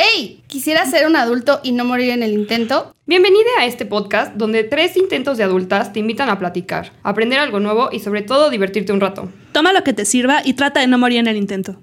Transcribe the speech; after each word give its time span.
¡Hey! 0.00 0.44
¿Quisiera 0.46 0.86
ser 0.86 1.08
un 1.08 1.16
adulto 1.16 1.58
y 1.64 1.72
no 1.72 1.84
morir 1.84 2.10
en 2.10 2.22
el 2.22 2.32
intento? 2.32 2.94
Bienvenida 3.06 3.48
a 3.58 3.64
este 3.64 3.84
podcast 3.84 4.32
donde 4.36 4.62
tres 4.62 4.96
intentos 4.96 5.38
de 5.38 5.42
adultas 5.42 5.92
te 5.92 5.98
invitan 5.98 6.30
a 6.30 6.38
platicar, 6.38 6.92
aprender 7.02 7.40
algo 7.40 7.58
nuevo 7.58 7.88
y 7.90 7.98
sobre 7.98 8.22
todo 8.22 8.48
divertirte 8.48 8.92
un 8.92 9.00
rato. 9.00 9.28
Toma 9.50 9.72
lo 9.72 9.82
que 9.82 9.92
te 9.92 10.04
sirva 10.04 10.42
y 10.44 10.54
trata 10.54 10.78
de 10.78 10.86
no 10.86 10.98
morir 10.98 11.18
en 11.18 11.26
el 11.26 11.36
intento. 11.36 11.82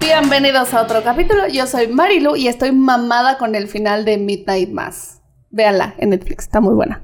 Bienvenidos 0.00 0.74
a 0.74 0.82
otro 0.82 1.04
capítulo. 1.04 1.46
Yo 1.46 1.68
soy 1.68 1.86
Marilu 1.86 2.34
y 2.34 2.48
estoy 2.48 2.72
mamada 2.72 3.38
con 3.38 3.54
el 3.54 3.68
final 3.68 4.04
de 4.04 4.18
Midnight 4.18 4.70
Mass. 4.70 5.20
Véanla 5.50 5.94
en 5.96 6.10
Netflix, 6.10 6.46
está 6.46 6.60
muy 6.60 6.74
buena. 6.74 7.02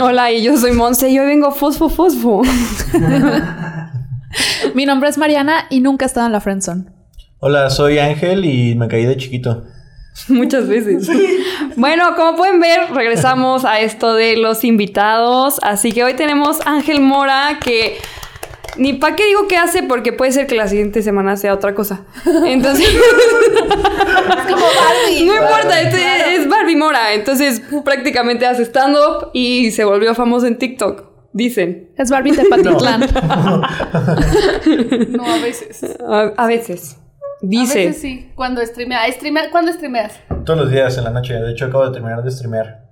Hola, 0.00 0.30
y 0.30 0.44
yo 0.44 0.56
soy 0.56 0.70
Monse 0.70 1.10
y 1.10 1.18
hoy 1.18 1.26
vengo 1.26 1.50
fosfo 1.50 1.88
fosfo. 1.88 2.42
Mi 4.74 4.86
nombre 4.86 5.08
es 5.08 5.18
Mariana 5.18 5.66
y 5.70 5.80
nunca 5.80 6.04
he 6.04 6.08
estado 6.08 6.26
en 6.26 6.32
la 6.32 6.40
friendzone. 6.40 6.84
Hola, 7.38 7.70
soy 7.70 7.98
Ángel 7.98 8.44
y 8.44 8.74
me 8.74 8.88
caí 8.88 9.04
de 9.04 9.16
chiquito. 9.16 9.64
Muchas 10.28 10.68
veces. 10.68 11.08
Bueno, 11.74 12.14
como 12.16 12.36
pueden 12.36 12.60
ver, 12.60 12.92
regresamos 12.92 13.64
a 13.64 13.80
esto 13.80 14.14
de 14.14 14.36
los 14.36 14.62
invitados. 14.62 15.58
Así 15.62 15.90
que 15.90 16.04
hoy 16.04 16.12
tenemos 16.14 16.58
Ángel 16.66 17.00
Mora 17.00 17.58
que 17.64 17.96
ni 18.76 18.92
para 18.92 19.16
qué 19.16 19.24
digo 19.26 19.48
qué 19.48 19.56
hace 19.56 19.82
porque 19.82 20.12
puede 20.12 20.32
ser 20.32 20.46
que 20.46 20.54
la 20.54 20.68
siguiente 20.68 21.02
semana 21.02 21.36
sea 21.38 21.54
otra 21.54 21.74
cosa. 21.74 22.04
Entonces, 22.44 22.86
Es 22.86 24.52
como 24.52 24.66
Barbie. 24.66 25.24
no 25.24 25.34
importa, 25.34 25.80
este 25.80 26.34
es 26.36 26.46
Barbie 26.48 26.76
Mora. 26.76 27.14
Entonces, 27.14 27.62
prácticamente 27.84 28.44
hace 28.46 28.64
stand-up 28.64 29.30
y 29.32 29.70
se 29.70 29.84
volvió 29.84 30.14
famoso 30.14 30.46
en 30.46 30.58
TikTok. 30.58 31.11
Dicen. 31.32 31.90
Es 31.96 32.10
Barbie 32.10 32.32
Tepatitlán. 32.32 33.00
No, 35.10 35.24
a 35.26 35.38
veces. 35.42 35.96
A, 36.06 36.32
a 36.36 36.46
veces. 36.46 36.96
A 36.98 37.02
Dice. 37.40 37.86
veces 37.86 38.00
sí. 38.00 38.30
Cuando 38.34 38.60
streamea. 38.64 39.10
streamea 39.12 39.50
¿Cuándo 39.50 39.72
streameas? 39.72 40.18
Todos 40.44 40.58
los 40.60 40.70
días 40.70 40.96
en 40.98 41.04
la 41.04 41.10
noche. 41.10 41.34
De 41.34 41.52
hecho, 41.52 41.66
acabo 41.66 41.86
de 41.86 41.92
terminar 41.92 42.22
de 42.22 42.30
streamear. 42.30 42.82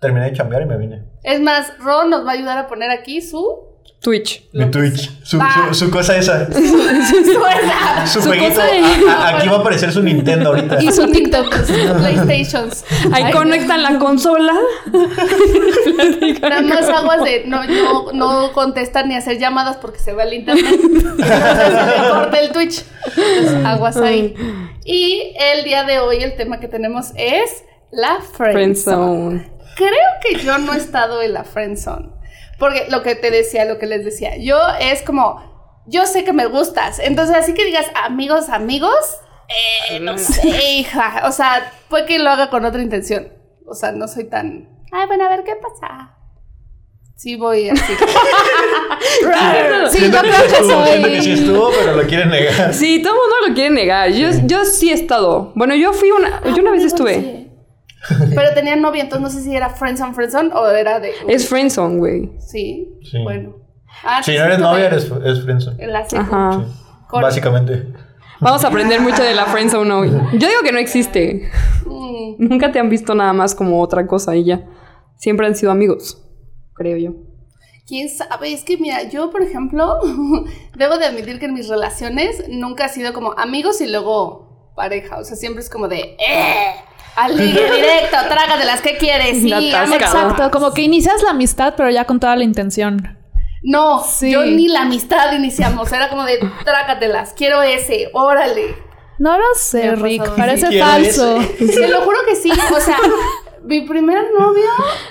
Terminé 0.00 0.26
de 0.26 0.32
chambear 0.32 0.62
y 0.62 0.66
me 0.66 0.76
vine. 0.76 1.04
Es 1.22 1.40
más, 1.40 1.72
Ron 1.78 2.10
nos 2.10 2.26
va 2.26 2.30
a 2.32 2.34
ayudar 2.34 2.58
a 2.58 2.66
poner 2.66 2.90
aquí 2.90 3.22
su. 3.22 3.73
Twitch. 4.00 4.42
Mi 4.52 4.66
Twitch. 4.70 5.10
Su, 5.24 5.38
Ah. 5.40 5.68
su, 5.70 5.86
su 5.86 5.90
cosa 5.90 6.14
esa. 6.16 6.46
Suena. 6.52 8.06
Su 8.06 8.20
Su 8.20 8.28
jueguito. 8.28 8.50
cosa 8.50 8.64
de- 8.66 8.80
A- 9.08 9.12
a- 9.28 9.38
aquí 9.38 9.48
va 9.48 9.56
a 9.56 9.60
aparecer 9.60 9.90
su 9.92 10.02
Nintendo 10.02 10.50
ahorita. 10.50 10.82
y 10.82 10.92
su 10.92 11.10
TikTok. 11.10 11.48
PlayStations. 11.98 12.84
Ahí 13.12 13.32
conectan 13.32 13.82
la 13.82 13.98
consola. 13.98 14.52
Nada 16.42 16.60
más 16.62 16.88
aguas 16.88 17.24
de 17.24 17.44
no, 17.46 17.64
no, 17.64 18.12
no 18.12 18.52
contestar 18.52 19.06
ni 19.06 19.14
hacer 19.16 19.38
llamadas 19.38 19.76
porque 19.78 19.98
se 19.98 20.12
va 20.12 20.24
el 20.24 20.34
internet. 20.34 20.66
Entonces 20.82 21.26
se 21.26 22.02
le 22.02 22.08
corta 22.10 22.40
el 22.40 22.52
Twitch. 22.52 22.84
Entonces, 23.16 23.64
aguas 23.64 23.96
ahí. 23.96 24.34
Y 24.84 25.34
el 25.54 25.64
día 25.64 25.84
de 25.84 25.98
hoy 26.00 26.22
el 26.22 26.36
tema 26.36 26.60
que 26.60 26.68
tenemos 26.68 27.12
es 27.16 27.64
la 27.90 28.18
friendzone. 28.20 28.52
Friendzone. 28.52 29.54
Creo 29.76 29.90
que 30.22 30.44
yo 30.44 30.58
no 30.58 30.74
he 30.74 30.76
estado 30.76 31.22
en 31.22 31.32
la 31.32 31.44
friendzone. 31.44 32.10
Porque 32.64 32.86
lo 32.88 33.02
que 33.02 33.14
te 33.14 33.30
decía, 33.30 33.66
lo 33.66 33.78
que 33.78 33.84
les 33.84 34.06
decía, 34.06 34.38
yo 34.38 34.58
es 34.80 35.02
como, 35.02 35.82
yo 35.86 36.06
sé 36.06 36.24
que 36.24 36.32
me 36.32 36.46
gustas. 36.46 36.98
Entonces, 36.98 37.36
así 37.36 37.52
que 37.52 37.62
digas 37.66 37.84
amigos, 37.94 38.48
amigos, 38.48 38.94
eh, 39.90 40.00
no 40.00 40.16
sé, 40.16 40.48
hija. 40.72 41.24
O 41.26 41.32
sea, 41.32 41.70
puede 41.90 42.06
que 42.06 42.18
lo 42.18 42.30
haga 42.30 42.48
con 42.48 42.64
otra 42.64 42.80
intención. 42.80 43.28
O 43.66 43.74
sea, 43.74 43.92
no 43.92 44.08
soy 44.08 44.24
tan, 44.24 44.66
ay, 44.92 45.06
bueno, 45.06 45.26
a 45.26 45.28
ver 45.28 45.44
qué 45.44 45.56
pasa. 45.56 46.16
Sí, 47.16 47.36
voy 47.36 47.68
así. 47.68 47.82
Sí, 49.90 50.10
yo 50.10 50.22
que 50.22 50.28
creo 50.28 50.32
sí 50.48 51.02
que 51.02 51.10
que 51.10 51.20
sí 51.22 51.36
soy. 51.36 51.44
estuvo, 51.44 51.70
pero 51.70 51.94
lo 51.96 52.02
quieren 52.04 52.30
negar. 52.30 52.72
Sí, 52.72 53.02
todo 53.02 53.12
el 53.12 53.18
mundo 53.20 53.36
lo 53.48 53.54
quiere 53.54 53.70
negar. 53.70 54.10
Yo, 54.10 54.28
yo 54.46 54.64
sí 54.64 54.90
he 54.90 54.94
estado. 54.94 55.52
Bueno, 55.54 55.74
yo 55.74 55.92
fui 55.92 56.10
una. 56.10 56.40
Yo 56.54 56.62
una 56.62 56.70
vez 56.72 56.84
estuve. 56.84 57.14
Sí. 57.14 57.43
Pero 58.34 58.54
tenía 58.54 58.76
novia, 58.76 59.02
entonces 59.02 59.22
no 59.22 59.30
sé 59.30 59.42
si 59.44 59.54
era 59.54 59.70
friendzone, 59.70 60.14
friendzone 60.14 60.50
o 60.54 60.66
era 60.70 61.00
de... 61.00 61.10
Es 61.28 61.48
friendzone, 61.48 61.96
güey. 61.98 62.32
Sí, 62.40 62.98
Sí. 63.10 63.22
bueno. 63.22 63.56
Ah, 64.04 64.22
Si 64.22 64.32
sí, 64.32 64.38
no 64.38 64.44
eres 64.44 64.58
novia, 64.58 64.86
eres, 64.86 65.04
es 65.24 65.42
friendzone. 65.44 65.82
En 65.82 65.92
la. 65.92 66.00
Ajá. 66.00 66.64
Con- 67.08 67.22
Básicamente. 67.22 67.86
Vamos 68.40 68.64
a 68.64 68.68
aprender 68.68 69.00
mucho 69.00 69.22
de 69.22 69.34
la 69.34 69.46
friendzone 69.46 69.92
hoy. 69.92 70.10
Yo 70.32 70.48
digo 70.48 70.60
que 70.64 70.72
no 70.72 70.78
existe. 70.78 71.48
Mm. 71.86 72.34
Nunca 72.38 72.72
te 72.72 72.78
han 72.80 72.90
visto 72.90 73.14
nada 73.14 73.32
más 73.32 73.54
como 73.54 73.80
otra 73.80 74.06
cosa 74.06 74.34
y 74.36 74.44
ya. 74.44 74.66
Siempre 75.16 75.46
han 75.46 75.54
sido 75.54 75.70
amigos, 75.72 76.20
creo 76.74 76.96
yo. 76.98 77.12
¿Quién 77.86 78.08
sabe? 78.08 78.52
Es 78.52 78.64
que 78.64 78.76
mira, 78.78 79.04
yo 79.08 79.30
por 79.30 79.42
ejemplo, 79.42 80.00
debo 80.76 80.98
de 80.98 81.06
admitir 81.06 81.38
que 81.38 81.46
en 81.46 81.54
mis 81.54 81.68
relaciones 81.68 82.44
nunca 82.48 82.86
ha 82.86 82.88
sido 82.88 83.12
como 83.12 83.32
amigos 83.38 83.80
y 83.80 83.86
luego 83.86 84.72
pareja. 84.74 85.18
O 85.18 85.24
sea, 85.24 85.36
siempre 85.36 85.62
es 85.62 85.70
como 85.70 85.86
de, 85.88 86.16
¡eh! 86.18 86.74
Al 87.16 87.36
ligue 87.36 87.64
directo, 87.72 88.16
trágatelas, 88.28 88.80
¿qué 88.80 88.96
quieres? 88.96 89.40
Sí. 89.40 89.52
Exacto, 89.52 90.50
como 90.50 90.72
que 90.72 90.82
inicias 90.82 91.22
la 91.22 91.30
amistad, 91.30 91.74
pero 91.76 91.90
ya 91.90 92.04
con 92.04 92.20
toda 92.20 92.36
la 92.36 92.44
intención. 92.44 93.18
No, 93.62 94.02
Sí. 94.04 94.30
yo 94.30 94.44
ni 94.44 94.68
la 94.68 94.82
amistad 94.82 95.32
iniciamos. 95.32 95.90
Era 95.92 96.10
como 96.10 96.24
de, 96.24 96.38
trágatelas, 96.64 97.32
quiero 97.34 97.62
ese, 97.62 98.10
órale. 98.12 98.76
No 99.18 99.38
lo 99.38 99.44
sé, 99.54 99.94
Rick. 99.94 100.28
Parece 100.36 100.78
falso. 100.78 101.38
Te 101.58 101.88
lo 101.88 102.00
juro 102.02 102.18
que 102.28 102.34
sí. 102.36 102.50
O 102.50 102.80
sea, 102.80 102.96
mi 103.64 103.80
primer 103.82 104.24
novio 104.38 104.62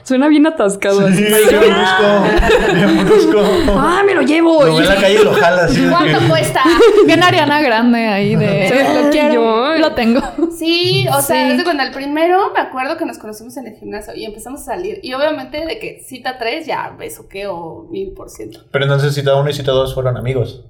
Suena 0.03 0.27
bien 0.27 0.45
atascado. 0.45 1.07
Sí, 1.11 1.25
así. 1.25 1.55
bien 1.55 1.73
brusco. 1.73 2.73
Bien 2.73 3.05
brusco. 3.05 3.39
¡Ah, 3.77 4.03
me 4.05 4.13
lo 4.13 4.21
llevo! 4.21 4.63
Lo 4.63 4.75
ve 4.75 4.83
en 4.83 4.89
la 4.89 4.95
calle 4.95 5.19
y 5.21 5.23
lo 5.23 5.33
jala 5.33 5.63
así. 5.63 5.85
¿Cuánto 5.89 6.19
que- 6.19 6.25
cuesta? 6.29 6.61
Bien 7.05 7.23
Ariana 7.23 7.61
Grande 7.61 7.99
ahí 8.07 8.35
de 8.35 8.67
Sí, 8.67 9.03
lo 9.03 9.09
quiero, 9.09 9.33
yo- 9.33 9.77
lo 9.79 9.93
tengo. 9.93 10.21
Sí, 10.57 11.05
o 11.09 11.21
sea, 11.21 11.43
Sí. 11.45 11.49
desde 11.51 11.63
cuando 11.63 11.83
el 11.83 11.91
primero 11.91 12.51
me 12.53 12.59
acuerdo 12.59 12.97
que 12.97 13.05
nos 13.05 13.17
conocimos 13.17 13.55
en 13.57 13.67
el 13.67 13.73
gimnasio 13.75 14.13
y 14.15 14.25
empezamos 14.25 14.61
a 14.61 14.65
salir. 14.65 14.99
Y 15.03 15.13
obviamente 15.13 15.65
de 15.65 15.79
que 15.79 16.03
cita 16.05 16.37
3 16.37 16.65
ya 16.65 16.95
besuqueo 16.97 17.87
mil 17.89 18.13
por 18.13 18.29
ciento. 18.29 18.59
Pero 18.71 18.85
entonces 18.85 19.13
cita 19.15 19.35
1 19.35 19.49
y 19.49 19.53
cita 19.53 19.71
2 19.71 19.93
fueron 19.93 20.17
amigos. 20.17 20.65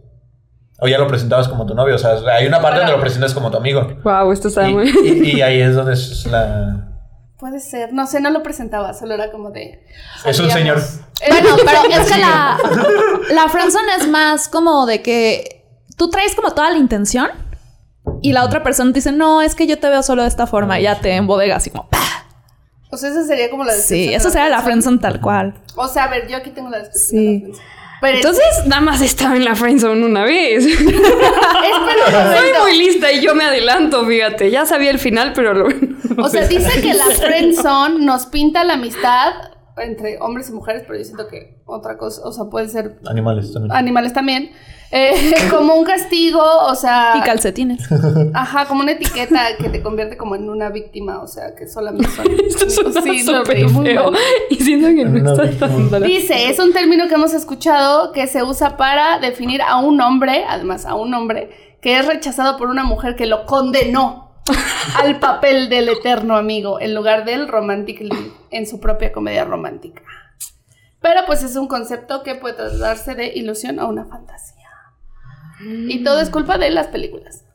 O 0.80 0.88
ya 0.88 0.98
lo 0.98 1.08
presentabas 1.08 1.48
como 1.48 1.66
tu 1.66 1.76
novio. 1.76 1.96
O 1.96 1.98
sea, 1.98 2.16
hay 2.36 2.46
una 2.48 2.62
parte 2.62 2.80
donde 2.80 2.94
lo 2.94 3.00
presentas 3.00 3.34
como 3.34 3.52
tu 3.52 3.58
amigo. 3.58 3.88
Wow, 4.04 4.32
esto 4.32 4.48
está 4.48 4.70
Y, 4.70 4.74
muy. 4.74 4.90
y- 5.04 5.38
y 5.38 5.42
ahí 5.42 5.62
es 5.62 5.76
donde 5.76 5.94
es 5.94 6.26
la. 6.26 6.90
Puede 7.44 7.60
ser, 7.60 7.92
no 7.92 8.08
sé, 8.08 8.22
no 8.22 8.30
lo 8.30 8.42
presentaba, 8.42 8.94
solo 8.94 9.16
era 9.16 9.30
como 9.30 9.50
de... 9.50 9.84
Es 10.26 10.40
un 10.40 10.50
señor. 10.50 10.82
Bueno, 11.28 11.58
pero 11.66 12.02
es 12.02 12.10
que 12.10 12.18
la, 12.18 12.58
la 13.32 13.50
friendzone 13.50 13.96
es 14.00 14.08
más 14.08 14.48
como 14.48 14.86
de 14.86 15.02
que 15.02 15.66
tú 15.98 16.10
traes 16.10 16.36
como 16.36 16.52
toda 16.52 16.72
la 16.72 16.78
intención 16.78 17.30
y 18.22 18.32
la 18.32 18.46
otra 18.46 18.64
persona 18.64 18.94
te 18.94 19.00
dice, 19.00 19.12
no, 19.12 19.42
es 19.42 19.56
que 19.56 19.68
yo 19.68 19.78
te 19.78 19.90
veo 19.90 20.02
solo 20.04 20.22
de 20.22 20.30
esta 20.30 20.48
forma 20.48 20.80
y 20.80 20.84
ya 20.84 21.02
te 21.02 21.18
embodegas 21.18 21.58
así 21.58 21.70
como, 21.70 21.90
¡pah! 21.90 22.00
O 22.90 22.96
sea, 22.96 23.10
esa 23.10 23.26
sería 23.26 23.50
como 23.50 23.66
la 23.66 23.74
descripción 23.74 24.00
Sí, 24.00 24.10
de 24.12 24.16
eso 24.16 24.30
sería 24.30 24.48
la 24.48 24.62
friendzone 24.62 25.00
tal 25.00 25.20
cual. 25.20 25.54
O 25.76 25.90
sea, 25.90 26.06
a 26.06 26.08
ver, 26.08 26.30
yo 26.30 26.38
aquí 26.38 26.52
tengo 26.52 26.70
la 26.70 26.80
descripción 26.80 27.10
Sí. 27.10 27.42
de 27.42 27.50
la. 27.50 27.58
Pero 28.00 28.18
Entonces, 28.20 28.46
nada 28.68 28.82
más 28.82 29.02
estaba 29.02 29.36
en 29.36 29.44
la 29.44 29.56
friendzone 29.56 30.06
una 30.06 30.24
vez. 30.24 30.66
es, 30.66 30.78
Soy 30.78 32.50
muy 32.62 32.78
lista 32.78 33.12
y 33.12 33.20
yo 33.20 33.36
me 33.36 33.44
adelanto, 33.44 34.06
fíjate. 34.06 34.50
Ya 34.50 34.66
sabía 34.66 34.92
el 34.92 35.00
final, 35.00 35.34
pero 35.34 35.54
lo... 35.54 35.68
O 36.24 36.30
sea, 36.30 36.48
dice 36.48 36.82
que 36.82 36.94
la 36.94 37.06
friendzone 37.06 38.06
nos 38.06 38.26
pinta 38.28 38.64
la 38.64 38.74
amistad 38.74 39.34
entre 39.78 40.20
hombres 40.20 40.50
y 40.50 40.54
mujeres, 40.54 40.84
pero 40.86 41.00
yo 41.00 41.06
siento 41.06 41.28
que 41.28 41.62
otra 41.66 41.98
cosa, 41.98 42.22
o 42.24 42.32
sea, 42.32 42.46
puede 42.46 42.70
ser 42.70 43.00
Animales 43.08 43.52
también. 43.52 43.72
animales 43.76 44.14
también, 44.14 44.52
eh, 44.92 45.34
como 45.50 45.74
un 45.74 45.84
castigo, 45.84 46.44
o 46.68 46.76
sea, 46.76 47.14
Y 47.18 47.22
calcetines. 47.22 47.82
ajá, 48.34 48.68
como 48.68 48.82
una 48.82 48.92
etiqueta 48.92 49.58
que 49.58 49.70
te 49.70 49.82
convierte 49.82 50.16
como 50.16 50.36
en 50.36 50.50
una 50.50 50.70
víctima, 50.70 51.22
o 51.22 51.28
sea, 51.28 51.56
que 51.56 51.68
solamente 51.68 52.08
son 52.12 52.28
Esto 52.48 52.70
suena 52.70 53.02
Sí, 53.02 53.24
súper 53.24 53.68
feo. 53.70 54.12
Y 54.52 54.56
siento 54.58 54.88
que 54.90 55.06
no 55.06 55.32
está 55.32 55.68
tan... 55.68 56.04
Dice, 56.04 56.50
es 56.50 56.60
un 56.60 56.72
término 56.74 57.08
que 57.08 57.16
hemos 57.16 57.34
escuchado 57.34 58.12
que 58.12 58.28
se 58.28 58.44
usa 58.44 58.78
para 58.78 59.18
definir 59.18 59.62
a 59.64 59.78
un 59.78 60.00
hombre, 60.02 60.46
además 60.48 60.86
a 60.86 60.94
un 60.94 61.14
hombre, 61.16 61.50
que 61.82 61.98
es 61.98 62.06
rechazado 62.06 62.58
por 62.58 62.70
una 62.70 62.84
mujer 62.84 63.16
que 63.16 63.26
lo 63.26 63.46
condenó 63.46 64.33
al 64.96 65.20
papel 65.20 65.70
del 65.70 65.90
eterno 65.90 66.36
amigo 66.36 66.80
en 66.82 66.94
lugar 66.94 67.26
del 67.26 67.48
romantic 67.48 68.02
lead 68.02 68.32
en 68.52 68.68
su 68.68 68.80
propia 68.80 69.12
comedia 69.12 69.46
romántica. 69.46 70.02
Pero 71.02 71.22
pues 71.26 71.44
es 71.44 71.56
un 71.56 71.68
concepto 71.68 72.24
que 72.24 72.36
puede 72.36 72.56
trasladarse 72.56 73.16
de 73.16 73.28
ilusión 73.28 73.80
a 73.80 73.86
una 73.86 74.06
fantasía. 74.06 74.70
Y 75.62 76.04
todo 76.04 76.20
es 76.20 76.30
culpa 76.30 76.58
de 76.58 76.70
las 76.72 76.88
películas. 76.88 77.46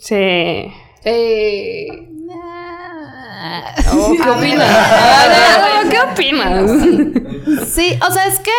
Sí. 0.00 0.72
Eh, 1.04 1.88
Oh, 3.92 4.12
¿Qué 4.22 4.30
opinas? 4.30 5.86
¿Qué 5.90 5.98
opinas? 6.00 6.70
Sí, 7.68 7.98
o 8.06 8.10
sea, 8.10 8.26
es 8.26 8.38
que, 8.40 8.50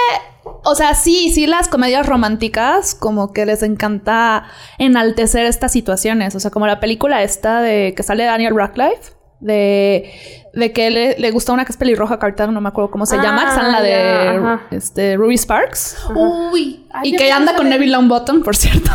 o 0.65 0.75
sea, 0.75 0.94
sí, 0.95 1.31
sí, 1.33 1.47
las 1.47 1.67
comedias 1.67 2.06
románticas 2.06 2.95
como 2.95 3.31
que 3.33 3.45
les 3.45 3.63
encanta 3.63 4.45
enaltecer 4.77 5.45
estas 5.45 5.71
situaciones. 5.71 6.35
O 6.35 6.39
sea, 6.39 6.51
como 6.51 6.67
la 6.67 6.79
película 6.79 7.23
esta 7.23 7.62
de 7.62 7.94
que 7.95 8.03
sale 8.03 8.25
Daniel 8.25 8.56
Radcliffe, 8.56 9.13
De, 9.39 10.12
de 10.53 10.71
que 10.71 10.89
le, 10.89 11.19
le 11.19 11.31
gusta 11.31 11.53
una 11.53 11.65
que 11.65 11.71
es 11.71 11.77
pelirroja 11.77 12.17
cartón, 12.17 12.53
no 12.53 12.62
me 12.62 12.69
acuerdo 12.69 12.89
cómo 12.89 13.06
se 13.06 13.17
llama, 13.17 13.44
que 13.44 13.50
está 13.50 13.65
en 13.65 13.71
la 13.71 13.77
Ah, 13.77 14.62
de 14.69 14.77
este, 14.77 15.17
Ruby 15.17 15.38
Sparks. 15.38 15.97
Uy. 16.15 16.88
ay, 16.91 17.09
y 17.13 17.18
que 17.18 17.31
anda 17.31 17.56
con 17.56 17.69
Neville 17.69 17.91
Longbottom, 17.91 18.41
por 18.44 18.56
cierto. 18.56 18.91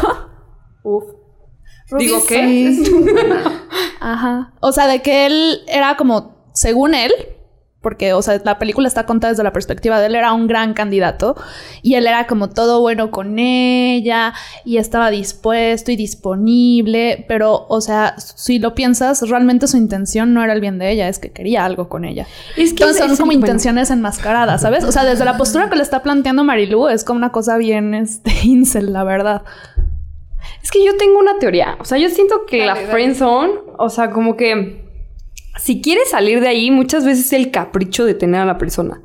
Uf. 0.83 1.05
Ruby 1.91 2.05
Digo, 2.05 2.19
Sparks 2.19 2.29
¿qué? 2.29 2.83
Ajá. 4.01 4.55
O 4.61 4.73
sea, 4.73 4.87
de 4.87 5.03
que 5.03 5.27
él 5.27 5.61
era 5.69 5.97
como, 5.97 6.51
según 6.55 6.95
él, 6.95 7.13
porque, 7.81 8.13
o 8.13 8.21
sea, 8.21 8.39
la 8.45 8.59
película 8.59 8.87
está 8.89 9.07
contada 9.07 9.33
desde 9.33 9.43
la 9.43 9.53
perspectiva 9.55 9.99
de 10.01 10.07
él, 10.07 10.15
era 10.15 10.33
un 10.35 10.47
gran 10.47 10.75
candidato 10.75 11.35
y 11.83 11.95
él 11.95 12.07
era 12.07 12.27
como 12.27 12.51
todo 12.51 12.81
bueno 12.81 13.11
con 13.11 13.39
ella 13.39 14.35
y 14.67 14.77
estaba 14.77 15.11
dispuesto 15.11 15.91
y 15.91 15.97
disponible, 15.97 17.25
pero, 17.29 17.67
o 17.69 17.81
sea, 17.81 18.15
si 18.19 18.59
lo 18.59 18.75
piensas, 18.75 19.27
realmente 19.29 19.67
su 19.67 19.77
intención 19.79 20.35
no 20.35 20.45
era 20.45 20.53
el 20.53 20.61
bien 20.61 20.79
de 20.79 20.91
ella, 20.91 21.09
es 21.09 21.19
que 21.19 21.31
quería 21.33 21.65
algo 21.65 21.89
con 21.89 22.05
ella. 22.05 22.27
Es 22.57 22.75
que 22.75 22.83
Entonces 22.85 22.99
son 22.99 23.13
es- 23.13 23.19
como 23.19 23.29
bueno. 23.33 23.41
intenciones 23.47 23.91
enmascaradas, 23.91 24.61
¿sabes? 24.61 24.85
O 24.85 24.93
sea, 24.93 25.05
desde 25.05 25.25
la 25.25 25.37
postura 25.39 25.71
que 25.71 25.77
le 25.77 25.83
está 25.83 26.03
planteando 26.03 26.45
Marilu 26.45 26.89
es 26.89 27.03
como 27.05 27.17
una 27.17 27.33
cosa 27.33 27.57
bien, 27.57 27.95
este, 27.95 28.31
incel, 28.45 28.93
la 28.93 29.05
verdad. 29.05 29.43
Es 30.63 30.71
que 30.71 30.85
yo 30.85 30.97
tengo 30.97 31.19
una 31.19 31.39
teoría. 31.39 31.77
O 31.81 31.85
sea, 31.85 31.97
yo 31.99 32.09
siento 32.11 32.45
que 32.47 32.59
la 32.59 32.75
Dale, 32.75 32.81
dale. 32.81 32.93
friendzone, 32.93 33.53
o 33.79 33.89
sea, 33.89 34.11
como 34.11 34.37
que 34.37 34.90
si 35.59 35.81
quieres 35.81 36.11
salir 36.11 36.41
de 36.41 36.49
ahí, 36.49 36.71
muchas 36.71 37.05
veces 37.05 37.27
es 37.27 37.33
el 37.33 37.51
capricho 37.51 38.05
de 38.05 38.15
tener 38.15 38.41
a 38.41 38.47
la 38.47 38.59
persona. 38.59 39.01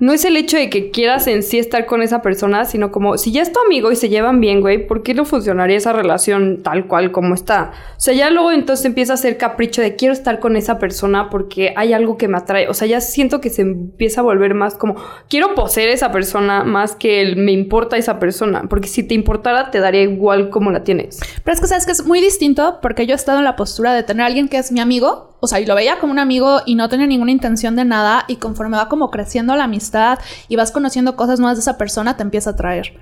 No 0.00 0.14
es 0.14 0.24
el 0.24 0.38
hecho 0.38 0.56
de 0.56 0.70
que 0.70 0.90
quieras 0.90 1.26
en 1.26 1.42
sí 1.42 1.58
estar 1.58 1.84
con 1.84 2.00
esa 2.00 2.22
persona, 2.22 2.64
sino 2.64 2.90
como 2.90 3.18
si 3.18 3.32
ya 3.32 3.42
es 3.42 3.52
tu 3.52 3.60
amigo 3.60 3.92
y 3.92 3.96
se 3.96 4.08
llevan 4.08 4.40
bien, 4.40 4.62
güey, 4.62 4.86
¿por 4.86 5.02
qué 5.02 5.12
no 5.12 5.26
funcionaría 5.26 5.76
esa 5.76 5.92
relación 5.92 6.62
tal 6.62 6.86
cual 6.86 7.12
como 7.12 7.34
está? 7.34 7.72
O 7.98 8.00
sea, 8.00 8.14
ya 8.14 8.30
luego 8.30 8.50
entonces 8.50 8.86
empieza 8.86 9.12
a 9.12 9.18
ser 9.18 9.36
capricho 9.36 9.82
de 9.82 9.96
quiero 9.96 10.14
estar 10.14 10.40
con 10.40 10.56
esa 10.56 10.78
persona 10.78 11.28
porque 11.28 11.74
hay 11.76 11.92
algo 11.92 12.16
que 12.16 12.28
me 12.28 12.38
atrae. 12.38 12.66
O 12.68 12.72
sea, 12.72 12.88
ya 12.88 13.02
siento 13.02 13.42
que 13.42 13.50
se 13.50 13.60
empieza 13.60 14.22
a 14.22 14.24
volver 14.24 14.54
más 14.54 14.74
como 14.74 14.96
quiero 15.28 15.54
poseer 15.54 15.90
a 15.90 15.92
esa 15.92 16.10
persona 16.12 16.64
más 16.64 16.94
que 16.94 17.20
el 17.20 17.36
me 17.36 17.52
importa 17.52 17.98
esa 17.98 18.18
persona. 18.18 18.62
Porque 18.70 18.88
si 18.88 19.02
te 19.02 19.12
importara, 19.12 19.70
te 19.70 19.80
daría 19.80 20.00
igual 20.00 20.48
como 20.48 20.70
la 20.70 20.82
tienes. 20.82 21.20
Pero 21.44 21.54
es 21.54 21.60
que 21.60 21.66
sabes 21.66 21.84
que 21.84 21.92
es 21.92 22.06
muy 22.06 22.22
distinto 22.22 22.78
porque 22.80 23.06
yo 23.06 23.12
he 23.12 23.16
estado 23.16 23.36
en 23.36 23.44
la 23.44 23.54
postura 23.54 23.92
de 23.92 24.02
tener 24.02 24.22
a 24.22 24.26
alguien 24.28 24.48
que 24.48 24.56
es 24.56 24.72
mi 24.72 24.80
amigo, 24.80 25.29
o 25.40 25.46
sea, 25.46 25.58
y 25.60 25.66
lo 25.66 25.74
veía 25.74 25.98
como 25.98 26.12
un 26.12 26.18
amigo 26.18 26.60
y 26.66 26.74
no 26.74 26.88
tenía 26.88 27.06
ninguna 27.06 27.30
intención 27.32 27.74
de 27.76 27.84
nada 27.84 28.24
y 28.28 28.36
conforme 28.36 28.76
va 28.76 28.88
como 28.88 29.10
creciendo 29.10 29.56
la 29.56 29.64
amistad 29.64 30.18
y 30.48 30.56
vas 30.56 30.70
conociendo 30.70 31.16
cosas 31.16 31.40
nuevas 31.40 31.56
de 31.56 31.62
esa 31.62 31.78
persona, 31.78 32.16
te 32.16 32.22
empieza 32.22 32.50
a 32.50 32.52
atraer. 32.52 32.92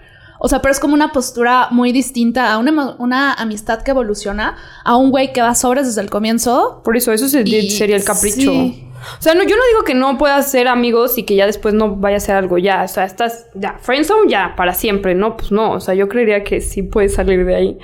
O 0.40 0.46
sea, 0.48 0.62
pero 0.62 0.70
es 0.70 0.78
como 0.78 0.94
una 0.94 1.10
postura 1.10 1.66
muy 1.72 1.90
distinta 1.90 2.52
a 2.52 2.58
una, 2.58 2.94
una 2.98 3.32
amistad 3.34 3.82
que 3.82 3.90
evoluciona 3.90 4.56
a 4.84 4.96
un 4.96 5.10
güey 5.10 5.32
que 5.32 5.42
va 5.42 5.52
sobres 5.56 5.86
desde 5.86 6.00
el 6.00 6.10
comienzo. 6.10 6.80
Por 6.84 6.96
eso, 6.96 7.12
eso 7.12 7.28
se- 7.28 7.42
Y- 7.44 7.70
sería 7.72 7.96
el 7.96 8.04
capricho. 8.04 8.36
sí. 8.52 8.84
O 9.18 9.22
sea, 9.22 9.34
no, 9.34 9.42
yo 9.44 9.56
no 9.56 9.62
digo 9.72 9.84
que 9.84 9.94
no 9.94 10.16
puedas 10.18 10.48
ser 10.50 10.66
amigos 10.68 11.18
y 11.18 11.22
que 11.24 11.34
ya 11.36 11.46
después 11.46 11.72
no 11.74 11.96
vaya 11.96 12.16
a 12.18 12.20
ser 12.20 12.36
algo 12.36 12.58
ya. 12.58 12.82
O 12.84 12.88
sea, 12.88 13.04
estás 13.04 13.46
ya, 13.54 13.78
friendzone 13.80 14.28
ya, 14.30 14.54
para 14.56 14.74
siempre. 14.74 15.14
No, 15.16 15.36
pues 15.36 15.50
no. 15.52 15.72
O 15.72 15.80
sea, 15.80 15.94
yo 15.94 16.08
creería 16.08 16.42
que 16.44 16.60
sí 16.60 16.82
puedes 16.82 17.14
salir 17.14 17.44
de 17.44 17.54
ahí. 17.56 17.78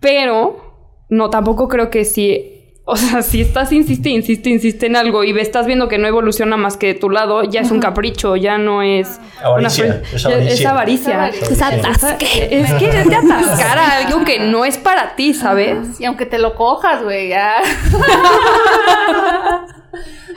Pero, 0.00 0.56
no, 1.08 1.30
tampoco 1.30 1.68
creo 1.68 1.90
que 1.90 2.04
si... 2.04 2.53
O 2.86 2.96
sea, 2.96 3.22
si 3.22 3.40
estás, 3.40 3.72
insiste, 3.72 4.10
insiste, 4.10 4.50
insiste 4.50 4.84
en 4.86 4.96
algo 4.96 5.24
y 5.24 5.32
ve- 5.32 5.40
estás 5.40 5.64
viendo 5.66 5.88
que 5.88 5.96
no 5.96 6.06
evoluciona 6.06 6.58
más 6.58 6.76
que 6.76 6.88
de 6.88 6.94
tu 6.94 7.08
lado, 7.08 7.42
ya 7.42 7.62
es 7.62 7.70
un 7.70 7.80
capricho, 7.80 8.36
ya 8.36 8.58
no 8.58 8.82
es... 8.82 9.18
Avaricia, 9.42 9.84
una 9.84 10.02
es 10.14 10.26
avaricia. 10.26 10.54
Es 10.54 10.66
avaricia. 10.66 11.30
Es 11.30 11.46
avaricia. 11.46 11.50
Es 11.50 11.62
atasque. 11.62 12.48
Es 12.50 12.72
que 12.74 12.88
es 12.90 13.08
de 13.08 13.16
atascar 13.16 13.78
a 13.78 13.96
algo 14.06 14.22
que 14.24 14.38
no 14.38 14.66
es 14.66 14.76
para 14.76 15.16
ti, 15.16 15.32
¿sabes? 15.32 15.98
Y 15.98 16.04
aunque 16.04 16.26
te 16.26 16.38
lo 16.38 16.54
cojas, 16.56 17.02
güey, 17.02 17.28
ya. 17.30 17.54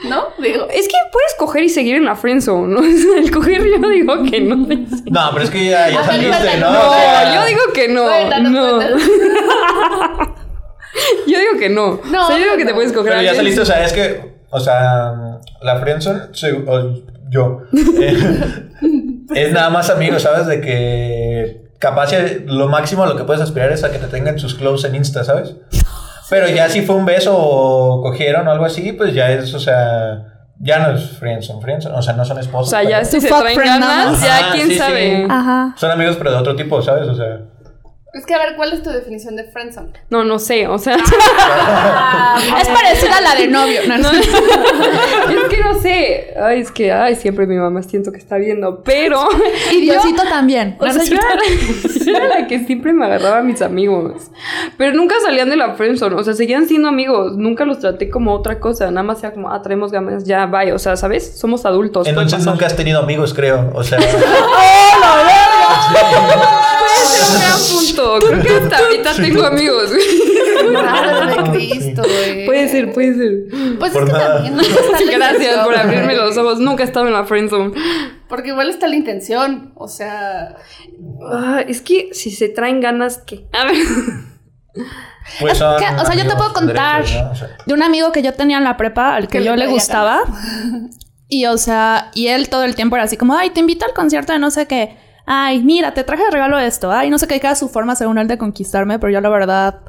¿No? 0.08 0.28
Digo. 0.38 0.68
Es 0.70 0.86
que 0.88 0.94
puedes 1.12 1.34
coger 1.38 1.64
y 1.64 1.68
seguir 1.68 1.96
en 1.96 2.06
la 2.06 2.14
friendzone, 2.14 2.72
¿no? 2.72 2.80
El 3.18 3.30
coger 3.30 3.62
yo 3.66 3.88
digo 3.90 4.22
que 4.30 4.40
no. 4.40 4.56
No, 5.10 5.30
pero 5.32 5.44
es 5.44 5.50
que 5.50 5.66
ya, 5.68 5.90
ya 5.90 6.02
saliste. 6.04 6.56
¿no? 6.60 6.70
No, 6.72 7.34
yo 7.34 7.44
digo 7.46 7.60
que 7.74 7.88
no. 7.88 8.04
Cuéntanos, 8.04 8.52
no. 8.52 8.78
Yo 11.26 11.38
digo 11.38 11.58
que 11.58 11.68
no. 11.68 12.00
No, 12.10 12.24
o 12.24 12.26
sea, 12.28 12.36
yo 12.38 12.44
digo 12.44 12.56
que 12.56 12.64
no. 12.64 12.70
te 12.70 12.74
puedes 12.74 12.92
coger 12.92 13.10
Pero 13.12 13.20
a 13.20 13.22
ya 13.22 13.34
saliste, 13.34 13.60
o 13.60 13.64
sea, 13.66 13.84
es 13.84 13.92
que, 13.92 14.34
o 14.50 14.60
sea, 14.60 15.38
la 15.62 15.76
friendzone, 15.80 16.20
o 16.66 16.94
yo, 17.30 17.62
eh, 18.00 18.16
es 19.34 19.52
nada 19.52 19.70
más 19.70 19.90
amigo, 19.90 20.18
¿sabes? 20.18 20.46
De 20.46 20.60
que 20.60 21.68
capaz 21.78 22.10
lo 22.46 22.68
máximo 22.68 23.04
a 23.04 23.06
lo 23.06 23.16
que 23.16 23.24
puedes 23.24 23.42
aspirar 23.42 23.70
es 23.72 23.84
a 23.84 23.90
que 23.90 23.98
te 23.98 24.06
tengan 24.06 24.38
sus 24.38 24.54
close 24.54 24.86
en 24.88 24.94
Insta, 24.96 25.24
¿sabes? 25.24 25.54
Pero 26.30 26.48
ya 26.48 26.68
si 26.68 26.82
fue 26.82 26.96
un 26.96 27.06
beso 27.06 27.34
o 27.36 28.02
cogieron 28.02 28.46
o 28.48 28.50
algo 28.50 28.64
así, 28.64 28.92
pues 28.92 29.14
ya 29.14 29.30
es, 29.30 29.54
o 29.54 29.58
sea, 29.60 30.24
ya 30.60 30.78
no 30.80 30.94
es 30.96 31.10
friendzone, 31.18 31.62
friendzone, 31.62 31.94
o 31.96 32.02
sea, 32.02 32.14
no 32.14 32.24
son 32.24 32.36
O 32.36 32.40
esposos. 32.40 32.70
sea, 32.70 32.82
ya 32.82 32.98
pero- 32.98 33.04
si 33.10 33.20
se 33.20 33.28
traen 33.28 33.56
ganas, 33.58 34.12
más. 34.12 34.22
ya 34.22 34.50
quién 34.52 34.66
sí, 34.66 34.72
sí. 34.74 34.78
sabe. 34.78 35.26
Ajá. 35.30 35.74
Son 35.76 35.90
amigos, 35.90 36.16
pero 36.16 36.32
de 36.32 36.36
otro 36.36 36.54
tipo, 36.56 36.82
¿sabes? 36.82 37.08
O 37.08 37.14
sea, 37.14 37.40
Es 38.14 38.24
que 38.24 38.34
a 38.34 38.38
ver, 38.38 38.56
¿cuál 38.56 38.72
es 38.72 38.82
tu 38.82 38.88
definición 38.88 39.36
de 39.36 39.44
friendzone? 39.44 39.90
No, 40.08 40.24
no 40.24 40.38
sé, 40.38 40.66
o 40.66 40.78
sea. 40.78 40.96
Es 42.60 42.68
parecida 42.68 43.18
a 43.18 43.20
la 43.20 43.34
de 43.34 43.48
novio. 43.48 43.82
No, 43.86 43.98
no. 43.98 44.10
es 44.12 45.48
que 45.50 45.58
no 45.62 45.78
sé. 45.78 46.32
Ay, 46.40 46.60
es 46.60 46.70
que, 46.70 46.90
ay, 46.90 47.16
siempre 47.16 47.46
mi 47.46 47.56
mamá 47.56 47.82
siento 47.82 48.10
que 48.10 48.16
está 48.16 48.38
viendo. 48.38 48.82
Pero. 48.82 49.28
Y 49.72 49.82
Diosito 49.82 50.22
también. 50.22 50.78
O 50.80 50.90
sea, 50.90 51.04
yo 51.04 51.16
era, 51.16 51.34
la, 51.34 51.42
yo 52.04 52.16
era 52.16 52.28
la 52.40 52.46
que 52.46 52.64
siempre 52.64 52.94
me 52.94 53.04
agarraba 53.04 53.38
a 53.38 53.42
mis 53.42 53.60
amigos. 53.60 54.30
Pero 54.78 54.94
nunca 54.94 55.16
salían 55.22 55.50
de 55.50 55.56
la 55.56 55.74
friendzone. 55.74 56.16
O 56.16 56.24
sea, 56.24 56.32
seguían 56.32 56.66
siendo 56.66 56.88
amigos. 56.88 57.36
Nunca 57.36 57.66
los 57.66 57.80
traté 57.80 58.08
como 58.08 58.32
otra 58.32 58.58
cosa. 58.58 58.90
Nada 58.90 59.02
más 59.02 59.20
sea 59.20 59.32
como, 59.32 59.52
ah, 59.52 59.60
traemos 59.60 59.92
gamas, 59.92 60.24
ya, 60.24 60.46
bye. 60.46 60.72
O 60.72 60.78
sea, 60.78 60.96
¿sabes? 60.96 61.38
Somos 61.38 61.66
adultos. 61.66 62.06
entonces 62.06 62.38
pasar. 62.38 62.54
nunca 62.54 62.64
has 62.66 62.76
tenido 62.76 63.00
amigos, 63.00 63.34
creo, 63.34 63.70
o 63.74 63.84
sea... 63.84 63.98
Puede 63.98 64.10
ser 66.40 66.57
un 67.30 67.40
gran 67.40 67.58
punto. 67.72 68.18
Creo 68.26 68.42
que 68.42 68.64
hasta 68.64 68.78
ahorita 68.78 69.14
tengo 69.14 69.44
amigos. 69.46 69.90
Madre 70.72 71.36
de 71.36 71.50
Cristo, 71.50 72.02
güey. 72.02 72.46
puede 72.46 72.68
ser, 72.68 72.92
puede 72.92 73.14
ser. 73.14 73.78
Pues 73.78 73.92
Por 73.92 74.02
es 74.02 74.08
que 74.08 74.12
nada. 74.12 74.42
también 74.42 74.56
Gracias 75.10 75.64
por 75.64 75.76
abrirme 75.76 76.14
los 76.14 76.36
ojos. 76.36 76.58
Nunca 76.58 76.82
he 76.82 76.86
estado 76.86 77.06
en 77.06 77.12
la 77.12 77.24
friendzone. 77.24 77.72
Porque 78.28 78.48
igual 78.48 78.68
está 78.68 78.86
la 78.86 78.96
intención. 78.96 79.72
O 79.76 79.88
sea. 79.88 80.56
Ah, 81.32 81.62
es 81.66 81.80
que 81.80 82.10
si 82.12 82.30
se 82.30 82.48
traen 82.48 82.80
ganas, 82.80 83.18
¿qué? 83.18 83.46
A 83.52 83.64
ver. 83.64 83.76
Pues 85.40 85.54
Es 85.54 85.58
que, 85.58 86.00
o 86.00 86.04
sea, 86.06 86.14
yo 86.14 86.26
te 86.26 86.36
puedo 86.36 86.52
con 86.52 86.66
contar 86.66 87.04
derechos, 87.04 87.22
¿no? 87.22 87.30
O 87.32 87.34
sea, 87.34 87.56
de 87.66 87.74
un 87.74 87.82
amigo 87.82 88.12
que 88.12 88.22
yo 88.22 88.32
tenía 88.34 88.58
en 88.58 88.64
la 88.64 88.76
prepa 88.76 89.14
al 89.14 89.28
que 89.28 89.38
Que 89.38 89.44
yo 89.44 89.56
le 89.56 89.66
gustaba. 89.66 90.22
Y 91.28 91.44
o 91.46 91.58
sea, 91.58 92.10
y 92.14 92.28
él 92.28 92.48
todo 92.48 92.64
el 92.64 92.74
tiempo 92.74 92.96
era 92.96 93.04
así 93.04 93.16
como, 93.18 93.34
ay, 93.36 93.50
te 93.50 93.60
invito 93.60 93.84
al 93.84 93.92
concierto 93.92 94.32
de 94.32 94.38
no 94.38 94.50
sé 94.50 94.66
qué. 94.66 94.96
Ay, 95.30 95.62
mira, 95.62 95.92
te 95.92 96.04
traje 96.04 96.24
de 96.24 96.30
regalo 96.30 96.58
esto. 96.58 96.90
Ay, 96.90 97.10
no 97.10 97.18
sé 97.18 97.26
qué, 97.26 97.38
cada 97.38 97.54
su 97.54 97.68
forma 97.68 97.94
según 97.94 98.16
él 98.16 98.28
de 98.28 98.38
conquistarme, 98.38 98.98
pero 98.98 99.12
yo 99.12 99.20
la 99.20 99.28
verdad, 99.28 99.80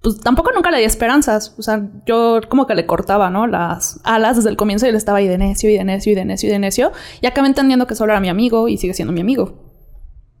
pues 0.00 0.18
tampoco 0.18 0.50
nunca 0.50 0.72
le 0.72 0.78
di 0.78 0.84
esperanzas. 0.84 1.54
O 1.58 1.62
sea, 1.62 1.80
yo 2.06 2.40
como 2.48 2.66
que 2.66 2.74
le 2.74 2.84
cortaba, 2.84 3.30
¿no? 3.30 3.46
Las 3.46 4.00
alas 4.02 4.34
desde 4.34 4.50
el 4.50 4.56
comienzo 4.56 4.84
y 4.84 4.88
él 4.88 4.96
estaba 4.96 5.18
ahí 5.18 5.28
de 5.28 5.38
necio 5.38 5.70
y 5.70 5.74
de 5.76 5.84
necio 5.84 6.10
y 6.10 6.16
de 6.16 6.24
necio 6.24 6.48
y 6.48 6.52
de 6.52 6.58
necio. 6.58 6.90
Y 7.20 7.28
acabé 7.28 7.46
entendiendo 7.46 7.86
que 7.86 7.94
solo 7.94 8.10
era 8.10 8.20
mi 8.20 8.28
amigo 8.28 8.66
y 8.66 8.78
sigue 8.78 8.94
siendo 8.94 9.12
mi 9.12 9.20
amigo. 9.20 9.70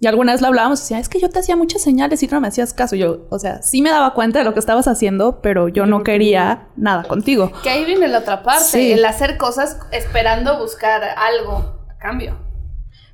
Y 0.00 0.08
alguna 0.08 0.32
vez 0.32 0.40
le 0.40 0.48
hablábamos 0.48 0.80
y 0.80 0.82
decía, 0.82 0.98
es 0.98 1.08
que 1.08 1.20
yo 1.20 1.30
te 1.30 1.38
hacía 1.38 1.54
muchas 1.54 1.80
señales 1.80 2.20
y 2.24 2.26
no 2.26 2.40
me 2.40 2.48
hacías 2.48 2.74
caso. 2.74 2.96
Yo, 2.96 3.28
o 3.30 3.38
sea, 3.38 3.62
sí 3.62 3.82
me 3.82 3.90
daba 3.90 4.14
cuenta 4.14 4.40
de 4.40 4.44
lo 4.44 4.52
que 4.52 4.58
estabas 4.58 4.88
haciendo, 4.88 5.40
pero 5.42 5.68
yo 5.68 5.86
no 5.86 6.02
quería 6.02 6.66
nada 6.74 7.04
contigo. 7.04 7.52
Que 7.62 7.70
ahí 7.70 7.84
viene 7.84 8.08
la 8.08 8.18
otra 8.18 8.42
parte. 8.42 8.64
Sí. 8.64 8.90
El 8.90 9.04
hacer 9.04 9.38
cosas 9.38 9.78
esperando 9.92 10.58
buscar 10.58 11.04
algo 11.04 11.84
a 11.88 11.96
cambio. 11.98 12.51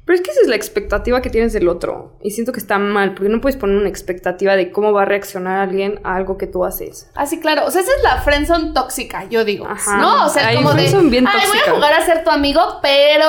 Pero 0.09 0.17
es 0.17 0.23
que 0.25 0.31
esa 0.31 0.41
es 0.41 0.47
la 0.49 0.57
expectativa 0.57 1.21
que 1.21 1.29
tienes 1.29 1.53
del 1.53 1.69
otro. 1.69 2.17
Y 2.23 2.31
siento 2.31 2.50
que 2.50 2.61
está 2.61 2.79
mal, 2.79 3.12
porque 3.12 3.29
no 3.29 3.43
puedes 3.43 3.59
poner 3.59 3.77
una 3.77 3.91
expectativa 3.91 4.57
de 4.57 4.73
cómo 4.73 4.91
va 4.95 5.03
a 5.03 5.05
reaccionar 5.05 5.61
alguien 5.61 6.00
a 6.03 6.17
algo 6.17 6.38
que 6.38 6.47
tú 6.47 6.65
haces. 6.65 7.11
Ah, 7.15 7.27
sí, 7.27 7.41
claro. 7.41 7.67
O 7.67 7.71
sea, 7.71 7.83
esa 7.83 7.91
es 7.95 8.03
la 8.03 8.17
friendzone 8.23 8.73
tóxica, 8.73 9.27
yo 9.29 9.45
digo. 9.45 9.67
Ajá. 9.69 9.99
¿No? 9.99 10.25
O 10.25 10.31
sea, 10.31 10.49
Hay 10.49 10.57
como 10.57 10.73
de. 10.73 10.85
bien 11.11 11.27
Ay, 11.29 11.35
voy 11.47 11.59
tóxica". 11.59 11.71
a 11.71 11.75
jugar 11.75 11.93
a 11.93 12.07
ser 12.07 12.25
tu 12.25 12.31
amigo, 12.31 12.79
pero 12.81 13.27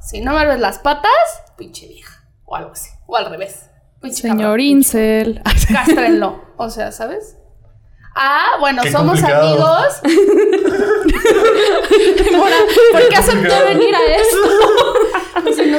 si 0.00 0.20
no 0.20 0.32
me 0.34 0.44
ves 0.44 0.58
las 0.58 0.80
patas, 0.80 1.12
pinche 1.56 1.86
vieja. 1.86 2.24
O 2.44 2.56
algo 2.56 2.72
así. 2.72 2.90
O 3.06 3.14
al 3.16 3.30
revés. 3.30 3.70
Pinche 4.02 4.22
Señor 4.22 4.38
cabrón. 4.38 4.60
Incel. 4.60 5.40
Cástrenlo. 5.72 6.48
O 6.60 6.68
sea, 6.68 6.90
¿sabes? 6.90 7.36
Ah, 8.16 8.56
bueno, 8.58 8.82
Qué 8.82 8.90
somos 8.90 9.20
complicado. 9.20 9.48
amigos. 9.48 10.00
Mora, 12.36 12.56
¿Por 12.92 13.08
qué 13.08 13.16
aceptó 13.16 13.64
venir 13.64 13.94
a 13.94 14.04
esto? 14.16 14.38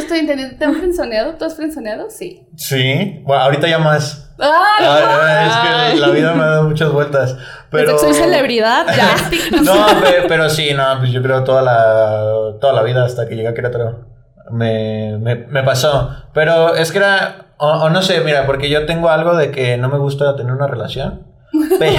Estoy 0.09 0.19
entendiendo. 0.21 0.57
¿Te 0.57 0.65
han 0.65 0.73
frenzoneado? 0.75 1.33
¿Tú 1.35 1.45
has 1.45 1.55
frenzoneado? 1.55 2.09
Sí. 2.09 2.47
Sí, 2.55 3.21
bueno, 3.25 3.43
ahorita 3.43 3.67
ya 3.67 3.77
más. 3.77 4.33
¡Ay! 4.39 4.85
Ay, 4.87 5.47
es 5.47 5.93
que 5.93 5.99
la 5.99 6.09
vida 6.09 6.33
me 6.33 6.41
ha 6.41 6.47
dado 6.47 6.63
muchas 6.63 6.91
vueltas. 6.91 7.35
Pero... 7.69 7.95
Soy 7.99 8.15
celebridad, 8.15 8.87
ya. 8.97 9.61
No, 9.61 9.85
pe- 10.01 10.23
pero, 10.27 10.49
sí, 10.49 10.71
no, 10.73 10.83
pues 10.97 11.11
yo 11.11 11.21
creo 11.21 11.43
toda 11.43 11.61
la, 11.61 12.57
toda 12.59 12.73
la 12.73 12.81
vida 12.81 13.05
hasta 13.05 13.27
que 13.27 13.35
llegué 13.35 13.49
a 13.49 13.53
Querétaro. 13.53 14.07
Me, 14.49 15.17
me, 15.19 15.35
me 15.35 15.61
pasó. 15.61 16.09
Pero 16.33 16.73
es 16.75 16.91
que 16.91 16.97
era, 16.97 17.53
o, 17.57 17.67
o 17.69 17.89
no 17.91 18.01
sé, 18.01 18.21
mira, 18.21 18.47
porque 18.47 18.67
yo 18.69 18.87
tengo 18.87 19.09
algo 19.09 19.35
de 19.37 19.51
que 19.51 19.77
no 19.77 19.89
me 19.89 19.99
gusta 19.99 20.35
tener 20.35 20.53
una 20.53 20.65
relación. 20.65 21.27
Pe- 21.79 21.97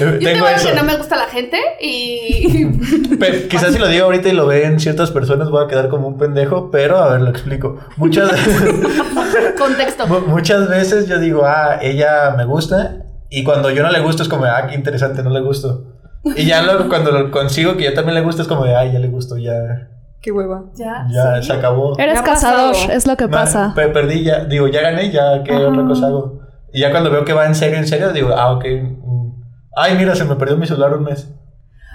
Yo 0.00 0.18
tengo 0.32 0.46
eso. 0.48 0.68
que 0.68 0.74
no 0.74 0.82
me 0.84 0.96
gusta 0.96 1.16
la 1.16 1.26
gente 1.26 1.58
y 1.80 2.64
Pe- 3.18 3.48
quizás 3.48 3.72
si 3.72 3.78
lo 3.78 3.88
digo 3.88 4.04
ahorita 4.06 4.28
y 4.28 4.32
lo 4.32 4.46
ven 4.46 4.78
ciertas 4.80 5.10
personas 5.10 5.50
voy 5.50 5.64
a 5.64 5.68
quedar 5.68 5.88
como 5.88 6.06
un 6.08 6.18
pendejo, 6.18 6.70
pero 6.70 6.98
a 6.98 7.12
ver, 7.12 7.20
lo 7.22 7.30
explico. 7.30 7.78
Muchas, 7.96 8.30
contexto. 9.58 10.06
mu- 10.06 10.20
muchas 10.20 10.68
veces 10.68 11.06
yo 11.08 11.18
digo, 11.18 11.42
ah, 11.44 11.78
ella 11.80 12.34
me 12.36 12.44
gusta, 12.44 13.04
y 13.28 13.44
cuando 13.44 13.70
yo 13.70 13.82
no 13.82 13.90
le 13.90 14.00
gusto 14.00 14.22
es 14.22 14.28
como, 14.28 14.44
ah, 14.44 14.66
qué 14.68 14.74
interesante, 14.74 15.22
no 15.22 15.30
le 15.30 15.40
gusto. 15.40 15.84
Y 16.36 16.44
ya 16.46 16.62
luego 16.62 16.88
cuando 16.88 17.12
lo 17.12 17.30
consigo 17.30 17.76
que 17.76 17.84
yo 17.84 17.94
también 17.94 18.14
le 18.14 18.20
gusto 18.20 18.42
es 18.42 18.48
como 18.48 18.64
ay, 18.64 18.92
ya 18.92 18.98
le 18.98 19.08
gusto, 19.08 19.38
ya, 19.38 19.88
Qué 20.20 20.30
hueva. 20.32 20.64
Ya. 20.74 21.06
ya 21.10 21.40
sí. 21.40 21.46
se 21.46 21.52
acabó. 21.54 21.98
Eres 21.98 22.14
Me 22.16 22.20
ha 22.20 22.24
cazador, 22.24 22.72
pasado. 22.74 22.92
es 22.92 23.06
lo 23.06 23.16
que 23.16 23.26
pasa. 23.28 23.72
pe- 23.74 23.88
perdí 23.88 24.22
ya, 24.24 24.44
digo, 24.44 24.68
ya 24.68 24.82
gané, 24.82 25.10
ya 25.10 25.42
qué 25.42 25.54
otra 25.54 25.82
cosa 25.86 26.08
hago. 26.08 26.39
Y 26.72 26.80
ya 26.80 26.90
cuando 26.90 27.10
veo 27.10 27.24
que 27.24 27.32
va 27.32 27.46
en 27.46 27.54
serio, 27.54 27.78
en 27.78 27.86
serio, 27.86 28.12
digo, 28.12 28.34
ah, 28.36 28.52
ok. 28.52 28.64
mm, 28.64 29.30
Ay, 29.76 29.96
mira, 29.96 30.14
se 30.14 30.24
me 30.24 30.36
perdió 30.36 30.56
mi 30.56 30.66
celular 30.66 30.94
un 30.94 31.04
mes. 31.04 31.28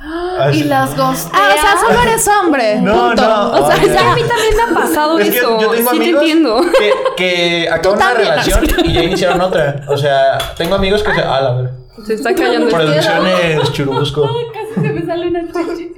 Y 0.03 0.41
Así. 0.41 0.63
las 0.65 0.95
gosteas. 0.97 1.31
Ah, 1.33 1.49
o 1.55 1.61
sea, 1.61 1.77
solo 1.79 2.01
eres 2.01 2.27
hombre. 2.27 2.81
No, 2.81 3.07
punto. 3.07 3.21
no, 3.23 3.51
O 3.53 3.67
sea. 3.71 3.75
Ya 3.85 4.11
a 4.11 4.15
mí 4.15 4.21
también 4.21 4.55
me 4.57 4.63
ha 4.63 4.81
pasado 4.81 5.17
Es 5.19 5.29
que 5.31 5.37
eso. 5.37 5.59
yo 5.59 5.69
tengo 5.71 5.91
sí 5.91 5.97
te 5.97 6.03
amigos 6.03 6.21
entiendo. 6.21 6.61
que, 6.77 6.91
que 7.15 7.69
acaban 7.69 7.97
una 7.97 8.13
relación 8.13 8.65
y 8.83 8.93
ya 8.93 9.03
iniciaron 9.03 9.41
otra. 9.41 9.81
O 9.87 9.97
sea, 9.97 10.37
tengo 10.57 10.75
amigos 10.75 11.01
que 11.03 11.13
se. 11.13 11.21
Ah, 11.21 11.41
la 11.41 11.53
ver. 11.53 11.71
Se 12.05 12.13
está 12.15 12.35
callando. 12.35 12.67
Producciones 12.69 13.71
Churubusco. 13.71 14.23
Casi 14.53 14.87
se 14.87 14.93
me 14.93 15.05
sale 15.05 15.27
una 15.29 15.41
chichi. 15.47 15.91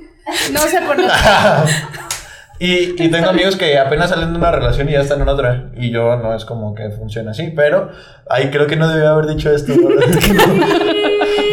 No 0.53 0.59
sé 0.59 0.81
por 0.81 0.95
qué. 0.97 1.07
Y, 2.59 3.01
y 3.03 3.11
tengo 3.11 3.29
amigos 3.29 3.55
que 3.55 3.77
apenas 3.77 4.09
salen 4.09 4.31
de 4.33 4.39
una 4.39 4.51
relación 4.51 4.89
y 4.89 4.93
ya 4.93 5.01
están 5.01 5.21
en 5.21 5.29
otra. 5.29 5.69
Y 5.75 5.91
yo 5.91 6.15
no 6.17 6.33
es 6.35 6.43
como 6.45 6.73
que 6.73 6.89
funciona 6.91 7.31
así. 7.31 7.51
Pero 7.55 7.89
ahí 8.29 8.49
creo 8.49 8.65
que 8.67 8.75
no 8.75 8.87
debía 8.87 9.11
haber 9.11 9.27
dicho 9.27 9.51
esto. 9.51 9.73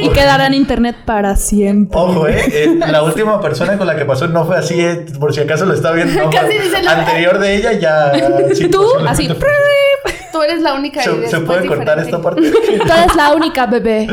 Y 0.01 0.09
quedará 0.11 0.47
en 0.47 0.55
internet 0.55 0.97
para 1.07 1.35
siempre. 1.37 1.99
Ojo, 1.99 2.29
eh, 2.29 2.43
eh, 2.53 2.79
La 2.91 3.03
última 3.03 3.41
persona 3.41 3.79
con 3.79 3.87
la 3.87 3.97
que 3.97 4.05
pasó 4.05 4.27
no 4.29 4.45
fue 4.45 4.57
así, 4.59 4.79
eh, 4.79 5.07
por 5.19 5.33
si 5.35 5.41
acaso 5.41 5.65
lo 5.65 5.73
está 5.73 5.93
viendo. 5.93 6.21
no, 6.25 6.31
Casi 6.31 6.59
dice 6.59 6.83
la- 6.83 6.99
Anterior 7.01 7.39
de 7.39 7.57
ella 7.57 7.73
ya. 7.73 8.13
sí, 8.55 8.69
Tú, 8.69 8.85
así, 9.07 9.29
fue. 9.29 9.49
Tú 10.35 10.43
eres 10.43 10.61
la 10.63 10.75
única 10.75 11.01
Se, 11.01 11.29
se 11.29 11.41
puede 11.41 11.65
cortar 11.67 12.03
diferente. 12.03 12.11
esta 12.11 12.21
parte. 12.23 12.51
Tú 12.87 12.93
eres 12.93 13.15
la 13.15 13.35
única 13.35 13.67
bebé. 13.67 14.09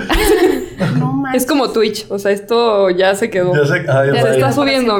No 1.00 1.14
manches. 1.14 1.42
Es 1.44 1.48
como 1.50 1.72
Twitch, 1.72 2.06
o 2.10 2.20
sea, 2.20 2.32
esto 2.32 2.92
ya 2.92 3.16
se 3.16 3.30
quedó. 3.32 3.56
Ya 3.56 3.66
sé. 3.66 3.74
ay, 3.90 4.10
Ya 4.14 4.16
se 4.18 4.22
vaya. 4.24 4.32
está 4.34 4.52
subiendo. 4.52 5.00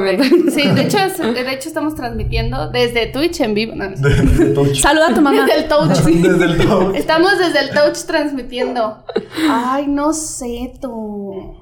Sí, 0.50 0.68
de 0.68 0.82
hecho, 0.82 0.98
es- 0.98 1.18
de 1.34 1.52
hecho 1.52 1.68
estamos 1.68 1.94
transmitiendo 1.94 2.70
desde 2.70 3.06
Twitch 3.06 3.40
en 3.40 3.54
vivo. 3.54 3.74
No, 3.76 3.90
no 3.90 3.96
sé. 3.96 4.02
Desde 4.08 4.44
el 4.46 4.54
touch. 4.54 4.80
Saluda 4.80 5.08
a 5.10 5.14
tu 5.14 5.20
mamá. 5.20 5.44
Desde 5.46 5.60
el 5.60 5.68
touch. 5.68 5.88
Desde 6.04 6.44
el 6.44 6.66
touch. 6.66 6.96
Estamos 6.96 7.38
desde 7.38 7.60
el 7.60 7.70
touch 7.70 7.98
transmitiendo. 8.06 9.04
Ay, 9.48 9.86
no 9.86 10.12
sé 10.12 10.72
tú. 10.80 11.56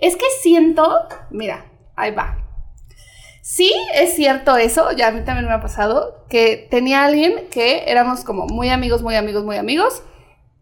Es 0.00 0.16
que 0.16 0.24
siento, 0.42 0.96
mira, 1.30 1.66
ahí 1.94 2.10
va. 2.12 2.36
Sí, 3.52 3.72
es 3.96 4.14
cierto 4.14 4.56
eso, 4.56 4.92
ya 4.92 5.08
a 5.08 5.10
mí 5.10 5.22
también 5.24 5.48
me 5.48 5.52
ha 5.52 5.60
pasado, 5.60 6.24
que 6.28 6.68
tenía 6.70 7.04
alguien 7.04 7.48
que 7.50 7.90
éramos 7.90 8.22
como 8.22 8.46
muy 8.46 8.70
amigos, 8.70 9.02
muy 9.02 9.16
amigos, 9.16 9.42
muy 9.42 9.56
amigos. 9.56 10.04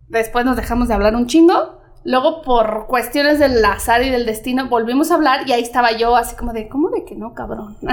Después 0.09 0.47
nos 0.47 0.57
dejamos 0.57 0.89
de 0.89 0.95
hablar 0.95 1.15
un 1.15 1.27
chingo. 1.27 1.83
Luego, 2.05 2.41
por 2.41 2.87
cuestiones 2.87 3.41
del 3.41 3.63
azar 3.63 4.03
y 4.03 4.09
del 4.09 4.25
destino, 4.25 4.71
volvimos 4.71 5.11
a 5.11 5.17
hablar 5.17 5.47
y 5.47 5.53
ahí 5.53 5.61
estaba 5.61 5.93
yo 5.93 6.17
así 6.17 6.35
como 6.35 6.55
de, 6.55 6.71
¿cómo 6.71 6.89
de 6.89 7.05
que 7.05 7.15
no, 7.15 7.35
cabrón? 7.35 7.77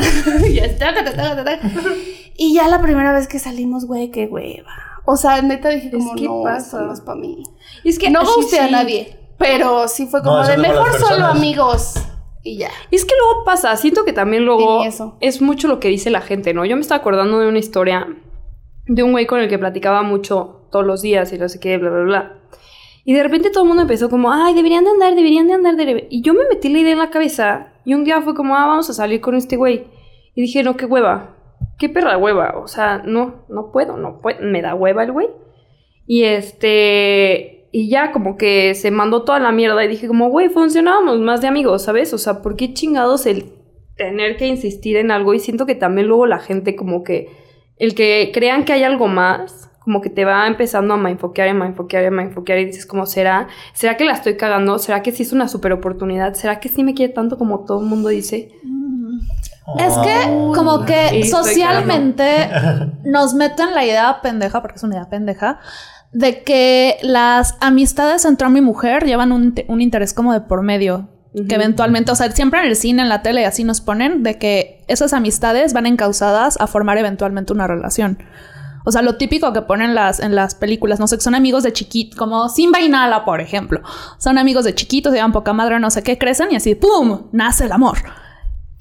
y, 2.38 2.54
ya 2.54 2.70
la 2.70 2.82
primera 2.82 3.12
vez 3.12 3.28
que 3.28 3.38
salimos, 3.38 3.88
güey, 3.88 4.12
qué 4.12 4.28
hueva. 4.28 4.72
O 5.04 5.18
sea, 5.18 5.42
neta 5.42 5.72
dije 5.72 5.92
como, 5.92 6.16
que 6.16 6.24
no, 6.24 6.42
pasa. 6.42 6.80
no 6.80 6.94
es 6.94 7.02
para 7.02 7.20
mí. 7.20 7.44
Y 7.84 7.90
es 7.90 8.00
que 8.00 8.10
No 8.10 8.22
guste 8.24 8.62
a 8.62 8.68
sí. 8.68 8.72
nadie, 8.72 9.20
pero 9.38 9.90
sí 9.90 10.08
fue 10.08 10.22
No, 10.22 10.30
como 10.30 10.40
eso 10.40 10.52
de 10.52 10.56
es 10.56 10.62
mejor 10.62 10.98
solo 10.98 11.26
amigos 11.26 11.96
y 12.46 12.58
ya. 12.58 12.70
Y 12.92 12.96
es 12.96 13.04
que 13.04 13.16
luego 13.20 13.44
pasa, 13.44 13.76
siento 13.76 14.06
que 14.06 14.14
también 14.14 14.46
luego 14.46 14.84
eso. 14.86 15.18
es 15.20 15.42
mucho 15.42 15.68
lo 15.68 15.80
que 15.80 15.90
dice 15.90 16.10
la 16.12 16.22
gente, 16.22 16.54
¿no? 16.54 16.64
Yo 16.64 16.76
me 16.76 16.82
estaba 16.82 17.00
acordando 17.00 17.40
de 17.40 17.50
una 17.50 17.60
historia 17.60 18.08
de 18.86 19.04
un 19.04 19.12
güey 19.12 19.26
con 19.26 19.40
el 19.42 19.50
que 19.50 19.58
platicaba 19.58 20.04
mucho 20.04 20.68
todos 20.72 20.86
los 20.86 21.02
días 21.02 21.34
y 21.34 21.40
no 21.40 21.50
sé 21.50 21.60
qué, 21.60 21.78
bla, 21.78 21.90
bla, 21.90 22.04
bla. 22.04 22.40
Y 23.04 23.14
de 23.14 23.24
repente 23.24 23.50
todo 23.50 23.64
el 23.64 23.68
mundo 23.68 23.82
empezó 23.82 24.10
como, 24.10 24.32
ay, 24.32 24.54
deberían 24.54 24.84
de 24.84 24.92
andar, 24.92 25.16
deberían 25.16 25.48
de 25.48 25.54
andar. 25.54 25.76
debe-". 25.76 26.08
Y 26.10 26.22
yo 26.22 26.34
me 26.34 26.48
metí 26.48 26.70
la 26.70 26.80
idea 26.80 26.94
en 26.94 27.00
la 27.00 27.10
cabeza 27.10 27.74
y 27.84 27.94
un 27.94 28.04
día 28.04 28.22
fue 28.22 28.36
como, 28.36 28.56
ah, 28.56 28.68
vamos 28.68 28.90
a 28.90 28.94
salir 28.94 29.22
con 29.22 29.36
este 29.36 29.58
güey. 29.58 29.88
Y 30.36 30.42
dije, 30.42 30.64
no, 30.64 30.78
qué 30.78 30.86
hueva, 30.86 31.36
qué 31.80 31.90
perra 31.90 32.18
hueva. 32.18 32.56
O 32.58 32.68
sea, 32.68 33.00
no, 33.06 33.46
no 33.50 33.72
puedo, 33.72 33.98
no 33.98 34.20
puedo, 34.22 34.40
me 34.42 34.62
da 34.62 34.76
hueva 34.76 35.04
el 35.04 35.12
güey. 35.12 35.30
Y 36.08 36.24
este, 36.24 37.55
y 37.78 37.90
ya 37.90 38.14
como 38.14 38.38
que 38.38 38.74
se 38.74 38.90
mandó 38.90 39.24
toda 39.24 39.38
la 39.38 39.52
mierda 39.52 39.84
y 39.84 39.90
dije 39.90 40.08
como, 40.08 40.30
güey, 40.30 40.48
funcionábamos 40.48 41.20
más 41.20 41.42
de 41.42 41.50
amigos, 41.50 41.82
¿sabes? 41.82 42.14
O 42.14 42.18
sea, 42.18 42.42
¿por 42.42 42.56
qué 42.56 42.74
chingados 42.74 43.26
el 43.26 43.52
tener 43.98 44.38
que 44.38 44.48
insistir 44.48 44.96
en 44.96 45.12
algo? 45.12 45.34
Y 45.34 45.42
siento 45.42 45.66
que 45.66 45.76
también 45.76 46.08
luego 46.08 46.26
la 46.26 46.40
gente 46.40 46.78
como 46.78 47.04
que, 47.04 47.28
el 47.76 47.94
que 47.94 48.32
crean 48.34 48.64
que 48.64 48.72
hay 48.72 48.84
algo 48.84 49.10
más, 49.10 49.70
como 49.82 50.00
que 50.00 50.10
te 50.10 50.24
va 50.24 50.48
empezando 50.48 50.94
a 50.94 51.10
enfoquear, 51.12 51.50
a 51.50 51.52
enfoquear, 51.52 52.06
a 52.06 52.22
enfoquear 52.22 52.60
y 52.60 52.66
dices 52.68 52.86
como, 52.86 53.06
¿será? 53.06 53.50
¿Será 53.74 53.98
que 53.98 54.06
la 54.06 54.14
estoy 54.14 54.38
cagando? 54.38 54.80
¿Será 54.80 55.04
que 55.04 55.12
sí 55.12 55.24
es 55.24 55.34
una 55.34 55.50
super 55.50 55.74
oportunidad? 55.74 56.34
¿Será 56.36 56.62
que 56.62 56.70
sí 56.70 56.82
me 56.82 56.94
quiere 56.94 57.12
tanto 57.12 57.38
como 57.38 57.66
todo 57.66 57.82
el 57.82 57.88
mundo 57.88 58.08
dice? 58.08 58.54
Es 59.80 59.98
que 59.98 60.32
como 60.56 60.86
que 60.86 61.26
socialmente 61.26 62.50
nos 63.04 63.34
meten 63.34 63.74
la 63.74 63.84
idea 63.84 64.22
pendeja, 64.22 64.62
porque 64.62 64.78
es 64.78 64.84
una 64.84 64.96
idea 64.96 65.10
pendeja, 65.10 65.60
de 66.16 66.44
que 66.44 66.98
las 67.02 67.58
amistades 67.60 68.24
entre 68.24 68.48
hombre 68.48 68.62
y 68.62 68.66
mujer 68.66 69.04
llevan 69.04 69.34
un, 69.34 69.54
un 69.68 69.82
interés 69.82 70.14
como 70.14 70.32
de 70.32 70.40
por 70.40 70.62
medio. 70.64 71.10
Que 71.50 71.56
eventualmente, 71.56 72.14
o 72.14 72.16
sea, 72.16 72.32
siempre 72.32 72.62
en 72.62 72.68
el 72.68 72.78
cine, 72.78 73.02
en 73.02 73.10
la 73.10 73.22
tele, 73.22 73.42
y 73.42 73.44
así 73.44 73.66
nos 73.66 73.82
ponen 73.82 74.24
de 74.24 74.38
que 74.38 74.86
esas 74.88 75.12
amistades 75.12 75.74
van 75.74 75.86
encausadas 75.86 76.56
a 76.62 76.68
formar 76.68 76.98
eventualmente 76.98 77.52
una 77.52 77.68
relación. 77.68 78.20
O 78.86 78.94
sea, 78.94 79.02
lo 79.02 79.18
típico 79.18 79.52
que 79.52 79.62
ponen 79.62 79.94
las, 79.94 80.22
en 80.22 80.34
las 80.34 80.56
películas, 80.56 81.02
no 81.02 81.08
sé, 81.08 81.18
que 81.18 81.24
son 81.24 81.36
amigos 81.36 81.64
de 81.64 81.74
chiquitos, 81.74 82.18
como 82.18 82.48
Simba 82.48 82.80
y 82.80 82.88
Nala, 82.88 83.26
por 83.26 83.42
ejemplo. 83.42 83.82
Son 84.18 84.38
amigos 84.38 84.64
de 84.64 84.74
chiquitos, 84.74 85.12
llevan 85.12 85.34
poca 85.34 85.52
madre, 85.52 85.82
no 85.82 85.90
sé 85.90 86.02
qué, 86.02 86.18
crecen 86.18 86.54
y 86.54 86.56
así, 86.56 86.76
¡pum! 86.76 87.24
Nace 87.34 87.66
el 87.66 87.74
amor. 87.74 87.98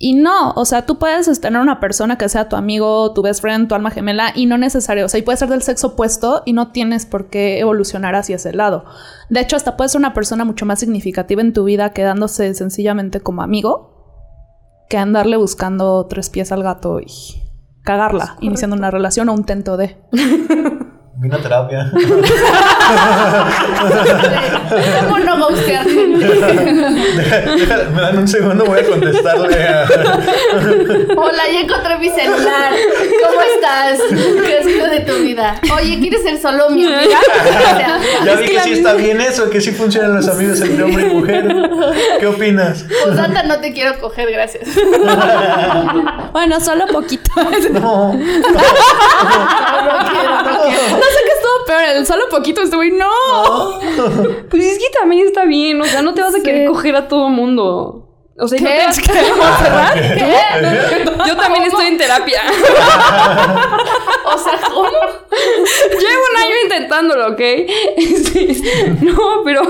Y 0.05 0.13
no, 0.13 0.51
o 0.51 0.67
sea, 0.67 0.85
tú 0.85 0.99
puedes 0.99 1.41
tener 1.41 1.63
una 1.63 1.81
persona 1.81 2.19
que 2.19 2.29
sea 2.29 2.47
tu 2.51 2.57
amigo, 2.57 3.15
tu 3.15 3.23
best 3.23 3.41
friend, 3.41 3.69
tu 3.69 3.75
alma 3.75 3.91
gemela, 3.91 4.33
y 4.35 4.45
no 4.45 4.59
necesario, 4.59 5.07
o 5.07 5.09
sea, 5.09 5.19
y 5.19 5.23
puede 5.23 5.39
ser 5.39 5.49
del 5.49 5.63
sexo 5.63 5.87
opuesto 5.87 6.43
y 6.45 6.53
no 6.53 6.73
tienes 6.73 7.07
por 7.07 7.31
qué 7.31 7.59
evolucionar 7.59 8.15
hacia 8.15 8.37
ese 8.37 8.53
lado. 8.53 8.85
De 9.31 9.41
hecho, 9.41 9.57
hasta 9.57 9.79
puede 9.79 9.89
ser 9.89 10.01
una 10.01 10.13
persona 10.13 10.45
mucho 10.45 10.67
más 10.67 10.79
significativa 10.79 11.41
en 11.41 11.55
tu 11.55 11.65
vida 11.65 11.95
quedándose 11.95 12.53
sencillamente 12.53 13.21
como 13.21 13.41
amigo 13.41 14.85
que 14.91 14.99
andarle 14.99 15.39
buscando 15.39 16.05
tres 16.05 16.29
pies 16.29 16.53
al 16.53 16.63
gato 16.63 17.01
y 17.01 17.07
cagarla, 17.83 18.37
iniciando 18.41 18.77
una 18.77 18.91
relación 18.91 19.31
o 19.31 19.33
un 19.33 19.45
tento 19.45 19.79
de. 19.79 19.97
Vino 21.17 21.37
a 21.37 21.41
terapia. 21.41 21.91
¿Cómo 25.01 25.19
no 25.19 25.39
ghostear 25.39 25.87
me 27.95 28.01
dan 28.01 28.19
un 28.19 28.29
segundo, 28.29 28.65
voy 28.65 28.81
a 28.81 28.87
contestarle 28.87 29.69
a. 29.69 29.87
Hola, 31.17 31.43
ya 31.53 31.61
encontré 31.61 31.99
mi 31.99 32.11
celular. 32.11 32.73
¿Cómo 33.27 33.41
estás? 33.43 34.01
¿Qué 34.47 34.59
ha 34.59 34.63
sido 34.63 34.87
de 34.89 35.01
tu 35.01 35.15
vida? 35.17 35.61
Oye, 35.75 35.99
¿quieres 36.01 36.23
ser 36.23 36.41
solo 36.41 36.71
mi 36.71 36.85
amiga? 36.87 37.19
Ya 38.25 38.37
vi 38.37 38.47
que 38.49 38.61
sí 38.61 38.73
está 38.75 38.95
bien 38.95 39.21
eso, 39.21 39.51
que 39.51 39.61
sí 39.61 39.73
funcionan 39.73 40.15
los 40.15 40.29
amigos 40.29 40.61
entre 40.61 40.83
hombre 40.83 41.07
y 41.07 41.15
mujer. 41.15 41.47
¿Qué 42.21 42.27
opinas? 42.27 42.85
Posdata, 43.05 43.43
no 43.45 43.59
te 43.61 43.73
quiero 43.73 43.99
coger, 44.01 44.31
gracias. 44.31 44.69
Bueno, 46.33 46.61
solo 46.61 46.87
poquito. 46.87 47.31
No. 47.73 48.15
No 49.85 50.11
quiero, 50.11 50.43
no. 50.43 50.65
No 50.65 51.05
sé 51.05 51.21
qué 51.27 51.33
estuvo 51.37 51.65
peor, 51.67 51.83
el 51.97 52.07
solo 52.07 52.25
poquito, 52.31 52.63
este 52.75 52.77
güey, 52.77 52.91
no. 52.93 53.81
Pues 54.51 54.65
es 54.65 54.79
que 54.79 54.85
también 54.99 55.27
está 55.27 55.45
bien, 55.45 55.81
o 55.81 55.85
sea, 55.85 56.03
no 56.03 56.15
te 56.15 56.21
vas 56.23 56.35
a 56.35 56.39
Sí. 56.39 56.43
querer 56.43 56.69
coger 56.69 56.97
a 56.97 57.09
todo 57.09 57.29
mundo. 57.29 58.01
O 58.37 58.49
sea, 58.49 58.61
no 58.61 58.69
¿Qué? 58.69 58.75
te 58.79 58.85
vas- 58.87 58.99
¿Qué? 59.01 59.33
¿Montserrat? 59.37 61.27
Yo 61.29 61.37
también 61.37 61.63
estoy 61.65 61.87
en 61.87 61.97
terapia. 61.99 62.43
O 64.27 64.39
sea, 64.39 64.59
¿cómo? 64.69 64.89
Llevo 64.89 66.23
un 66.33 66.37
año 66.43 66.55
intentándolo, 66.65 67.29
¿ok? 67.29 67.41
Sí. 68.33 68.63
No, 69.03 69.43
pero, 69.45 69.63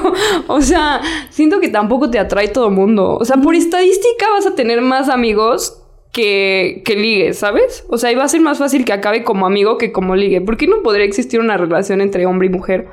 o 0.46 0.60
sea, 0.62 1.00
siento 1.30 1.60
que 1.60 1.68
tampoco 1.68 2.08
te 2.10 2.18
atrae 2.18 2.48
todo 2.48 2.66
el 2.68 2.72
mundo. 2.72 3.18
O 3.20 3.24
sea, 3.24 3.36
por 3.36 3.54
estadística 3.54 4.30
vas 4.30 4.46
a 4.46 4.54
tener 4.54 4.80
más 4.80 5.08
amigos 5.08 5.82
que, 6.14 6.82
que 6.84 6.94
ligue, 6.96 7.34
¿sabes? 7.34 7.84
O 7.90 7.98
sea, 7.98 8.10
iba 8.12 8.22
a 8.24 8.28
ser 8.28 8.40
más 8.40 8.58
fácil 8.58 8.84
que 8.84 8.92
acabe 8.92 9.24
como 9.24 9.44
amigo 9.46 9.76
que 9.78 9.90
como 9.92 10.14
ligue. 10.16 10.40
¿Por 10.40 10.56
qué 10.56 10.66
no 10.68 10.80
podría 10.82 11.04
existir 11.04 11.40
una 11.40 11.56
relación 11.58 12.00
entre 12.00 12.24
hombre 12.24 12.46
y 12.46 12.50
mujer? 12.50 12.86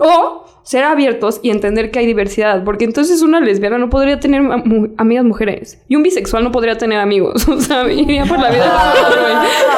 O 0.00 0.46
ser 0.64 0.84
abiertos 0.84 1.38
y 1.42 1.50
entender 1.50 1.90
que 1.90 1.98
hay 1.98 2.06
diversidad, 2.06 2.64
porque 2.64 2.84
entonces 2.84 3.20
una 3.20 3.40
lesbiana 3.40 3.78
no 3.78 3.90
podría 3.90 4.20
tener 4.20 4.40
mu- 4.42 4.88
amigas 4.96 5.24
mujeres 5.24 5.82
y 5.88 5.96
un 5.96 6.02
bisexual 6.04 6.44
no 6.44 6.50
podría 6.52 6.78
tener 6.78 6.98
amigos, 6.98 7.46
o 7.48 7.60
sea, 7.60 7.90
iría 7.92 8.24
por 8.24 8.38
la 8.40 8.50
vida. 8.50 8.94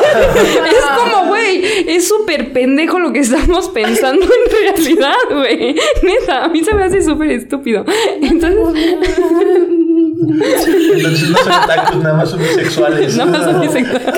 es 0.69 0.85
como, 0.97 1.27
güey, 1.29 1.65
es 1.89 2.07
súper 2.07 2.53
pendejo 2.53 2.99
lo 3.01 3.13
que 3.13 3.21
estamos 3.21 3.69
pensando 3.71 4.25
en 4.25 4.77
realidad, 4.77 5.15
güey. 5.31 5.75
Neta, 6.03 6.45
a 6.45 6.49
mí 6.49 6.63
se 6.63 6.75
me 6.75 6.85
hace 6.85 7.03
súper 7.03 7.31
estúpido. 7.33 7.85
Entonces, 8.21 8.61
Entonces 10.29 11.31
no 11.31 11.39
son 11.39 11.53
otakus, 11.53 11.97
nada 11.97 12.17
más 12.17 12.31
son 12.31 12.41
bisexuales. 12.41 13.17
nada 13.17 13.31
más 13.31 13.45
son 13.45 13.61
bisexuales. 13.61 14.15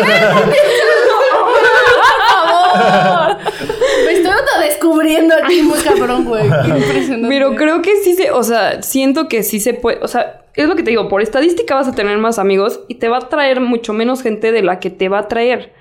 Me 4.05 4.13
estoy 4.13 4.33
descubriendo 4.67 5.35
aquí 5.43 5.63
muy 5.63 5.79
cabrón, 5.79 6.25
güey. 6.25 6.45
Qué 6.65 6.69
impresionante. 6.69 7.29
Pero 7.29 7.55
creo 7.55 7.83
que 7.83 7.97
sí 8.03 8.15
se, 8.15 8.31
o 8.31 8.43
sea, 8.43 8.83
siento 8.83 9.29
que 9.29 9.43
sí 9.43 9.61
se 9.61 9.75
puede, 9.75 9.99
o 10.03 10.09
sea, 10.09 10.43
es 10.55 10.69
lo 10.69 10.77
que 10.77 10.83
te 10.83 10.91
digo, 10.91 11.09
por 11.09 11.23
estadística 11.23 11.75
vas 11.75 11.89
a 11.89 11.95
tener 11.95 12.19
más 12.19 12.39
amigos 12.39 12.81
y 12.89 12.97
te 12.97 13.09
va 13.09 13.19
a 13.19 13.29
traer 13.29 13.61
mucho 13.61 13.93
menos 13.93 14.23
gente 14.23 14.53
de 14.53 14.63
la 14.63 14.81
que 14.81 14.91
te 14.91 15.09
va 15.09 15.21
a 15.21 15.29
traer. 15.29 15.73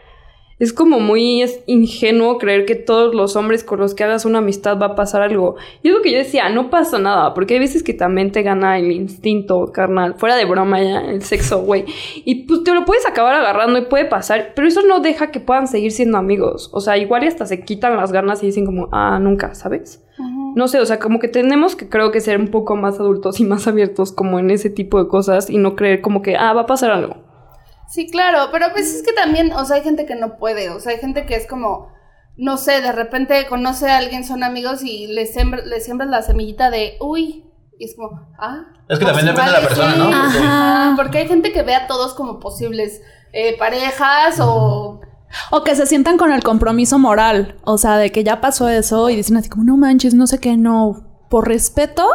Es 0.58 0.72
como 0.72 1.02
muy 1.02 1.44
ingenuo 1.66 2.38
creer 2.38 2.66
que 2.66 2.76
todos 2.76 3.14
los 3.14 3.36
hombres 3.36 3.66
con 3.66 3.78
los 3.80 3.94
que 3.94 4.06
hagas 4.06 4.24
una 4.24 4.38
amistad 4.38 4.80
va 4.80 4.88
a 4.88 4.96
pasar 4.96 5.22
algo. 5.22 5.58
Y 5.84 5.90
es 5.90 5.94
lo 5.94 6.02
que 6.02 6.14
yo 6.14 6.18
decía, 6.18 6.48
no 6.48 6.70
pasa 6.70 6.98
nada, 6.98 7.34
porque 7.34 7.56
hay 7.56 7.60
veces 7.60 7.84
que 7.84 7.94
también 7.94 8.32
te 8.32 8.42
gana 8.42 8.80
el 8.80 8.90
instinto 8.94 9.72
carnal, 9.74 10.16
fuera 10.16 10.38
de 10.38 10.46
broma 10.46 10.82
ya, 10.82 11.02
el 11.02 11.24
sexo, 11.24 11.62
güey. 11.62 11.84
Y 12.24 12.46
pues 12.46 12.64
te 12.64 12.74
lo 12.74 12.86
puedes 12.86 13.06
acabar 13.06 13.36
agarrando 13.36 13.80
y 13.80 13.86
puede 13.88 14.06
pasar, 14.06 14.54
pero 14.56 14.66
eso 14.66 14.82
no 14.82 15.02
deja 15.02 15.30
que 15.30 15.42
puedan 15.42 15.68
seguir 15.68 15.92
siendo 15.92 16.18
amigos. 16.18 16.70
O 16.72 16.80
sea, 16.80 16.98
igual 16.98 17.26
y 17.26 17.28
hasta 17.28 17.46
se 17.46 17.66
quitan 17.66 17.98
las 17.98 18.14
ganas 18.14 18.42
y 18.42 18.46
dicen 18.46 18.66
como, 18.66 18.88
ah, 18.94 19.20
nunca, 19.20 19.56
¿sabes? 19.56 20.02
No 20.56 20.70
sé, 20.70 20.80
o 20.80 20.86
sea, 20.86 21.00
como 21.00 21.20
que 21.20 21.28
tenemos 21.28 21.76
que 21.76 21.90
creo 21.90 22.12
que 22.12 22.22
ser 22.22 22.40
un 22.40 22.48
poco 22.48 22.78
más 22.78 22.98
adultos 22.98 23.42
y 23.42 23.44
más 23.44 23.68
abiertos 23.68 24.14
como 24.14 24.40
en 24.40 24.50
ese 24.52 24.70
tipo 24.70 25.04
de 25.04 25.10
cosas 25.10 25.50
y 25.50 25.58
no 25.58 25.76
creer 25.76 26.00
como 26.00 26.22
que, 26.22 26.38
ah, 26.38 26.54
va 26.54 26.62
a 26.62 26.66
pasar 26.66 26.92
algo. 26.92 27.35
Sí, 27.90 28.10
claro, 28.10 28.50
pero 28.52 28.68
pues 28.72 28.94
es 28.94 29.04
que 29.04 29.14
también, 29.14 29.54
o 29.54 29.64
sea, 29.66 29.78
hay 29.78 29.84
gente 29.84 30.06
que 30.06 30.16
no 30.16 30.38
puede, 30.38 30.70
o 30.70 30.80
sea, 30.80 30.92
hay 30.94 31.00
gente 31.00 31.26
que 31.26 31.36
es 31.36 31.48
como, 31.48 31.90
no 32.38 32.58
sé, 32.58 32.82
de 32.82 32.92
repente 32.92 33.46
conoce 33.48 33.90
a 33.90 33.98
alguien, 33.98 34.24
son 34.26 34.44
amigos 34.44 34.84
y 34.84 35.08
le, 35.08 35.26
sembra, 35.28 35.62
le 35.64 35.80
siembras 35.82 36.10
la 36.10 36.22
semillita 36.22 36.70
de, 36.72 36.98
uy, 37.00 37.46
y 37.78 37.86
es 37.86 37.96
como, 37.96 38.22
ah. 38.40 38.64
Es 38.90 39.00
que 39.00 39.06
también 39.06 39.28
depende 39.28 39.52
de 39.52 39.62
la 39.62 39.68
persona. 39.68 39.96
¿no? 39.96 40.06
Porque- 40.06 40.38
Ajá, 40.40 40.94
porque 40.96 41.18
hay 41.20 41.28
gente 41.28 41.52
que 41.52 41.64
ve 41.64 41.76
a 41.76 41.88
todos 41.88 42.14
como 42.14 42.40
posibles 42.40 43.02
eh, 43.34 43.58
parejas 43.58 44.40
o... 44.40 45.02
O 45.52 45.64
que 45.64 45.76
se 45.76 45.86
sientan 45.86 46.18
con 46.18 46.32
el 46.32 46.44
compromiso 46.44 46.98
moral. 47.00 47.58
O 47.66 47.78
sea, 47.78 47.98
de 47.98 48.12
que 48.12 48.24
ya 48.24 48.40
pasó 48.40 48.70
eso 48.70 49.10
y 49.10 49.18
dicen 49.18 49.36
así 49.36 49.50
como, 49.50 49.66
no 49.66 49.76
manches, 49.76 50.14
no 50.14 50.28
sé 50.28 50.40
qué, 50.40 50.56
no. 50.56 51.26
Por 51.30 51.48
respeto, 51.48 52.08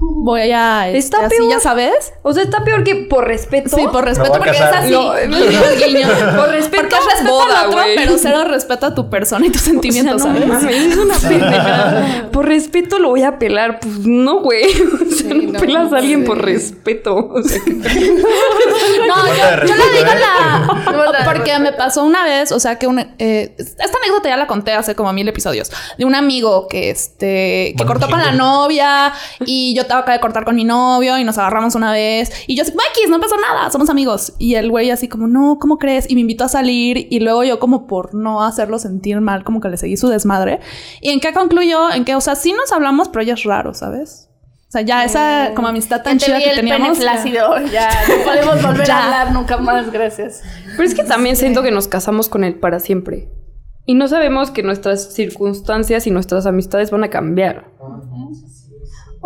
voy 0.00 0.50
a. 0.52 0.88
este, 0.88 0.98
Está 0.98 1.26
así, 1.26 1.36
peor. 1.36 1.50
ya 1.50 1.60
sabes. 1.60 2.12
O 2.22 2.32
sea, 2.32 2.42
está 2.42 2.64
peor 2.64 2.84
que 2.84 2.94
por 2.96 3.26
respeto. 3.26 3.76
Sí, 3.76 3.86
por 3.90 4.04
respeto, 4.04 4.32
porque 4.32 4.50
es 4.50 4.60
así. 4.60 4.90
No, 4.92 5.08
por 5.08 6.48
respeto, 6.50 6.82
Porque 6.88 6.96
es 6.96 7.04
respeto 7.06 7.30
boda, 7.30 7.60
al 7.60 7.66
otro, 7.68 7.80
güey. 7.80 7.96
pero 7.96 8.18
cero 8.18 8.44
respeto 8.44 8.86
a 8.86 8.94
tu 8.94 9.08
persona 9.10 9.46
y 9.46 9.50
tus 9.50 9.62
O 9.62 9.64
sea, 9.64 9.72
sentimientos, 9.72 10.24
no 10.24 10.32
¿sabes? 10.34 10.46
mames, 10.46 10.76
es 10.76 10.96
una 10.96 11.14
pendejada. 11.28 12.28
Por 12.32 12.46
respeto 12.46 12.98
lo 12.98 13.10
voy 13.10 13.22
a 13.22 13.38
pelar. 13.38 13.80
Pues 13.80 13.98
no, 14.00 14.40
güey. 14.40 14.64
O 14.94 15.16
sea, 15.16 15.30
Sí, 15.30 15.46
no, 15.46 15.52
no, 15.52 15.60
pelas 15.60 15.92
a 15.92 15.96
alguien 15.98 16.20
sí. 16.20 16.26
por 16.26 16.42
respeto. 16.44 17.14
O 17.16 17.42
sea, 17.42 17.60
que- 17.64 17.72
No, 17.72 19.26
yo, 19.26 19.66
yo 19.66 19.74
le 19.74 19.98
digo 19.98 20.10
¿eh? 20.12 20.18
la... 20.20 21.24
Porque 21.24 21.58
me 21.58 21.72
pasó 21.72 22.02
una 22.04 22.24
vez, 22.24 22.52
o 22.52 22.60
sea, 22.60 22.78
que 22.78 22.86
una... 22.86 23.14
eh, 23.18 23.54
esta 23.58 23.98
anécdota 24.02 24.28
ya 24.28 24.36
la 24.36 24.46
conté 24.46 24.72
hace 24.72 24.94
como 24.94 25.12
mil 25.12 25.26
episodios. 25.28 25.70
De 25.98 26.04
un 26.04 26.14
amigo 26.14 26.68
que, 26.68 26.90
este... 26.90 27.74
Que 27.76 27.84
cortó 27.86 28.08
con 28.08 28.18
la 28.18 28.32
novia 28.32 29.12
y 29.46 29.74
yo 29.74 29.83
acabé 29.92 30.12
de 30.14 30.20
cortar 30.20 30.44
con 30.44 30.56
mi 30.56 30.64
novio 30.64 31.18
y 31.18 31.24
nos 31.24 31.38
agarramos 31.38 31.74
una 31.74 31.92
vez. 31.92 32.30
Y 32.46 32.56
yo 32.56 32.62
así, 32.62 32.72
X, 32.72 33.08
no 33.10 33.20
pasó 33.20 33.34
nada, 33.40 33.70
somos 33.70 33.90
amigos. 33.90 34.34
Y 34.38 34.54
el 34.54 34.70
güey 34.70 34.90
así 34.90 35.08
como, 35.08 35.26
no, 35.26 35.58
¿cómo 35.60 35.78
crees? 35.78 36.10
Y 36.10 36.14
me 36.14 36.20
invitó 36.22 36.44
a 36.44 36.48
salir 36.48 37.06
y 37.10 37.20
luego 37.20 37.44
yo 37.44 37.58
como 37.58 37.86
por 37.86 38.14
no 38.14 38.42
hacerlo 38.44 38.78
sentir 38.78 39.20
mal, 39.20 39.44
como 39.44 39.60
que 39.60 39.68
le 39.68 39.76
seguí 39.76 39.96
su 39.96 40.08
desmadre. 40.08 40.60
¿Y 41.00 41.10
en 41.10 41.20
qué 41.20 41.32
concluyó? 41.32 41.90
En 41.92 42.04
que, 42.04 42.14
o 42.14 42.20
sea, 42.20 42.34
sí 42.34 42.52
nos 42.52 42.72
hablamos, 42.72 43.08
pero 43.08 43.22
ya 43.24 43.34
es 43.34 43.44
raro, 43.44 43.74
¿sabes? 43.74 44.28
O 44.68 44.70
sea, 44.74 44.82
ya 44.82 45.04
esa 45.04 45.52
como 45.54 45.68
amistad 45.68 46.02
tan 46.02 46.18
Ya 46.18 46.26
te 46.26 46.26
chida 46.26 46.38
vi 46.38 46.44
que 46.44 46.50
teníamos. 46.56 46.98
ya- 46.98 47.02
flácido, 47.12 47.60
ya 47.72 47.88
no 48.08 48.24
podemos 48.24 48.60
volver 48.62 48.86
Ya. 48.86 48.98
a 48.98 49.04
hablar 49.04 49.32
nunca 49.32 49.56
más, 49.56 49.92
gracias. 49.92 50.42
Pero 50.76 50.82
es 50.82 50.94
que 50.96 51.04
también 51.04 51.36
siento 51.36 51.62
que 51.62 51.70
nos 51.70 51.86
casamos 51.86 52.28
con 52.28 52.42
él 52.42 52.56
para 52.58 52.80
siempre. 52.80 53.28
Y 53.86 53.94
no 53.94 54.08
sabemos 54.08 54.50
que 54.50 54.62
nuestras 54.64 55.12
circunstancias 55.14 56.06
y 56.06 56.10
nuestras 56.10 56.46
amistades 56.46 56.90
van 56.90 57.04
a 57.04 57.10
cambiar. 57.10 57.66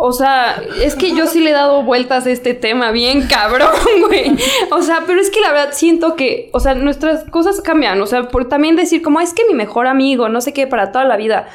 O 0.01 0.13
sea, 0.13 0.63
es 0.81 0.95
que 0.95 1.13
yo 1.13 1.27
sí 1.27 1.41
le 1.41 1.49
he 1.49 1.53
dado 1.53 1.83
vueltas 1.83 2.25
a 2.25 2.29
este 2.29 2.53
tema 2.53 2.91
bien 2.91 3.27
cabrón, 3.29 3.67
güey. 4.07 4.33
O 4.71 4.81
sea, 4.81 5.03
pero 5.05 5.19
es 5.19 5.29
que 5.29 5.41
la 5.41 5.51
verdad 5.51 5.73
siento 5.73 6.15
que, 6.15 6.49
o 6.53 6.61
sea, 6.61 6.73
nuestras 6.73 7.25
cosas 7.29 7.59
cambian. 7.59 8.01
O 8.01 8.07
sea, 8.07 8.29
por 8.29 8.47
también 8.47 8.77
decir 8.77 9.01
como, 9.01 9.19
es 9.19 9.33
que 9.33 9.43
mi 9.45 9.53
mejor 9.53 9.87
amigo, 9.87 10.29
no 10.29 10.39
sé 10.39 10.53
qué, 10.53 10.67
para 10.67 10.93
toda 10.93 11.03
la 11.03 11.17
vida. 11.17 11.49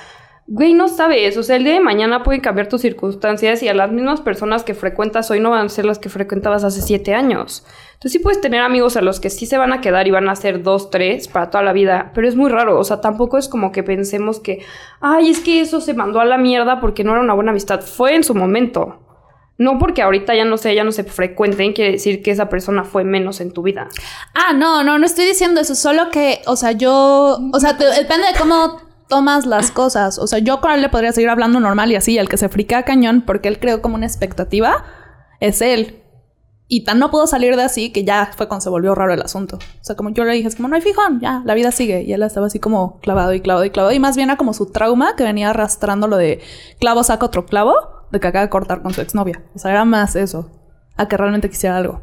Güey, 0.46 0.74
no 0.74 0.88
sabes, 0.88 1.38
o 1.38 1.42
sea, 1.42 1.56
el 1.56 1.64
día 1.64 1.72
de 1.72 1.80
mañana 1.80 2.22
pueden 2.22 2.42
cambiar 2.42 2.68
tus 2.68 2.82
circunstancias 2.82 3.62
y 3.62 3.68
a 3.68 3.72
las 3.72 3.90
mismas 3.90 4.20
personas 4.20 4.62
que 4.62 4.74
frecuentas 4.74 5.30
hoy 5.30 5.40
no 5.40 5.48
van 5.48 5.64
a 5.64 5.68
ser 5.70 5.86
las 5.86 5.98
que 5.98 6.10
frecuentabas 6.10 6.64
hace 6.64 6.82
siete 6.82 7.14
años. 7.14 7.64
Entonces 7.94 8.12
sí 8.12 8.18
puedes 8.18 8.42
tener 8.42 8.60
amigos 8.60 8.98
a 8.98 9.00
los 9.00 9.20
que 9.20 9.30
sí 9.30 9.46
se 9.46 9.56
van 9.56 9.72
a 9.72 9.80
quedar 9.80 10.06
y 10.06 10.10
van 10.10 10.28
a 10.28 10.36
ser 10.36 10.62
dos, 10.62 10.90
tres 10.90 11.28
para 11.28 11.48
toda 11.48 11.64
la 11.64 11.72
vida, 11.72 12.12
pero 12.14 12.28
es 12.28 12.36
muy 12.36 12.50
raro, 12.50 12.78
o 12.78 12.84
sea, 12.84 13.00
tampoco 13.00 13.38
es 13.38 13.48
como 13.48 13.72
que 13.72 13.82
pensemos 13.82 14.38
que, 14.38 14.58
ay, 15.00 15.30
es 15.30 15.40
que 15.40 15.62
eso 15.62 15.80
se 15.80 15.94
mandó 15.94 16.20
a 16.20 16.26
la 16.26 16.36
mierda 16.36 16.78
porque 16.78 17.04
no 17.04 17.12
era 17.12 17.22
una 17.22 17.34
buena 17.34 17.52
amistad, 17.52 17.80
fue 17.80 18.14
en 18.14 18.22
su 18.22 18.34
momento. 18.34 19.00
No 19.56 19.78
porque 19.78 20.02
ahorita 20.02 20.34
ya 20.34 20.44
no 20.44 20.58
sé, 20.58 20.74
ya 20.74 20.84
no 20.84 20.92
se 20.92 21.04
frecuenten, 21.04 21.72
quiere 21.72 21.92
decir 21.92 22.22
que 22.22 22.32
esa 22.32 22.50
persona 22.50 22.84
fue 22.84 23.04
menos 23.04 23.40
en 23.40 23.52
tu 23.52 23.62
vida. 23.62 23.88
Ah, 24.34 24.52
no, 24.52 24.82
no, 24.82 24.98
no 24.98 25.06
estoy 25.06 25.24
diciendo 25.24 25.60
eso, 25.60 25.74
solo 25.74 26.10
que, 26.10 26.42
o 26.46 26.56
sea, 26.56 26.72
yo, 26.72 27.38
o 27.52 27.60
sea, 27.60 27.74
depende 27.74 28.26
de 28.32 28.38
cómo 28.38 28.93
tomas 29.08 29.46
las 29.46 29.70
cosas. 29.70 30.18
O 30.18 30.26
sea, 30.26 30.38
yo 30.38 30.60
con 30.60 30.72
él 30.72 30.80
le 30.80 30.88
podría 30.88 31.12
seguir 31.12 31.30
hablando 31.30 31.60
normal 31.60 31.92
y 31.92 31.96
así, 31.96 32.18
el 32.18 32.28
que 32.28 32.36
se 32.36 32.48
frica 32.48 32.82
cañón 32.84 33.22
porque 33.22 33.48
él 33.48 33.58
creó 33.58 33.82
como 33.82 33.96
una 33.96 34.06
expectativa 34.06 34.84
es 35.40 35.60
él. 35.60 36.00
Y 36.66 36.84
tan 36.84 36.98
no 36.98 37.10
pudo 37.10 37.26
salir 37.26 37.56
de 37.56 37.62
así 37.62 37.92
que 37.92 38.04
ya 38.04 38.30
fue 38.34 38.48
cuando 38.48 38.62
se 38.62 38.70
volvió 38.70 38.94
raro 38.94 39.12
el 39.12 39.20
asunto. 39.20 39.56
O 39.56 39.84
sea, 39.84 39.96
como 39.96 40.10
yo 40.10 40.24
le 40.24 40.32
dije, 40.32 40.48
es 40.48 40.56
como 40.56 40.68
no 40.68 40.76
hay 40.76 40.80
fijón, 40.80 41.20
ya, 41.20 41.42
la 41.44 41.54
vida 41.54 41.70
sigue. 41.72 42.02
Y 42.02 42.12
él 42.12 42.22
estaba 42.22 42.46
así 42.46 42.58
como 42.58 42.98
clavado 43.00 43.34
y 43.34 43.40
clavado 43.40 43.64
y 43.64 43.70
clavado. 43.70 43.94
Y 43.94 44.00
más 44.00 44.16
bien 44.16 44.30
era 44.30 44.38
como 44.38 44.54
su 44.54 44.66
trauma 44.66 45.14
que 45.16 45.24
venía 45.24 45.50
arrastrando 45.50 46.08
lo 46.08 46.16
de 46.16 46.40
clavo 46.80 47.04
saca 47.04 47.26
otro 47.26 47.44
clavo, 47.44 47.74
de 48.10 48.20
que 48.20 48.28
acaba 48.28 48.44
de 48.44 48.50
cortar 48.50 48.82
con 48.82 48.94
su 48.94 49.02
exnovia. 49.02 49.42
O 49.54 49.58
sea, 49.58 49.72
era 49.72 49.84
más 49.84 50.16
eso, 50.16 50.50
a 50.96 51.06
que 51.06 51.16
realmente 51.16 51.50
quisiera 51.50 51.76
algo. 51.76 52.00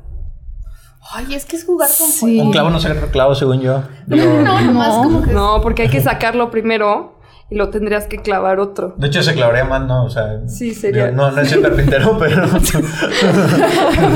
Ay, 1.14 1.34
es 1.34 1.46
que 1.46 1.56
es 1.56 1.66
jugar 1.66 1.90
con 1.98 2.08
Sí. 2.08 2.40
Un 2.40 2.52
clavo 2.52 2.70
no 2.70 2.80
saca 2.80 2.96
otro 2.96 3.10
clavo, 3.12 3.34
según 3.36 3.60
yo. 3.62 3.84
Digo, 4.06 4.26
No, 4.42 4.62
No. 4.62 5.04
como 5.04 5.22
que. 5.24 5.32
No, 5.32 5.60
porque 5.62 5.84
hay 5.84 5.90
que 5.90 6.00
sacarlo 6.02 6.52
primero 6.52 7.20
y 7.50 7.56
lo 7.56 7.70
tendrías 7.70 8.06
que 8.08 8.18
clavar 8.22 8.60
otro. 8.60 8.94
De 8.98 9.08
hecho, 9.08 9.22
se 9.24 9.34
clavaría 9.34 9.66
más, 9.66 9.82
¿no? 9.86 10.06
O 10.06 10.10
sea, 10.10 10.48
Sí, 10.48 10.74
sería- 10.74 11.08
digo, 11.08 11.18
no, 11.18 11.32
no 11.32 11.42
es 11.42 11.52
el 11.52 11.62
carpintero, 11.62 12.18
pero. 12.20 12.48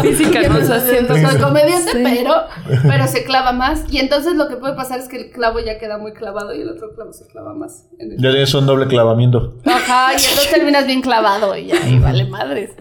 Física, 0.02 0.48
no, 0.48 0.58
o 0.60 0.62
sea, 0.64 0.80
siento 0.80 1.16
Soy 1.16 1.38
comediante, 1.40 1.92
pero, 2.04 2.34
pero 2.84 3.08
se 3.08 3.24
clava 3.24 3.52
más. 3.52 3.84
Y 3.92 3.98
entonces 4.00 4.36
lo 4.36 4.48
que 4.48 4.56
puede 4.58 4.76
pasar 4.76 5.00
es 5.00 5.08
que 5.08 5.18
el 5.18 5.32
clavo 5.32 5.60
ya 5.60 5.78
queda 5.80 5.98
muy 5.98 6.14
clavado 6.14 6.54
y 6.54 6.62
el 6.62 6.70
otro 6.70 6.94
clavo 6.96 7.12
se 7.14 7.28
clava 7.28 7.54
más. 7.54 7.88
en 8.00 8.12
el- 8.14 8.18
ya 8.22 8.30
tienes 8.30 8.54
un 8.54 8.66
doble 8.66 8.88
clavamiento. 8.88 9.56
Ajá, 9.66 10.14
y 10.14 10.16
entonces 10.24 10.50
terminas 10.52 10.86
bien 10.86 11.02
clavado 11.02 11.58
y 11.58 11.68
ya, 11.68 11.88
y 11.88 12.00
vale 12.00 12.26
madres. 12.26 12.72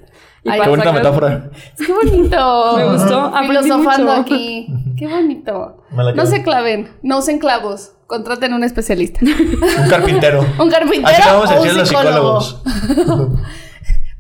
Y 0.45 0.51
Ay, 0.51 0.61
Qué 0.61 0.69
bonita 0.69 0.91
sacar- 0.91 1.03
metáfora. 1.03 1.51
Qué 1.87 1.93
bonito. 1.93 2.77
Me 2.77 2.85
gustó, 2.93 3.33
Filosofando 3.47 4.13
mucho. 4.17 4.21
aquí. 4.21 4.67
Qué 4.99 5.07
bonito. 5.09 5.83
No 6.15 6.27
se 6.27 6.43
claven, 6.43 6.91
no 7.03 7.19
usen 7.19 7.39
clavos. 7.39 7.93
Contraten 8.07 8.53
un 8.53 8.63
especialista. 8.63 9.21
Un 9.25 9.89
carpintero. 9.89 10.45
Un 10.59 10.71
carpintero 10.71 11.07
Así 11.09 11.23
vamos 11.27 11.51
a 11.51 11.55
decir 11.55 11.75
los 11.75 11.89
psicólogo. 11.89 12.41
psicólogos. 12.43 13.41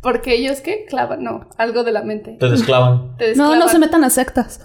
Porque 0.00 0.34
ellos 0.37 0.60
qué 0.60 0.87
clavan, 0.88 1.22
no, 1.22 1.48
algo 1.58 1.84
de 1.84 1.92
la 1.92 2.02
mente. 2.02 2.37
Te 2.40 2.48
desclavan. 2.48 3.16
Te 3.18 3.34
No, 3.37 3.44
no 3.44 3.50
desclavan. 3.50 3.68
se 3.68 3.78
metan 3.78 4.04
a 4.04 4.10
sectas. 4.10 4.60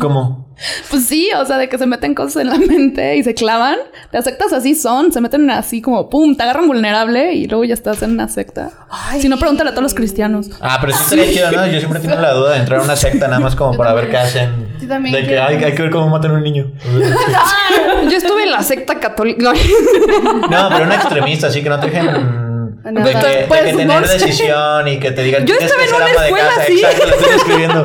¿Cómo? 0.00 0.45
Pues 0.90 1.06
sí, 1.06 1.28
o 1.38 1.44
sea, 1.44 1.58
de 1.58 1.68
que 1.68 1.76
se 1.76 1.86
meten 1.86 2.14
cosas 2.14 2.36
en 2.42 2.48
la 2.48 2.56
mente 2.58 3.16
y 3.16 3.22
se 3.22 3.34
clavan. 3.34 3.76
Las 4.10 4.24
sectas 4.24 4.52
así 4.52 4.74
son, 4.74 5.12
se 5.12 5.20
meten 5.20 5.50
así 5.50 5.82
como 5.82 6.08
pum, 6.08 6.34
te 6.36 6.42
agarran 6.42 6.66
vulnerable 6.66 7.34
y 7.34 7.46
luego 7.46 7.64
ya 7.64 7.74
estás 7.74 8.02
en 8.02 8.12
una 8.12 8.28
secta. 8.28 8.70
Ay. 8.88 9.20
Si 9.20 9.28
no, 9.28 9.36
pregúntale 9.38 9.70
a 9.70 9.72
todos 9.72 9.82
los 9.82 9.94
cristianos. 9.94 10.48
Ah, 10.60 10.78
pero 10.80 10.92
sí 10.94 11.02
estaría 11.02 11.30
chido, 11.30 11.52
¿no? 11.52 11.66
Yo 11.66 11.78
siempre 11.78 12.00
tengo 12.00 12.16
la 12.16 12.32
duda 12.32 12.52
de 12.52 12.58
entrar 12.60 12.80
a 12.80 12.82
una 12.84 12.96
secta 12.96 13.28
nada 13.28 13.40
más 13.40 13.54
como 13.54 13.76
para 13.76 13.92
ver 13.92 14.10
qué 14.10 14.16
hacen. 14.16 14.68
Yo 14.80 14.88
también 14.88 15.14
De 15.14 15.26
que 15.26 15.38
hay, 15.38 15.62
hay 15.62 15.74
que 15.74 15.82
ver 15.82 15.90
cómo 15.90 16.08
matan 16.08 16.30
a 16.30 16.34
un 16.34 16.42
niño. 16.42 16.72
Yo 18.10 18.16
estuve 18.16 18.44
en 18.44 18.50
la 18.52 18.62
secta 18.62 18.98
católica. 18.98 19.52
No, 20.50 20.68
pero 20.70 20.84
una 20.84 20.94
extremista, 20.94 21.48
así 21.48 21.62
que 21.62 21.68
no 21.68 21.78
te 21.80 21.86
dejen 21.90 22.45
Nada. 22.90 23.06
De 23.06 23.12
que, 23.12 23.18
de 23.40 23.44
Pues, 23.46 23.60
que 23.62 23.70
tener 23.72 23.86
Monse. 23.86 24.18
decisión 24.18 24.88
y 24.88 24.98
que 24.98 25.10
te 25.10 25.22
digan 25.22 25.46
Yo 25.46 25.54
estaba 25.54 25.82
en 25.84 25.94
una 25.94 26.06
escuela 26.24 26.48
casa. 26.48 26.62
así. 26.62 26.72
Exacto, 26.74 27.06
lo 27.06 27.14
estoy 27.14 27.34
escribiendo. 27.36 27.84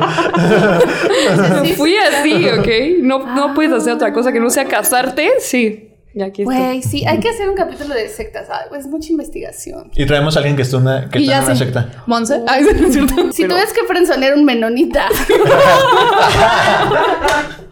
Fui 1.76 1.96
así, 1.96 2.48
¿ok? 2.48 2.68
No, 3.02 3.18
no 3.34 3.54
puedes 3.54 3.72
hacer 3.72 3.94
otra 3.94 4.12
cosa 4.12 4.32
que 4.32 4.40
no 4.40 4.50
sea 4.50 4.64
casarte. 4.66 5.30
Sí. 5.40 5.88
Ya 6.14 6.26
aquí. 6.26 6.44
Güey, 6.44 6.82
sí, 6.82 7.06
hay 7.06 7.20
que 7.20 7.30
hacer 7.30 7.48
un 7.48 7.54
capítulo 7.56 7.94
de 7.94 8.06
sectas. 8.06 8.46
Ay, 8.50 8.66
es 8.78 8.86
mucha 8.86 9.10
investigación. 9.10 9.90
Y 9.96 10.04
traemos 10.04 10.36
a 10.36 10.40
alguien 10.40 10.56
que 10.56 10.62
está, 10.62 10.76
una, 10.76 11.08
que 11.08 11.20
está 11.20 11.38
en 11.38 11.44
una 11.44 11.54
sí. 11.54 11.58
secta. 11.64 11.88
Monse. 12.06 12.42
Ay, 12.46 12.64
sí, 12.64 12.70
es 12.84 12.92
cierto. 12.92 13.32
Si 13.32 13.44
tuvieras 13.44 13.72
que 13.72 13.82
frenzonear 13.86 14.34
un 14.34 14.44
menonita, 14.44 15.06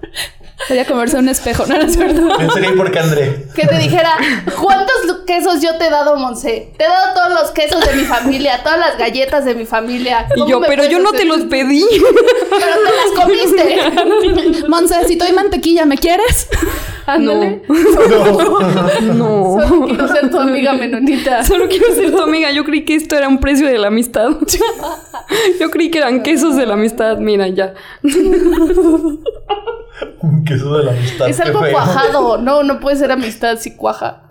Sería 0.67 0.85
comerse 0.85 1.17
un 1.17 1.29
espejo, 1.29 1.67
no, 1.67 1.75
no 1.79 1.87
es 1.87 1.95
cierto. 1.95 2.29
Pensé 2.37 2.61
que 2.61 2.73
por 2.73 2.99
André. 2.99 3.47
que 3.55 3.67
te 3.67 3.79
dijera, 3.79 4.17
¿cuántos 4.61 4.95
quesos 5.27 5.61
yo 5.61 5.77
te 5.77 5.87
he 5.87 5.91
dado, 5.91 6.17
Monse? 6.17 6.73
Te 6.77 6.85
he 6.85 6.89
dado 6.89 7.15
todos 7.15 7.41
los 7.41 7.51
quesos 7.53 7.85
de 7.87 7.95
mi 7.95 8.05
familia, 8.05 8.63
todas 8.63 8.79
las 8.79 8.99
galletas 8.99 9.45
de 9.45 9.55
mi 9.55 9.65
familia. 9.65 10.27
Y 10.35 10.41
¿Cómo 10.41 10.51
yo, 10.51 10.61
pero 10.67 10.85
yo 10.85 10.99
no 10.99 11.13
te 11.13 11.25
los 11.25 11.43
pedí. 11.43 11.85
Pero 11.91 12.73
te 12.85 12.91
las 12.97 13.25
comiste. 13.25 14.63
Monse, 14.69 15.07
si 15.07 15.17
doy 15.17 15.33
mantequilla, 15.33 15.85
¿me 15.87 15.97
quieres? 15.97 16.49
Ándale. 17.07 17.63
No. 19.03 19.57
Solo 19.61 19.87
quiero 19.87 20.09
ser 20.09 20.31
tu 20.31 20.39
amiga 20.39 20.73
menonita. 20.75 21.43
Solo 21.45 21.69
quiero 21.69 21.95
ser 21.95 22.13
tu 22.13 22.21
amiga. 22.21 22.51
Yo 22.53 22.65
creí 22.65 22.85
que 22.85 22.95
esto 22.95 23.17
era 23.17 23.29
un 23.29 23.39
precio 23.39 23.67
de 23.67 23.79
la 23.79 23.89
amistad. 23.89 24.31
Yo 25.61 25.71
creí 25.71 25.91
que 25.91 25.99
eran 25.99 26.23
quesos 26.23 26.57
de 26.57 26.67
la 26.67 26.75
amistad. 26.75 27.19
Mira, 27.19 27.49
ya. 27.49 27.75
Un 30.23 30.45
queso 30.45 30.77
de 30.79 30.85
la 30.85 30.93
amistad. 30.93 31.29
Es 31.29 31.41
algo 31.41 31.61
cuajado. 31.71 32.39
No, 32.39 32.63
no 32.63 32.81
puede 32.81 32.97
ser 32.97 33.13
amistad 33.13 33.59
si 33.59 33.77
cuaja. 33.77 34.30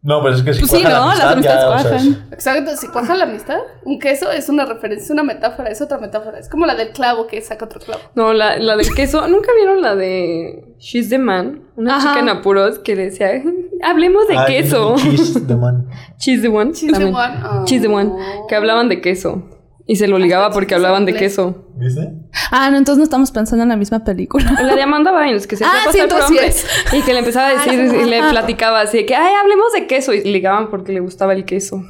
No, 0.00 0.22
pero 0.22 0.36
es 0.36 0.42
que 0.42 0.54
si 0.54 0.60
Pues 0.60 0.70
sí, 0.70 0.80
cuaja 0.82 0.98
¿no? 1.00 1.06
la 1.08 1.14
Las 1.14 1.32
amistad, 1.32 1.32
amistades 1.32 1.62
ya, 1.62 1.68
o 1.68 1.78
sea, 1.80 1.90
cuajan. 1.90 2.32
Exacto, 2.32 2.76
si 2.76 2.86
cuaja 2.88 3.14
la 3.16 3.24
amistad, 3.24 3.58
un 3.84 3.98
queso 3.98 4.30
es 4.30 4.48
una 4.48 4.64
referencia, 4.64 5.04
es 5.04 5.10
una 5.10 5.24
metáfora, 5.24 5.70
es 5.70 5.80
otra 5.82 5.98
metáfora. 5.98 6.38
Es 6.38 6.48
como 6.48 6.66
la 6.66 6.76
del 6.76 6.90
clavo 6.90 7.26
que 7.26 7.40
saca 7.40 7.64
otro 7.64 7.80
clavo. 7.80 8.02
No, 8.14 8.32
la, 8.32 8.58
la 8.58 8.76
del 8.76 8.94
queso. 8.94 9.26
¿Nunca 9.26 9.50
vieron 9.56 9.82
la 9.82 9.96
de 9.96 10.64
She's 10.78 11.08
the 11.08 11.18
Man? 11.18 11.62
Una 11.76 11.96
Ajá. 11.96 12.08
chica 12.10 12.20
en 12.20 12.28
apuros 12.28 12.78
que 12.78 12.94
decía, 12.94 13.42
hablemos 13.82 14.28
de 14.28 14.36
ah, 14.36 14.44
queso. 14.46 14.94
Cheese 14.96 15.40
de 15.40 15.56
man. 15.56 15.88
She's 16.18 16.42
the 16.42 16.48
One. 16.48 16.72
She's 16.72 16.92
the 16.96 17.04
one. 17.06 17.42
Oh. 17.44 17.64
She's 17.66 17.82
the 17.82 17.88
One. 17.88 18.12
Que 18.48 18.54
hablaban 18.54 18.88
de 18.88 19.00
queso. 19.00 19.42
Y 19.90 19.96
se 19.96 20.06
lo 20.06 20.18
ligaba 20.18 20.50
porque 20.50 20.74
hablaban 20.74 21.06
de 21.06 21.14
queso. 21.14 21.64
¿Viste? 21.76 22.12
Ah, 22.52 22.70
no, 22.70 22.76
entonces 22.76 22.98
no 22.98 23.04
estamos 23.04 23.32
pensando 23.32 23.62
en 23.62 23.70
la 23.70 23.76
misma 23.76 24.04
película. 24.04 24.44
La 24.60 24.76
de 24.76 24.82
Amanda 24.82 25.12
Bynes, 25.12 25.46
que 25.46 25.56
se 25.56 25.64
Ah, 25.64 25.68
fue 25.68 25.78
a 25.78 25.92
sí, 25.92 25.98
pasar 26.00 26.08
por 26.10 26.20
entonces 26.28 26.66
hombre. 26.84 26.98
Y 26.98 27.02
que 27.02 27.12
le 27.14 27.18
empezaba 27.20 27.46
a 27.48 27.52
decir 27.52 27.72
y 28.02 28.04
le 28.04 28.20
platicaba 28.28 28.82
así 28.82 28.98
de 28.98 29.06
que, 29.06 29.14
ay, 29.14 29.32
hablemos 29.42 29.72
de 29.72 29.86
queso. 29.86 30.12
Y 30.12 30.22
ligaban 30.24 30.68
porque 30.68 30.92
le 30.92 31.00
gustaba 31.00 31.32
el 31.32 31.46
queso. 31.46 31.82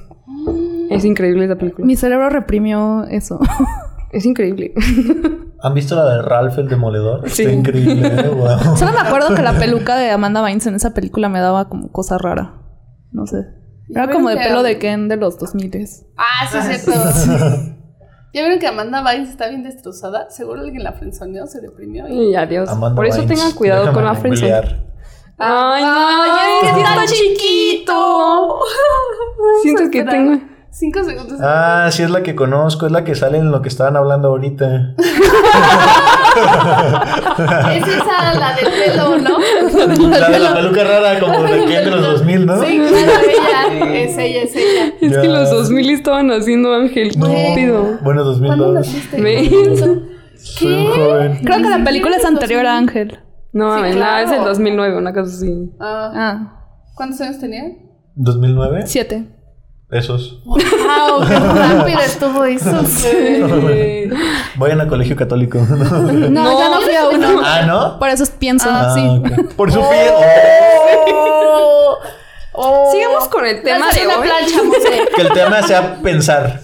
Es 0.91 1.05
increíble 1.05 1.47
esa 1.47 1.57
película. 1.57 1.85
Mi 1.85 1.97
cerebro 1.97 2.31
reprimió 2.31 3.03
eso. 3.11 3.41
Es 4.13 4.25
increíble. 4.25 4.75
¿Han 5.61 5.75
visto 5.75 5.97
la 5.97 6.05
de 6.15 6.23
Ralph 6.23 6.57
el 6.57 6.69
Demoledor? 6.69 7.29
Sí. 7.29 7.43
Está 7.43 7.53
increíble, 7.53 8.07
¿eh? 8.07 8.29
Wow. 8.35 8.77
Solo 8.77 8.93
me 8.93 9.01
acuerdo 9.01 9.35
que 9.35 9.43
la 9.43 9.53
peluca 9.59 9.97
de 9.97 10.11
Amanda 10.13 10.41
Bynes 10.41 10.67
en 10.69 10.77
esa 10.77 10.95
película 10.95 11.29
me 11.29 11.41
daba 11.41 11.69
como 11.69 11.91
cosa 11.91 12.17
rara. 12.17 12.63
No 13.11 13.27
sé. 13.27 13.39
Era 13.91 14.07
¿Ya 14.07 14.13
como 14.13 14.29
de 14.29 14.37
pelo 14.37 14.63
de 14.63 14.79
Ken 14.79 15.09
de 15.09 15.17
los 15.17 15.39
2000 15.39 15.73
Ah, 16.17 16.47
sí, 16.51 16.59
es 16.59 16.85
cierto. 16.85 16.93
¿Ya 18.35 18.43
vieron 18.43 18.59
que 18.59 18.67
Amanda 18.67 19.03
Bynes 19.03 19.31
está 19.31 19.49
bien 19.49 19.63
destrozada? 19.63 20.31
Seguro 20.31 20.61
alguien 20.61 20.85
la 20.85 20.93
frenzoneó, 20.93 21.47
se 21.47 21.61
deprimió. 21.61 22.07
Y... 22.09 22.33
Y 22.33 22.35
adiós. 22.37 22.69
Amanda 22.69 22.97
Por 22.97 23.07
eso 23.07 23.23
Bynes, 23.23 23.37
tengan 23.37 23.53
cuidado 23.53 23.93
con 23.93 24.05
la 24.05 24.13
googlear. 24.13 24.89
Ay, 25.39 25.83
no, 25.85 26.09
Ay, 26.09 26.31
es 26.63 26.73
que 26.73 26.81
está 26.81 27.05
está 27.05 27.15
chiquito. 27.15 28.59
Siento 29.63 29.91
que 29.91 30.05
tengo. 30.05 30.41
Cinco 30.71 31.03
segundos. 31.03 31.39
Ah, 31.41 31.89
sí 31.91 32.03
es 32.03 32.11
la 32.11 32.23
que 32.23 32.35
conozco, 32.37 32.87
es 32.87 32.93
la 32.93 33.05
que 33.05 33.15
sale 33.15 33.39
en 33.39 33.51
lo 33.51 33.63
que 33.63 33.69
estaban 33.69 33.97
hablando 33.97 34.29
ahorita. 34.29 34.95
Es 37.73 37.87
esa 37.87 38.35
la 38.39 38.55
del 38.57 38.69
pelo, 38.73 39.19
¿no? 39.19 39.39
La 40.09 40.29
de 40.31 40.39
la 40.39 40.55
peluca 40.55 40.85
rara, 40.85 41.21
como 41.21 41.43
de 41.43 41.65
Ken 41.67 41.85
de 41.85 41.91
los 41.91 42.03
2000, 42.03 42.47
¿no? 42.47 42.61
Sí, 42.65 42.81
claro, 42.81 43.73
ella. 43.73 43.95
Es 44.01 44.19
ella, 44.19 44.43
es 44.43 44.57
ella. 44.57 44.93
Es 45.01 45.13
Ya. 45.13 45.21
que 45.23 45.29
los 45.29 45.51
2000 45.51 45.91
estaban 45.91 46.31
haciendo 46.31 46.75
Ángel. 46.75 47.13
No. 47.19 47.27
¿Qué 47.27 47.53
pido? 47.55 47.83
Bueno, 47.83 47.99
¿Cuándo 48.03 48.25
2002. 48.25 48.75
naciste? 48.75 49.21
¿Ves? 49.21 49.51
Soy 50.43 50.73
un 50.75 50.87
joven. 50.93 51.41
Creo 51.45 51.59
que 51.63 51.69
la 51.71 51.85
película 51.85 52.17
es 52.17 52.25
anterior 52.25 52.67
a 52.67 52.77
Ángel. 52.79 53.19
No, 53.53 53.75
Sí, 53.75 53.81
mames, 53.81 53.95
no, 53.97 54.01
claro. 54.03 54.27
es 54.31 54.33
el 54.39 54.45
2009, 54.45 54.97
una 54.99 55.13
cosa 55.13 55.33
así. 55.35 55.71
Ah, 55.81 56.13
Ah, 56.15 56.53
¿Cuántos 56.95 57.21
años 57.21 57.39
tenía? 57.41 57.65
¿2009? 58.17 58.83
siete. 58.87 59.25
Esos. 59.91 60.39
¡Wow! 60.45 60.59
¡Qué 61.27 61.35
rápido 61.35 62.01
estuvo 62.01 62.45
eso! 62.45 62.71
Vayan 64.57 64.81
a 64.83 64.87
colegio 64.89 65.17
católico. 65.17 65.59
No, 65.69 66.59
ya 66.59 66.69
no 66.69 66.81
fui 66.83 66.95
a 66.95 67.09
uno. 67.09 67.41
ah, 67.43 67.63
¿no? 67.67 67.99
Por 67.99 68.11
eso 68.11 68.25
pienso, 68.39 68.69
Ah, 68.71 68.93
sí. 68.95 69.01
ok. 69.01 69.55
Por 69.57 69.73
su 69.73 69.79
piel. 69.81 70.13
Oh, 71.11 71.97
oh. 72.53 72.91
Sigamos 72.93 73.29
con 73.29 73.47
el 73.47 73.63
tema 73.63 73.87
de 73.91 74.05
una 74.07 74.19
hoy. 74.19 74.29
plancha. 74.29 74.61
Que 75.17 75.23
el 75.23 75.33
tema 75.33 75.63
sea 75.63 75.97
pensar. 76.03 76.61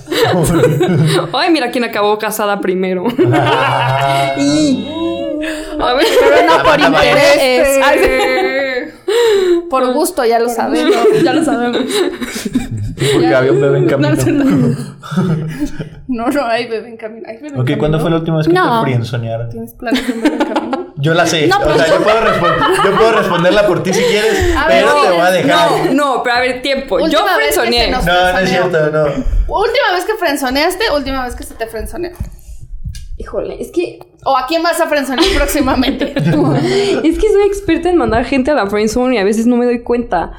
Ay, 1.32 1.50
mira 1.50 1.70
quién 1.70 1.84
acabó 1.84 2.18
casada 2.18 2.60
primero. 2.60 3.04
Ah. 3.32 4.34
A 4.36 5.92
ver, 5.94 6.06
Pero 6.20 6.46
no 6.46 6.62
por 6.62 6.78
interés. 6.80 7.80
Por 9.70 9.92
gusto, 9.92 10.24
ya 10.24 10.38
lo 10.38 10.48
sabemos. 10.50 10.94
ya 11.22 11.32
lo 11.32 11.44
sabemos. 11.44 11.80
Porque 12.96 13.34
había 13.34 13.52
un 13.52 13.60
bebé 13.60 13.78
en 13.78 13.86
camino. 13.86 14.14
No, 16.06 16.28
no, 16.28 16.44
hay 16.46 16.68
bebé 16.68 16.88
en 16.90 16.96
camino. 16.96 17.26
Hay 17.28 17.36
bebé 17.36 17.48
en 17.48 17.54
Ok, 17.54 17.58
camino. 17.64 17.78
¿cuándo 17.78 18.00
fue 18.00 18.10
la 18.10 18.16
última 18.18 18.36
vez 18.38 18.46
que 18.46 18.52
No. 18.52 18.80
te 18.80 18.90
frienzonearon? 18.90 19.48
¿Tienes 19.50 19.72
planes 19.72 20.06
de 20.06 20.12
un 20.12 20.22
bebé 20.22 20.36
en 20.36 20.52
camino? 20.54 20.86
Yo 20.96 21.14
la 21.14 21.26
sé. 21.26 21.46
No, 21.48 21.58
o 21.58 21.74
sea, 21.76 21.86
yo- 21.88 21.98
yo 21.98 22.02
puedo, 22.04 22.18
yo 22.84 22.96
puedo 22.96 23.12
responderla 23.12 23.66
por 23.66 23.82
ti 23.82 23.92
si 23.92 24.02
quieres, 24.02 24.56
A 24.56 24.68
ver, 24.68 24.84
pero 24.84 25.02
te 25.02 25.10
voy 25.10 25.20
a 25.20 25.30
dejar. 25.30 25.70
No, 25.92 25.92
no, 26.16 26.22
pero 26.22 26.36
a 26.36 26.40
ver, 26.40 26.62
tiempo. 26.62 26.98
Yo 27.00 27.04
Última 27.04 27.36
se 27.50 27.90
nos- 27.90 28.04
No, 28.06 28.32
no 28.32 28.38
es 28.38 28.48
cierto, 28.50 28.90
no. 28.90 29.04
Última 29.04 29.92
vez 29.94 30.04
que 30.06 30.14
frenzoneaste, 30.18 30.84
última 30.94 31.24
vez 31.24 31.34
que 31.34 31.42
se 31.44 31.54
te 31.54 31.66
frenzoneó. 31.66 32.12
Híjole, 33.16 33.60
es 33.60 33.70
que 33.70 33.98
¿O 34.26 34.36
a 34.38 34.46
quién 34.46 34.62
vas 34.62 34.80
a 34.80 34.86
frenzonear 34.86 35.28
próximamente? 35.36 36.14
es 36.16 37.18
que 37.18 37.28
soy 37.32 37.46
experta 37.46 37.90
en 37.90 37.96
mandar 37.98 38.24
gente 38.24 38.50
a 38.50 38.54
la 38.54 38.66
friendzone 38.66 39.16
y 39.16 39.18
a 39.18 39.24
veces 39.24 39.46
no 39.46 39.56
me 39.56 39.66
doy 39.66 39.80
cuenta. 39.82 40.32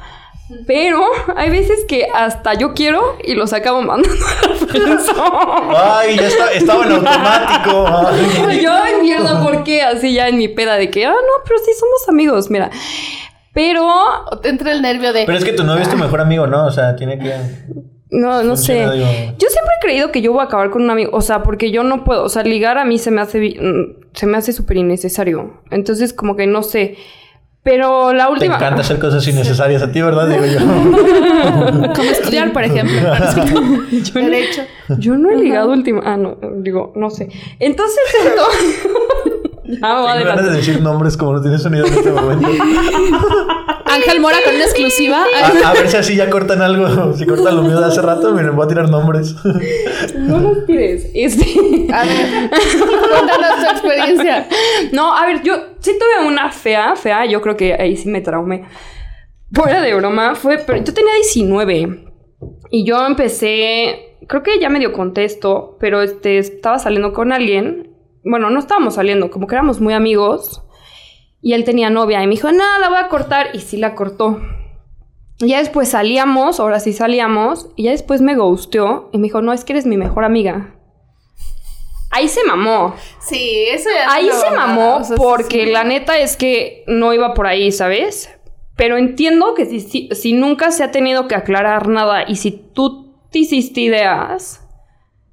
Pero 0.66 1.02
hay 1.36 1.50
veces 1.50 1.84
que 1.88 2.06
hasta 2.14 2.54
yo 2.54 2.72
quiero 2.72 3.16
y 3.24 3.34
los 3.34 3.52
acabo 3.52 3.82
mandando 3.82 4.24
a 4.24 4.48
la 4.48 4.54
friendzone. 4.54 5.76
Ay, 5.76 6.16
ya 6.16 6.28
está, 6.28 6.52
estaba 6.52 6.86
en 6.86 6.92
automático. 6.92 7.86
Ay. 8.46 8.60
Yo, 8.62 8.72
ay, 8.72 8.94
mierda, 9.02 9.42
¿por 9.42 9.64
qué? 9.64 9.82
Así 9.82 10.14
ya 10.14 10.28
en 10.28 10.38
mi 10.38 10.48
peda 10.48 10.76
de 10.76 10.90
que, 10.90 11.04
ah, 11.04 11.10
no, 11.14 11.44
pero 11.44 11.58
sí 11.58 11.72
somos 11.78 12.08
amigos, 12.08 12.50
mira. 12.50 12.70
Pero, 13.52 13.88
¿O 14.30 14.38
te 14.38 14.50
entra 14.50 14.70
el 14.72 14.82
nervio 14.82 15.12
de... 15.12 15.24
Pero 15.24 15.38
es 15.38 15.44
que 15.44 15.52
tu 15.52 15.64
novio 15.64 15.82
es 15.82 15.88
tu 15.88 15.96
mejor 15.96 16.20
amigo, 16.20 16.46
¿no? 16.46 16.66
O 16.66 16.70
sea, 16.70 16.94
tiene 16.94 17.18
que. 17.18 17.32
no, 18.10 18.42
no 18.42 18.54
sé. 18.54 18.82
Yo 18.84 19.48
siempre 19.48 19.74
he 19.78 19.82
creído 19.82 20.12
que 20.12 20.20
yo 20.20 20.32
voy 20.32 20.42
a 20.42 20.44
acabar 20.44 20.70
con 20.70 20.82
un 20.82 20.90
amigo, 20.90 21.10
o 21.12 21.22
sea, 21.22 21.42
porque 21.42 21.70
yo 21.70 21.82
no 21.82 22.04
puedo, 22.04 22.22
o 22.22 22.28
sea, 22.28 22.42
ligar 22.42 22.78
a 22.78 22.84
mí 22.84 22.98
se 22.98 23.10
me 23.10 23.22
hace, 23.22 23.40
mm, 23.40 24.10
se 24.12 24.26
me 24.26 24.36
hace 24.36 24.52
súper 24.52 24.76
innecesario. 24.76 25.62
Entonces, 25.70 26.12
como 26.12 26.36
que 26.36 26.46
no 26.46 26.62
sé. 26.62 26.98
Pero 27.66 28.12
la 28.12 28.26
Te 28.26 28.32
última... 28.32 28.54
encanta 28.54 28.82
hacer 28.82 29.00
cosas 29.00 29.26
innecesarias 29.26 29.82
a 29.82 29.90
ti, 29.90 30.00
¿verdad? 30.00 30.28
Digo 30.28 30.44
yo. 30.46 30.60
Como 31.96 32.10
estudiar, 32.12 32.52
por 32.52 32.62
ejemplo. 32.62 32.96
Yo 33.90 34.14
no, 34.14 34.20
Derecho. 34.20 34.62
yo 34.98 35.16
no 35.16 35.30
he 35.30 35.36
ligado 35.36 35.72
última... 35.72 36.00
Ah, 36.04 36.16
no, 36.16 36.36
digo, 36.58 36.92
no 36.94 37.10
sé. 37.10 37.28
Entonces, 37.58 37.98
esto... 38.24 38.42
ya 39.64 39.94
me 39.94 40.00
voy 40.00 40.10
a 40.10 40.14
Tengo 40.14 40.28
ganas 40.28 40.44
de 40.44 40.56
decir 40.58 40.80
nombres 40.80 41.16
como 41.16 41.32
no 41.32 41.42
tienes 41.42 41.60
sonido 41.60 41.86
en 41.86 41.92
este 41.92 42.12
momento. 42.12 42.48
Ángel 43.96 44.20
Mora 44.20 44.38
con 44.44 44.54
una 44.54 44.64
exclusiva. 44.64 45.24
A, 45.24 45.70
a 45.70 45.72
ver 45.72 45.88
si 45.88 45.96
así 45.98 46.16
ya 46.16 46.30
cortan 46.30 46.62
algo. 46.62 47.14
Si 47.14 47.26
cortan 47.26 47.56
lo 47.56 47.62
mío 47.62 47.78
de 47.78 47.86
hace 47.86 48.02
rato, 48.02 48.32
miren, 48.32 48.54
voy 48.54 48.64
a 48.64 48.68
tirar 48.68 48.90
nombres. 48.90 49.34
No 50.16 50.38
los 50.38 50.66
tires. 50.66 51.10
Este... 51.14 51.44
A 51.92 52.04
ver, 52.04 52.50
cuéntanos 52.50 53.58
tu 53.60 53.70
experiencia. 53.70 54.48
No, 54.92 55.16
a 55.16 55.26
ver, 55.26 55.42
yo 55.42 55.54
sí 55.80 55.92
tuve 55.98 56.26
una 56.26 56.50
fea, 56.50 56.96
fea, 56.96 57.26
yo 57.26 57.40
creo 57.40 57.56
que 57.56 57.74
ahí 57.74 57.96
sí 57.96 58.08
me 58.08 58.20
traumé. 58.20 58.64
Fuera 59.52 59.80
de 59.80 59.94
broma, 59.94 60.34
fue, 60.34 60.58
pero 60.58 60.82
yo 60.82 60.92
tenía 60.92 61.14
19 61.14 62.06
y 62.70 62.84
yo 62.84 63.06
empecé, 63.06 64.16
creo 64.26 64.42
que 64.42 64.58
ya 64.58 64.68
medio 64.68 64.92
contesto, 64.92 65.76
pero 65.80 66.02
este, 66.02 66.38
estaba 66.38 66.78
saliendo 66.78 67.12
con 67.12 67.32
alguien, 67.32 67.94
bueno, 68.24 68.50
no 68.50 68.58
estábamos 68.58 68.96
saliendo, 68.96 69.30
como 69.30 69.46
que 69.46 69.54
éramos 69.54 69.80
muy 69.80 69.94
amigos 69.94 70.65
y 71.46 71.52
él 71.52 71.62
tenía 71.62 71.90
novia 71.90 72.20
y 72.24 72.26
me 72.26 72.32
dijo, 72.32 72.50
no, 72.50 72.78
la 72.80 72.88
voy 72.88 72.98
a 72.98 73.06
cortar 73.06 73.50
y 73.52 73.60
sí 73.60 73.76
la 73.76 73.94
cortó. 73.94 74.40
Y 75.38 75.50
ya 75.50 75.58
después 75.58 75.88
salíamos, 75.90 76.58
ahora 76.58 76.80
sí 76.80 76.92
salíamos, 76.92 77.68
y 77.76 77.84
ya 77.84 77.92
después 77.92 78.20
me 78.20 78.34
gusteó 78.34 79.10
y 79.12 79.18
me 79.18 79.28
dijo, 79.28 79.40
no, 79.42 79.52
es 79.52 79.64
que 79.64 79.74
eres 79.74 79.86
mi 79.86 79.96
mejor 79.96 80.24
amiga. 80.24 80.74
Ahí 82.10 82.26
se 82.26 82.42
mamó. 82.42 82.96
Sí, 83.20 83.66
eso 83.70 83.88
ya 83.90 84.06
es 84.06 84.12
Ahí 84.12 84.28
se 84.32 84.50
mamada, 84.50 84.66
mamó 84.66 84.96
o 84.96 85.04
sea, 85.04 85.16
porque 85.16 85.66
sí. 85.66 85.70
la 85.70 85.84
neta 85.84 86.18
es 86.18 86.36
que 86.36 86.82
no 86.88 87.14
iba 87.14 87.32
por 87.32 87.46
ahí, 87.46 87.70
¿sabes? 87.70 88.28
Pero 88.74 88.96
entiendo 88.96 89.54
que 89.54 89.66
si, 89.66 89.78
si, 89.78 90.08
si 90.10 90.32
nunca 90.32 90.72
se 90.72 90.82
ha 90.82 90.90
tenido 90.90 91.28
que 91.28 91.36
aclarar 91.36 91.86
nada 91.86 92.24
y 92.26 92.34
si 92.34 92.50
tú 92.50 93.14
te 93.30 93.38
hiciste 93.38 93.82
ideas, 93.82 94.66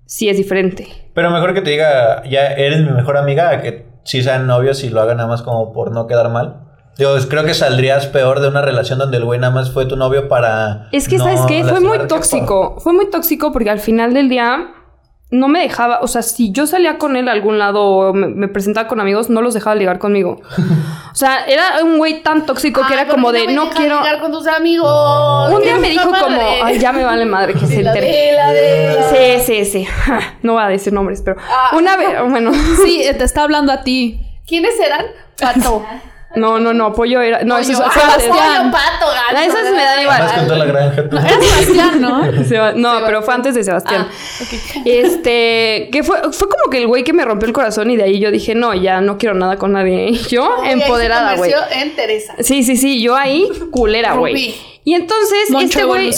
sí 0.06 0.30
es 0.30 0.38
diferente. 0.38 0.90
Pero 1.16 1.32
mejor 1.32 1.56
que 1.56 1.62
te 1.62 1.72
diga, 1.72 2.22
ya 2.30 2.50
eres 2.50 2.82
mi 2.82 2.92
mejor 2.92 3.18
amiga, 3.18 3.64
que 3.64 3.93
sí 4.04 4.24
sean 4.24 4.48
novios 4.48 4.84
y 4.84 4.90
lo 4.90 5.02
hagan 5.02 5.18
nada 5.18 5.30
más 5.30 5.42
como 5.42 5.74
por 5.74 5.92
no 5.92 6.08
quedar 6.08 6.30
mal. 6.30 6.62
Digo, 6.98 7.12
creo 7.28 7.44
que 7.44 7.54
saldrías 7.56 8.06
peor 8.08 8.40
de 8.40 8.48
una 8.48 8.62
relación 8.62 9.00
donde 9.00 9.18
el 9.18 9.26
güey 9.26 9.40
nada 9.40 9.54
más 9.54 9.72
fue 9.72 9.86
tu 9.86 9.96
novio 9.96 10.28
para. 10.28 10.90
Es 10.92 11.08
que, 11.08 11.18
no 11.18 11.24
¿sabes 11.24 11.42
qué? 11.48 11.64
Fue 11.64 11.80
muy 11.80 12.00
tóxico. 12.08 12.76
Fue 12.80 12.94
muy 12.94 13.10
tóxico 13.10 13.52
porque 13.52 13.72
al 13.72 13.80
final 13.80 14.14
del 14.14 14.30
día 14.30 14.74
no 15.32 15.48
me 15.48 15.62
dejaba. 15.62 16.02
O 16.02 16.08
sea, 16.08 16.22
si 16.22 16.52
yo 16.52 16.68
salía 16.68 17.00
con 17.00 17.16
él 17.16 17.30
a 17.30 17.32
algún 17.32 17.58
lado 17.58 17.84
o 17.84 18.14
me, 18.14 18.28
me 18.28 18.48
presentaba 18.48 18.88
con 18.88 19.00
amigos, 19.00 19.30
no 19.32 19.42
los 19.42 19.56
dejaba 19.56 19.76
ligar 19.76 19.98
conmigo. 19.98 20.42
O 21.14 21.16
sea, 21.16 21.46
era 21.46 21.84
un 21.84 22.00
güey 22.00 22.24
tan 22.24 22.44
tóxico 22.44 22.82
que 22.82 22.88
Ay, 22.88 22.94
era 22.94 23.06
¿por 23.06 23.14
como 23.16 23.32
de 23.32 23.46
me 23.46 23.54
no 23.54 23.70
quiero. 23.70 24.02
con 24.20 24.32
tus 24.32 24.48
amigos. 24.48 25.54
Un 25.54 25.62
día 25.62 25.78
me 25.78 25.90
dijo 25.92 26.10
como, 26.10 26.42
ay, 26.64 26.80
ya 26.80 26.92
me 26.92 27.04
vale 27.04 27.24
madre 27.26 27.54
que 27.54 27.68
se 27.68 27.82
entere. 27.86 29.40
Sí, 29.40 29.44
sí, 29.46 29.66
sí. 29.72 29.86
Ja, 29.86 30.20
No 30.42 30.54
voy 30.54 30.64
a 30.64 30.68
decir 30.68 30.92
nombres, 30.92 31.22
pero 31.24 31.38
Ah. 31.48 31.70
una 31.78 31.96
vez, 31.98 32.10
bueno, 32.30 32.52
Sí, 32.84 33.04
te 33.16 33.24
está 33.24 33.44
hablando 33.44 33.72
a 33.72 33.84
ti. 33.84 34.20
¿Quiénes 34.48 34.80
eran? 34.80 35.06
Pato. 35.40 35.86
no, 36.36 36.60
no, 36.60 36.74
no, 36.74 36.94
pollo 36.94 37.22
era, 37.22 37.44
no, 37.44 37.58
eso 37.58 37.74
Pollo. 37.74 37.92
fue 37.92 38.02
Ah, 38.04 38.18
pollo, 38.18 38.72
pato, 38.72 39.06
gato. 39.12 39.34
No, 39.34 39.40
esas 39.40 39.72
me 39.72 39.84
dan 39.84 40.02
igual. 40.02 40.20
Más 40.24 40.32
con 40.34 40.44
toda 40.46 40.58
la 40.58 40.66
granja. 40.66 41.10
tú. 41.10 41.18
Era 41.18 41.30
Sebastián, 41.42 42.02
¿no? 42.02 42.44
Seba- 42.50 42.74
no, 42.76 43.00
pero 43.06 43.22
fue 43.22 43.34
antes 43.34 43.56
de 43.56 43.64
Sebastián. 43.64 44.08
Ah, 44.10 44.82
Este, 44.86 45.90
que 45.92 46.04
fue, 46.04 46.18
fue 46.32 46.48
como 46.50 46.70
que 46.72 46.78
el 46.80 46.88
güey 46.88 47.04
que 47.04 47.14
me 47.14 47.26
rompió 47.26 47.48
el 47.48 47.54
corazón 47.54 47.90
y 47.92 47.98
de 47.98 48.04
ahí 48.04 48.20
yo 48.20 48.32
dije, 48.32 48.56
no, 48.56 48.74
ya 48.74 49.02
no 49.02 49.18
quiero 49.18 49.36
nada 49.36 49.58
con 49.58 49.72
nadie. 49.74 50.12
Yo, 50.30 50.64
empoderada, 50.64 51.36
güey. 51.36 51.52
en 51.72 51.96
Teresa. 51.96 52.34
Sí, 52.40 52.64
sí, 52.64 52.78
sí, 52.78 53.02
yo 53.02 53.16
ahí, 53.16 53.50
culera, 53.72 54.14
güey. 54.16 54.56
Y 54.86 54.96
entonces, 54.96 55.50
Moncho 55.50 55.66
este 55.66 55.84
güey, 55.86 56.12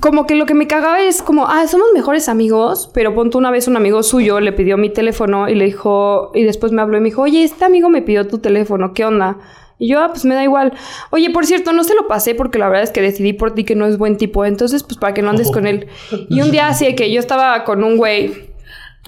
como 0.00 0.26
que 0.26 0.34
lo 0.34 0.44
que 0.44 0.54
me 0.54 0.66
cagaba 0.66 1.00
es 1.00 1.22
como, 1.22 1.46
ah, 1.48 1.66
somos 1.66 1.88
mejores 1.94 2.28
amigos, 2.28 2.90
pero 2.92 3.14
ponte 3.14 3.38
una 3.38 3.50
vez 3.50 3.68
un 3.68 3.76
amigo 3.76 4.02
suyo 4.02 4.40
le 4.40 4.52
pidió 4.52 4.76
mi 4.76 4.90
teléfono 4.90 5.48
y 5.48 5.54
le 5.54 5.64
dijo, 5.64 6.30
y 6.34 6.42
después 6.42 6.72
me 6.72 6.82
habló 6.82 6.98
y 6.98 7.00
me 7.00 7.08
dijo, 7.08 7.22
oye, 7.22 7.42
este 7.42 7.64
amigo 7.64 7.88
me 7.88 8.02
pidió 8.02 8.26
tu 8.28 8.38
teléfono, 8.38 8.92
¿qué 8.92 9.06
onda? 9.06 9.38
Y 9.78 9.88
yo, 9.88 10.00
ah, 10.00 10.08
pues 10.10 10.24
me 10.24 10.34
da 10.34 10.44
igual. 10.44 10.74
Oye, 11.10 11.30
por 11.30 11.46
cierto, 11.46 11.72
no 11.72 11.84
se 11.84 11.94
lo 11.94 12.06
pasé 12.06 12.34
porque 12.34 12.58
la 12.58 12.68
verdad 12.68 12.84
es 12.84 12.90
que 12.90 13.00
decidí 13.00 13.32
por 13.32 13.54
ti 13.54 13.64
que 13.64 13.74
no 13.74 13.86
es 13.86 13.98
buen 13.98 14.16
tipo, 14.16 14.44
entonces, 14.44 14.82
pues 14.82 14.98
para 14.98 15.14
que 15.14 15.22
no 15.22 15.30
andes 15.30 15.50
con 15.50 15.66
él. 15.66 15.88
Y 16.28 16.40
un 16.40 16.50
día 16.50 16.68
así 16.68 16.84
de 16.84 16.94
que 16.94 17.10
yo 17.10 17.18
estaba 17.18 17.64
con 17.64 17.82
un 17.82 17.96
güey, 17.96 18.32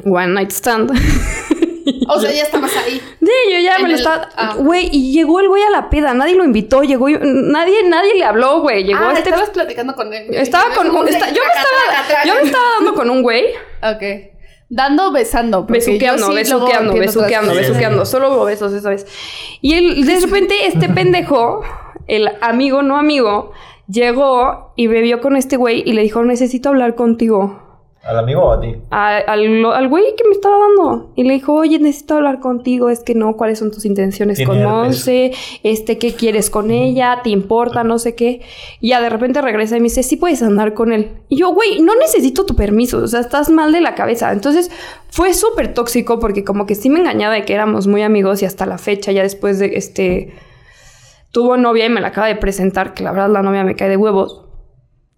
one 0.05 0.29
night 0.29 0.51
stand. 0.51 0.91
O 2.09 2.19
sea, 2.21 2.31
ya 2.33 2.43
estabas 2.43 2.77
ahí. 2.77 3.01
Sí, 3.21 3.31
yo 3.53 3.59
ya 3.61 3.77
En 3.77 3.83
me 3.83 3.89
lo 3.89 3.95
el- 3.95 4.01
estaba. 4.01 4.29
ah. 4.37 4.55
Güey, 4.59 4.89
y 4.93 5.13
llegó 5.13 5.41
el 5.41 5.49
güey 5.49 5.63
a 5.63 5.71
la 5.71 5.91
peda, 5.91 6.15
nadie 6.15 6.35
lo 6.35 6.45
invitó, 6.45 6.83
llegó. 6.83 7.09
y- 7.09 7.19
Nadie, 7.21 7.83
nadie 7.89 8.15
le 8.15 8.25
habló, 8.25 8.61
güey. 8.61 8.85
Llegó 8.85 9.01
ah, 9.05 9.13
este. 9.15 9.29
estabas 9.31 9.51
platicando 9.51 9.95
con 9.95 10.13
él. 10.13 10.27
Estaba 10.33 10.75
con. 10.75 10.91
un- 10.95 11.09
esta- 11.09 11.29
yo, 11.31 11.43
me 11.43 11.49
estaba, 11.49 12.25
yo 12.25 12.35
me 12.37 12.43
estaba 12.43 12.65
dando 12.79 12.95
con 12.95 13.11
un 13.11 13.23
güey. 13.23 13.45
Ok. 13.83 14.33
Dando, 14.71 15.13
besando. 15.13 15.65
Besuqueando, 15.67 16.27
sí 16.29 16.35
besuqueando, 16.35 16.95
besuqueando, 16.95 17.55
besuqueando. 17.55 18.07
Solo 18.07 18.35
hubo 18.35 18.45
besos 18.47 18.73
esa 18.73 18.89
vez. 18.91 19.07
Y 19.61 19.75
él, 19.75 20.07
de 20.07 20.21
repente, 20.21 20.67
este 20.67 20.89
pendejo, 20.89 21.63
el 22.07 22.31
amigo, 22.41 22.83
no 22.83 22.97
amigo, 22.99 23.53
llegó 23.89 24.73
y 24.77 24.87
bebió 24.87 25.21
con 25.21 25.37
este 25.37 25.57
güey 25.57 25.83
y 25.87 25.93
le 25.93 26.03
dijo: 26.03 26.25
Necesito 26.25 26.71
hablar 26.71 26.95
contigo. 26.95 27.63
¿Al 28.07 28.19
amigo 28.19 28.43
o 28.43 28.53
a 28.53 28.61
ti? 28.61 28.75
a- 28.91 29.17
al, 29.17 29.65
al 29.65 29.89
güey 29.89 30.05
que 30.15 30.25
me 30.25 30.33
estaba 30.33 30.57
dando. 30.59 31.13
Y 31.17 31.25
le 31.25 31.33
dijo, 31.33 31.55
oye, 31.55 31.79
necesito 31.79 32.17
hablar 32.17 32.39
contigo, 32.39 32.91
es 32.91 33.01
que 33.01 33.15
no, 33.15 33.35
¿cuáles 33.37 33.59
son 33.59 33.71
tus 33.71 33.87
intenciones 33.87 34.39
con. 34.45 34.63
Monse? 34.63 35.33
Este, 35.63 35.97
¿qué 35.97 36.13
quieres 36.13 36.51
con 36.51 36.71
ella? 36.71 37.21
¿Te 37.25 37.31
importa? 37.31 37.83
No 37.83 37.99
sé 37.99 38.15
qué. 38.15 38.43
Y 38.81 38.91
ya 38.91 39.01
de 39.01 39.09
repente 39.09 39.41
regresa 39.41 39.79
y 39.79 39.81
me 39.81 39.85
dice, 39.85 40.03
sí 40.03 40.17
puedes 40.17 40.43
andar 40.43 40.75
con 40.75 40.93
él. 40.93 41.13
Y 41.31 41.39
yo, 41.39 41.55
güey, 41.55 41.81
no 41.81 41.95
necesito 41.95 42.45
tu 42.45 42.55
permiso, 42.55 42.99
o 42.99 43.07
sea, 43.09 43.21
estás 43.21 43.49
mal 43.49 43.73
de 43.73 43.81
la 43.81 43.95
cabeza. 43.95 44.33
Entonces 44.33 44.71
fue 45.09 45.33
súper 45.33 45.73
tóxico 45.73 46.21
porque 46.21 46.45
como 46.45 46.67
que 46.67 46.75
sí 46.75 46.91
me 46.91 46.99
engañaba 47.01 47.33
de 47.33 47.45
que 47.47 47.55
éramos 47.55 47.87
muy 47.87 48.03
amigos 48.03 48.43
y 48.43 48.45
hasta 48.45 48.67
la 48.67 48.77
fecha, 48.77 49.13
ya 49.13 49.23
después 49.23 49.59
de 49.59 49.77
este... 49.77 50.35
Tuvo 51.33 51.57
novia 51.57 51.87
y 51.87 51.89
me 51.89 52.01
la 52.01 52.09
acaba 52.09 52.29
de 52.29 52.37
presentar, 52.37 52.95
que 52.95 53.03
la 53.03 53.11
verdad 53.11 53.29
la 53.29 53.43
novia 53.43 53.65
me 53.65 53.75
cae 53.75 53.89
de 53.89 53.97
huevos. 53.97 54.44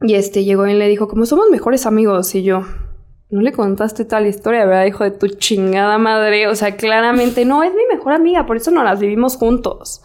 Y 0.02 0.14
este 0.14 0.44
llegó 0.44 0.66
y 0.66 0.74
le 0.74 0.88
dijo, 0.88 1.08
como 1.08 1.26
somos 1.26 1.48
mejores 1.50 1.86
amigos, 1.86 2.34
y 2.34 2.42
yo, 2.42 2.64
no 3.30 3.40
le 3.40 3.52
contaste 3.52 4.04
tal 4.04 4.26
historia, 4.26 4.64
¿verdad? 4.66 4.86
Hijo 4.86 5.04
de 5.04 5.10
tu 5.10 5.28
chingada 5.28 5.98
madre. 5.98 6.48
O 6.48 6.54
sea, 6.54 6.76
claramente 6.76 7.44
no, 7.44 7.62
es 7.62 7.72
mi 7.74 7.82
mejor 7.92 8.12
amiga, 8.12 8.46
por 8.46 8.56
eso 8.56 8.70
no 8.70 8.84
las 8.84 9.00
vivimos 9.00 9.36
juntos. 9.36 10.02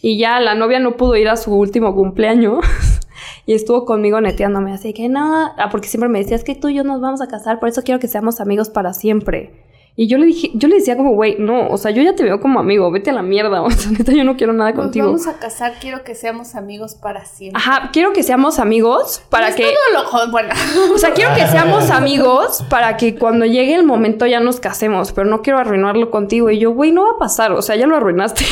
Y 0.00 0.18
ya 0.18 0.40
la 0.40 0.54
novia 0.54 0.78
no 0.78 0.96
pudo 0.96 1.16
ir 1.16 1.28
a 1.28 1.36
su 1.36 1.54
último 1.54 1.94
cumpleaños. 1.94 2.64
Y 3.48 3.54
estuvo 3.54 3.84
conmigo 3.84 4.20
neteándome, 4.20 4.72
así 4.72 4.92
que 4.92 5.08
no, 5.08 5.52
ah, 5.56 5.68
porque 5.70 5.86
siempre 5.86 6.08
me 6.08 6.18
decías 6.18 6.42
que 6.42 6.56
tú 6.56 6.68
y 6.68 6.74
yo 6.74 6.82
nos 6.82 7.00
vamos 7.00 7.20
a 7.20 7.28
casar, 7.28 7.60
por 7.60 7.68
eso 7.68 7.82
quiero 7.82 8.00
que 8.00 8.08
seamos 8.08 8.40
amigos 8.40 8.70
para 8.70 8.92
siempre. 8.92 9.52
Y 9.98 10.08
yo 10.08 10.18
le 10.18 10.26
dije, 10.26 10.50
yo 10.52 10.68
le 10.68 10.74
decía 10.74 10.94
como, 10.94 11.12
güey, 11.14 11.36
no, 11.38 11.68
o 11.70 11.78
sea, 11.78 11.90
yo 11.90 12.02
ya 12.02 12.14
te 12.14 12.22
veo 12.22 12.38
como 12.38 12.60
amigo, 12.60 12.90
vete 12.90 13.08
a 13.08 13.12
la 13.14 13.22
mierda, 13.22 13.62
o 13.62 13.70
sea, 13.70 13.90
neta, 13.92 14.12
yo 14.12 14.24
no 14.24 14.36
quiero 14.36 14.52
nada 14.52 14.70
Nos 14.72 14.78
contigo. 14.80 15.06
vamos 15.06 15.26
a 15.26 15.38
casar, 15.38 15.74
quiero 15.80 16.04
que 16.04 16.14
seamos 16.14 16.54
amigos 16.54 16.94
para 16.94 17.24
siempre. 17.24 17.58
Ajá, 17.58 17.88
quiero 17.94 18.12
que 18.12 18.22
seamos 18.22 18.58
amigos 18.58 19.22
para 19.30 19.48
Es 19.48 19.56
que... 19.56 19.62
todo 19.62 20.02
lo 20.26 20.30
bueno. 20.30 20.52
O 20.94 20.98
sea, 20.98 21.12
quiero 21.14 21.34
que 21.34 21.46
seamos 21.46 21.90
amigos 21.90 22.62
para 22.68 22.98
que 22.98 23.14
cuando 23.14 23.46
llegue 23.46 23.74
el 23.74 23.84
momento 23.84 24.26
ya 24.26 24.38
nos 24.38 24.60
casemos, 24.60 25.12
pero 25.12 25.26
no 25.26 25.40
quiero 25.40 25.58
arruinarlo 25.58 26.10
contigo. 26.10 26.50
Y 26.50 26.58
yo, 26.58 26.72
güey, 26.72 26.92
no 26.92 27.04
va 27.04 27.12
a 27.12 27.18
pasar, 27.18 27.52
o 27.52 27.62
sea, 27.62 27.76
ya 27.76 27.86
lo 27.86 27.96
arruinaste. 27.96 28.44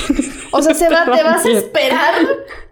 O 0.50 0.62
sea, 0.62 0.72
se 0.74 0.88
va, 0.88 1.04
te 1.04 1.22
vas 1.22 1.44
a 1.44 1.50
esperar 1.50 2.14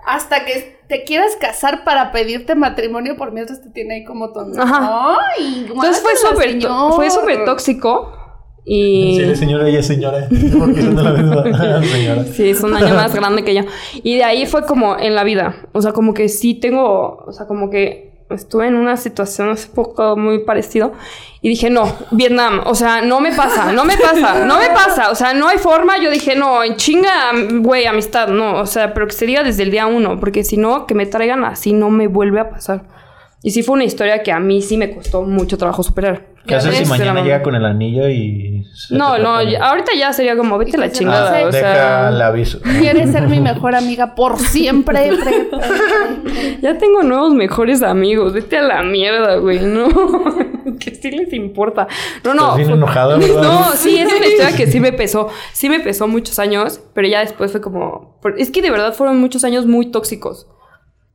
hasta 0.06 0.44
que 0.44 0.78
te 0.88 1.04
quieras 1.04 1.36
casar 1.40 1.84
para 1.84 2.12
pedirte 2.12 2.54
matrimonio 2.54 3.16
por 3.16 3.32
mientras 3.32 3.62
te 3.62 3.70
tiene 3.70 3.94
ahí 3.96 4.04
como 4.04 4.32
tonto. 4.32 4.60
Ajá. 4.60 5.18
Ay, 5.36 5.66
Entonces 5.68 6.00
fue 6.00 6.16
súper 6.16 6.60
fue 6.94 7.10
súper 7.10 7.44
tóxico. 7.44 8.21
Y 8.64 9.16
Sí, 9.18 9.36
señora, 9.36 9.68
ella 9.68 9.80
es 9.80 9.86
señora. 9.86 10.28
Porque 10.58 10.82
son 10.82 10.96
de 10.96 11.02
la 11.02 11.12
misma 11.12 11.42
señora. 11.82 12.24
sí, 12.24 12.50
es 12.50 12.62
un 12.62 12.74
año 12.74 12.94
más 12.94 13.14
grande 13.14 13.44
que 13.44 13.54
yo. 13.54 13.62
Y 14.02 14.16
de 14.16 14.24
ahí 14.24 14.46
fue 14.46 14.64
como 14.66 14.96
en 14.98 15.14
la 15.14 15.24
vida. 15.24 15.56
O 15.72 15.82
sea, 15.82 15.92
como 15.92 16.14
que 16.14 16.28
sí 16.28 16.54
tengo, 16.54 17.24
o 17.26 17.32
sea, 17.32 17.46
como 17.46 17.70
que 17.70 18.12
estuve 18.34 18.66
en 18.66 18.74
una 18.74 18.96
situación 18.96 19.50
hace 19.50 19.68
poco 19.68 20.16
muy 20.16 20.40
parecido 20.40 20.92
y 21.40 21.48
dije, 21.48 21.70
no, 21.70 21.92
Vietnam, 22.12 22.62
o 22.64 22.74
sea, 22.74 23.02
no 23.02 23.20
me 23.20 23.32
pasa, 23.32 23.72
no 23.72 23.84
me 23.84 23.96
pasa, 23.96 24.44
no 24.44 24.58
me 24.58 24.68
pasa, 24.70 25.10
o 25.10 25.14
sea, 25.14 25.34
no 25.34 25.48
hay 25.48 25.58
forma, 25.58 25.98
yo 25.98 26.10
dije, 26.10 26.36
no, 26.36 26.62
en 26.62 26.76
chinga, 26.76 27.30
güey, 27.60 27.86
amistad, 27.86 28.28
no, 28.28 28.60
o 28.60 28.66
sea, 28.66 28.94
pero 28.94 29.06
que 29.06 29.12
se 29.12 29.26
diga 29.26 29.42
desde 29.42 29.64
el 29.64 29.70
día 29.70 29.86
uno, 29.86 30.18
porque 30.20 30.44
si 30.44 30.56
no, 30.56 30.86
que 30.86 30.94
me 30.94 31.06
traigan 31.06 31.44
así 31.44 31.72
no 31.72 31.90
me 31.90 32.06
vuelve 32.06 32.40
a 32.40 32.50
pasar. 32.50 32.84
Y 33.44 33.50
sí 33.50 33.62
fue 33.62 33.74
una 33.74 33.84
historia 33.84 34.22
que 34.22 34.30
a 34.30 34.38
mí 34.38 34.62
sí 34.62 34.76
me 34.76 34.94
costó 34.94 35.22
mucho 35.22 35.58
trabajo 35.58 35.82
superar. 35.82 36.28
¿Qué 36.46 36.56
haces 36.56 36.76
si 36.76 36.84
mañana 36.86 37.22
llega 37.22 37.42
con 37.42 37.54
el 37.54 37.64
anillo 37.64 38.08
y... 38.08 38.64
No, 38.90 39.16
no, 39.18 39.30
ahorita 39.36 39.92
ya 39.96 40.12
sería 40.12 40.36
como, 40.36 40.58
vete 40.58 40.76
a 40.76 40.80
la 40.80 40.90
chingada, 40.90 41.30
pase. 41.30 41.44
o 41.44 41.50
Deja 41.50 41.72
sea... 41.74 42.08
el 42.08 42.20
aviso. 42.22 42.60
Quieres 42.80 43.10
ser 43.12 43.28
mi 43.28 43.40
mejor 43.40 43.74
amiga 43.76 44.14
por 44.16 44.38
siempre. 44.40 45.08
pre- 45.08 45.16
pre- 45.16 45.58
pre- 46.24 46.58
Ya 46.60 46.78
tengo 46.78 47.02
nuevos 47.04 47.32
mejores 47.32 47.82
amigos. 47.82 48.32
Vete 48.32 48.58
a 48.58 48.62
la 48.62 48.82
mierda, 48.82 49.36
güey. 49.36 49.60
No. 49.60 49.88
que 50.80 50.94
sí 50.94 51.10
les 51.12 51.32
importa. 51.32 51.86
No, 52.24 52.34
no. 52.34 52.42
Estás 52.42 52.56
bien 52.56 52.68
fue- 52.70 52.76
enojada, 52.78 53.16
¿verdad? 53.18 53.42
No, 53.42 53.70
sí, 53.72 53.98
es 53.98 54.12
una 54.12 54.26
historia 54.26 54.56
que 54.56 54.66
sí 54.66 54.80
me 54.80 54.92
pesó. 54.92 55.28
Sí 55.52 55.68
me 55.68 55.78
pesó 55.78 56.08
muchos 56.08 56.38
años, 56.40 56.80
pero 56.92 57.06
ya 57.06 57.20
después 57.20 57.52
fue 57.52 57.60
como. 57.60 58.18
Es 58.36 58.50
que 58.50 58.62
de 58.62 58.70
verdad 58.70 58.94
fueron 58.94 59.20
muchos 59.20 59.44
años 59.44 59.66
muy 59.66 59.86
tóxicos. 59.92 60.48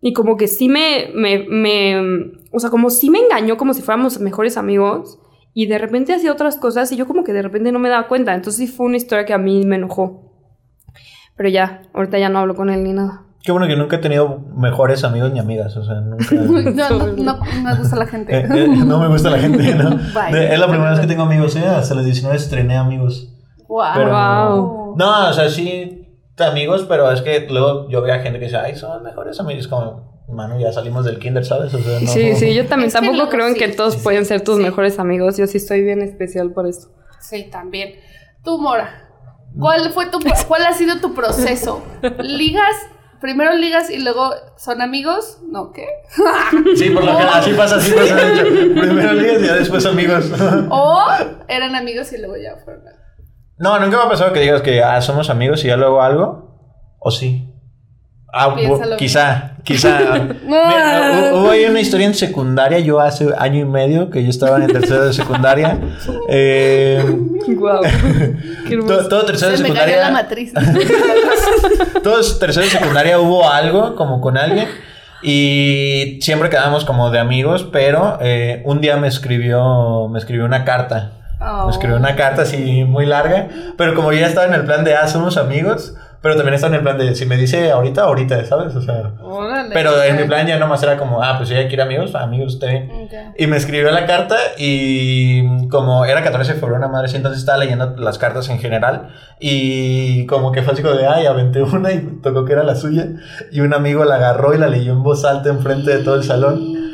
Y 0.01 0.13
como 0.13 0.37
que 0.37 0.47
sí 0.47 0.69
me, 0.69 1.09
me, 1.15 1.45
me. 1.49 2.31
O 2.51 2.59
sea, 2.59 2.69
como 2.69 2.89
sí 2.89 3.09
me 3.09 3.19
engañó 3.19 3.57
como 3.57 3.73
si 3.73 3.81
fuéramos 3.81 4.19
mejores 4.19 4.57
amigos. 4.57 5.19
Y 5.53 5.65
de 5.65 5.79
repente 5.79 6.13
hacía 6.13 6.31
otras 6.31 6.57
cosas 6.57 6.91
y 6.91 6.97
yo 6.97 7.07
como 7.07 7.23
que 7.23 7.33
de 7.33 7.41
repente 7.41 7.71
no 7.71 7.79
me 7.79 7.89
daba 7.89 8.07
cuenta. 8.07 8.35
Entonces 8.35 8.57
sí 8.67 8.67
fue 8.71 8.85
una 8.85 8.97
historia 8.97 9.25
que 9.25 9.33
a 9.33 9.39
mí 9.39 9.65
me 9.65 9.77
enojó. 9.77 10.31
Pero 11.35 11.49
ya, 11.49 11.81
ahorita 11.93 12.19
ya 12.19 12.29
no 12.29 12.39
hablo 12.39 12.55
con 12.55 12.69
él 12.69 12.83
ni 12.83 12.93
nada. 12.93 13.23
Qué 13.43 13.51
bueno 13.51 13.67
que 13.67 13.75
nunca 13.75 13.95
he 13.95 13.99
tenido 13.99 14.39
mejores 14.55 15.03
amigos 15.03 15.31
ni 15.33 15.39
amigas. 15.39 15.75
O 15.77 15.83
sea, 15.83 15.95
nunca... 16.01 16.25
No, 16.35 16.89
no, 16.89 17.07
no, 17.07 17.39
no 17.39 17.63
me 17.63 17.75
gusta 17.77 17.95
la 17.95 18.03
Eh, 18.03 18.07
gente. 18.07 18.37
eh, 18.37 18.67
no 18.67 18.99
me 18.99 19.07
gusta 19.07 19.29
la 19.31 19.39
gente, 19.39 19.75
¿no? 19.75 19.89
Bye. 20.13 20.53
Es 20.53 20.59
la 20.59 20.67
primera 20.67 20.91
vez 20.91 20.99
que 20.99 21.07
tengo 21.07 21.23
amigos, 21.23 21.55
¿eh? 21.55 21.65
Hasta 21.65 21.95
los 21.95 22.05
19 22.05 22.35
estrené 22.37 22.77
amigos. 22.77 23.33
Wow. 23.67 23.81
Pero- 23.95 24.09
Wow. 24.11 24.95
No, 24.97 25.29
o 25.29 25.33
sea, 25.33 25.49
sí, 25.49 26.06
amigos, 26.45 26.85
pero 26.87 27.11
es 27.11 27.21
que 27.21 27.47
luego 27.49 27.89
yo 27.89 28.01
veía 28.01 28.19
gente 28.19 28.39
que 28.39 28.45
dice, 28.45 28.57
ay, 28.57 28.75
son 28.75 29.03
mejores 29.03 29.39
amigos. 29.39 29.67
Como, 29.67 30.23
mano, 30.29 30.59
ya 30.59 30.71
salimos 30.71 31.05
del 31.05 31.19
kinder, 31.19 31.45
¿sabes? 31.45 31.73
O 31.73 31.79
sea, 31.79 31.99
no. 31.99 32.07
Sí, 32.07 32.35
sí, 32.35 32.53
yo 32.53 32.65
también 32.67 32.89
Es 32.89 32.95
que 32.95 33.01
tampoco 33.01 33.29
creo 33.29 33.47
en 33.47 33.53
sí, 33.53 33.59
que 33.59 33.69
todos 33.69 33.95
sí, 33.95 33.99
pueden 34.03 34.25
ser 34.25 34.41
tus 34.41 34.57
sí. 34.57 34.63
mejores 34.63 34.99
amigos. 34.99 35.37
Yo 35.37 35.47
sí 35.47 35.57
estoy 35.57 35.83
bien 35.83 36.01
especial 36.01 36.51
por 36.51 36.67
esto. 36.67 36.89
Sí, 37.19 37.47
también. 37.51 37.95
Tú, 38.43 38.59
Mora, 38.59 39.09
¿cuál 39.59 39.91
fue 39.91 40.07
tu 40.07 40.19
cuál 40.47 40.65
ha 40.65 40.73
sido 40.73 40.99
tu 40.99 41.13
proceso? 41.13 41.83
¿Ligas? 42.19 42.75
Primero 43.19 43.55
ligas 43.55 43.89
y 43.89 43.97
luego 43.97 44.31
son 44.57 44.79
amigos? 44.79 45.39
¿No 45.49 45.71
qué? 45.71 45.87
Sí, 46.75 46.91
por 46.91 47.03
lo 47.03 47.13
general, 47.13 47.33
así 47.39 47.51
pasa, 47.53 47.77
así 47.77 47.91
pasa. 47.91 48.15
Primero 48.43 49.13
ligas 49.13 49.41
y 49.41 49.45
ya 49.47 49.55
después 49.55 49.85
amigos. 49.87 50.31
¿O 50.69 51.03
eran 51.47 51.73
amigos 51.73 52.13
y 52.13 52.19
luego 52.19 52.37
ya 52.37 52.57
fueron? 52.63 52.83
No, 53.59 53.79
nunca 53.79 53.97
me 53.97 54.03
ha 54.03 54.09
pasado 54.09 54.33
que 54.33 54.39
digas 54.41 54.61
que 54.61 54.83
ah, 54.83 55.01
somos 55.01 55.29
amigos 55.29 55.63
y 55.63 55.67
ya 55.67 55.77
luego 55.77 56.01
algo. 56.01 56.95
¿O 56.99 57.11
sí? 57.11 57.43
Ah, 58.33 58.53
Piénsalo 58.55 58.97
quizá, 58.97 59.55
quizá. 59.63 59.99
Mira, 60.45 61.31
hu- 61.31 61.39
hubo 61.39 61.49
ahí 61.49 61.63
un 61.65 61.71
una 61.71 61.79
historia 61.79 62.05
en 62.05 62.13
secundaria, 62.13 62.77
yo 62.79 62.99
hace 62.99 63.29
año 63.37 63.59
y 63.61 63.65
medio 63.65 64.09
que 64.11 64.21
yo 64.23 64.29
estaba 64.29 64.57
en 64.57 64.67
tercero 64.67 65.05
de 65.05 65.13
secundaria. 65.13 65.79
Eh. 66.29 67.03
Qué 68.67 68.73
hermoso. 68.73 68.97
todo, 68.97 69.07
todo 69.07 69.25
tercero 69.25 69.51
de 69.51 69.57
Se 69.57 69.63
me 69.63 69.69
cayó 69.73 69.95
la 69.95 70.07
secundaria. 70.07 70.11
matriz. 70.11 70.53
Todos 72.03 72.39
tercero 72.39 72.65
de 72.65 72.71
secundaria 72.71 73.19
hubo 73.19 73.49
algo 73.49 73.95
como 73.95 74.19
con 74.21 74.37
alguien. 74.37 74.67
Y 75.23 76.19
siempre 76.21 76.49
quedábamos 76.49 76.85
como 76.85 77.09
de 77.09 77.19
amigos, 77.19 77.67
pero 77.71 78.17
eh, 78.21 78.61
un 78.65 78.81
día 78.81 78.97
me 78.97 79.07
escribió, 79.07 80.07
me 80.09 80.19
escribió 80.19 80.45
una 80.45 80.63
carta. 80.65 81.11
Oh. 81.39 81.65
Me 81.65 81.71
escribió 81.71 81.97
una 81.97 82.15
carta 82.15 82.41
así 82.41 82.83
muy 82.83 83.05
larga, 83.05 83.47
pero 83.77 83.93
como 83.93 84.11
yo 84.11 84.19
ya 84.19 84.27
estaba 84.27 84.47
en 84.47 84.53
el 84.53 84.65
plan 84.65 84.83
de, 84.83 84.95
ah, 84.95 85.07
somos 85.07 85.37
amigos, 85.37 85.95
pero 86.21 86.35
también 86.35 86.55
estaba 86.55 86.73
en 86.73 86.79
el 86.79 86.81
plan 86.83 86.97
de, 86.97 87.13
si 87.15 87.27
me 87.27 87.37
dice 87.37 87.71
ahorita, 87.71 88.01
ahorita, 88.01 88.43
¿sabes? 88.45 88.75
O 88.75 88.81
sea, 88.81 89.13
Órale. 89.21 89.69
pero 89.71 90.01
en 90.01 90.17
mi 90.17 90.23
plan 90.23 90.47
ya 90.47 90.57
nomás 90.57 90.81
era 90.81 90.97
como, 90.97 91.21
ah, 91.21 91.35
pues 91.37 91.51
ella 91.51 91.67
quiere 91.67 91.83
amigos, 91.83 92.15
amigos, 92.15 92.55
está 92.55 92.67
bien. 92.67 92.89
Ok. 92.91 93.35
Y 93.37 93.45
me 93.45 93.57
escribió 93.57 93.91
la 93.91 94.07
carta 94.07 94.35
y 94.57 95.67
como 95.69 96.05
era 96.05 96.23
14 96.23 96.53
de 96.53 96.59
febrero, 96.59 96.77
una 96.77 96.87
madre, 96.87 97.05
así, 97.05 97.17
entonces 97.17 97.39
estaba 97.39 97.59
leyendo 97.59 97.95
las 97.97 98.17
cartas 98.17 98.49
en 98.49 98.57
general 98.57 99.09
y 99.39 100.25
como 100.25 100.51
que 100.51 100.63
fue 100.63 100.73
así 100.73 100.81
como 100.81 100.95
de, 100.95 101.05
ay, 101.05 101.27
aventé 101.27 101.61
una 101.61 101.91
y 101.91 101.99
tocó 102.23 102.45
que 102.45 102.53
era 102.53 102.63
la 102.63 102.75
suya 102.75 103.09
y 103.51 103.59
un 103.61 103.75
amigo 103.75 104.03
la 104.03 104.15
agarró 104.15 104.55
y 104.55 104.57
la 104.57 104.67
leyó 104.67 104.93
en 104.93 105.03
voz 105.03 105.23
alta 105.23 105.49
enfrente 105.49 105.95
de 105.95 106.03
todo 106.03 106.15
el 106.15 106.23
salón. 106.23 106.87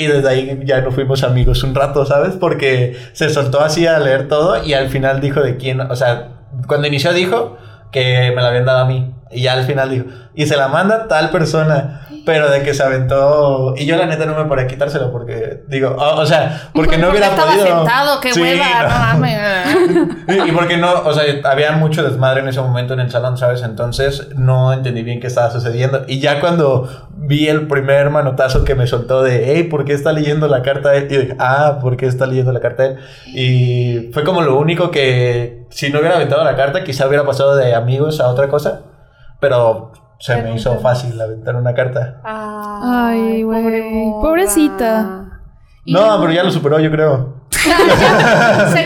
Y 0.00 0.06
desde 0.06 0.30
ahí 0.30 0.60
ya 0.64 0.80
no 0.80 0.92
fuimos 0.92 1.22
amigos 1.24 1.62
un 1.62 1.74
rato, 1.74 2.06
¿sabes? 2.06 2.34
Porque 2.34 2.96
se 3.12 3.28
soltó 3.28 3.60
así 3.60 3.86
a 3.86 3.98
leer 3.98 4.28
todo 4.28 4.64
y 4.64 4.72
al 4.72 4.88
final 4.88 5.20
dijo 5.20 5.42
de 5.42 5.58
quién, 5.58 5.78
o 5.82 5.94
sea, 5.94 6.28
cuando 6.66 6.86
inició 6.86 7.12
dijo 7.12 7.58
que 7.92 8.32
me 8.34 8.40
la 8.40 8.48
habían 8.48 8.64
dado 8.64 8.78
a 8.78 8.84
mí. 8.86 9.14
Y 9.30 9.42
ya 9.42 9.52
al 9.52 9.64
final 9.64 9.90
dijo, 9.90 10.06
y 10.34 10.46
se 10.46 10.56
la 10.56 10.68
manda 10.68 11.06
tal 11.06 11.28
persona, 11.28 12.06
pero 12.24 12.50
de 12.50 12.62
que 12.62 12.74
se 12.74 12.82
aventó. 12.82 13.74
Y 13.76 13.86
yo 13.86 13.96
la 13.96 14.06
neta 14.06 14.26
no 14.26 14.36
me 14.36 14.44
podía 14.44 14.66
quitárselo 14.66 15.10
porque, 15.10 15.62
digo, 15.68 15.90
o, 15.98 16.20
o 16.20 16.26
sea, 16.26 16.70
porque 16.74 16.98
no 16.98 17.10
hubiera 17.10 17.28
estaba 17.28 17.52
podido. 17.52 17.66
sentado, 17.66 18.20
qué 18.20 18.32
Sí, 18.32 18.40
hueva, 18.40 18.82
no. 18.82 18.88
no 18.88 18.98
mames. 18.98 19.38
Y 20.46 20.50
y 20.50 20.52
porque 20.52 20.76
no, 20.76 20.92
o 21.04 21.12
sea, 21.12 21.24
había 21.44 21.72
mucho 21.72 22.02
desmadre 22.02 22.40
en 22.40 22.48
ese 22.48 22.60
momento 22.60 22.94
en 22.94 23.00
el 23.00 23.10
salón, 23.10 23.36
¿sabes? 23.36 23.62
Entonces 23.62 24.28
no 24.36 24.72
entendí 24.72 25.02
bien 25.02 25.20
qué 25.20 25.26
estaba 25.26 25.50
sucediendo. 25.50 26.04
Y 26.06 26.20
ya 26.20 26.40
cuando 26.40 26.88
vi 27.16 27.48
el 27.48 27.66
primer 27.66 28.10
manotazo 28.10 28.64
que 28.64 28.74
me 28.74 28.86
soltó 28.86 29.22
de, 29.22 29.52
hey, 29.54 29.64
¿por 29.64 29.84
qué 29.84 29.92
está 29.92 30.12
leyendo 30.12 30.46
la 30.48 30.62
carta 30.62 30.94
él? 30.94 31.08
Y 31.10 31.16
dije, 31.16 31.36
ah, 31.38 31.78
¿por 31.80 31.96
qué 31.96 32.06
está 32.06 32.26
leyendo 32.26 32.52
la 32.52 32.60
carta 32.60 32.86
él? 32.86 32.96
Y 33.26 34.10
fue 34.12 34.24
como 34.24 34.42
lo 34.42 34.58
único 34.58 34.90
que, 34.90 35.66
si 35.70 35.90
no 35.90 35.98
hubiera 35.98 36.16
aventado 36.16 36.44
la 36.44 36.56
carta, 36.56 36.84
quizá 36.84 37.06
hubiera 37.06 37.24
pasado 37.24 37.56
de 37.56 37.74
amigos 37.74 38.20
a 38.20 38.28
otra 38.28 38.48
cosa. 38.48 38.82
Pero 39.40 39.92
se 40.20 40.40
me 40.42 40.54
hizo 40.54 40.78
fácil 40.78 41.20
aventar 41.20 41.56
una 41.56 41.74
carta. 41.74 42.20
Ay, 42.24 43.42
güey. 43.42 43.62
pobre 43.62 44.20
Pobrecita. 44.20 45.40
No, 45.86 46.20
pero 46.20 46.32
ya 46.32 46.44
lo 46.44 46.50
superó, 46.50 46.78
yo 46.78 46.90
creo. 46.90 47.40
Se 47.60 47.68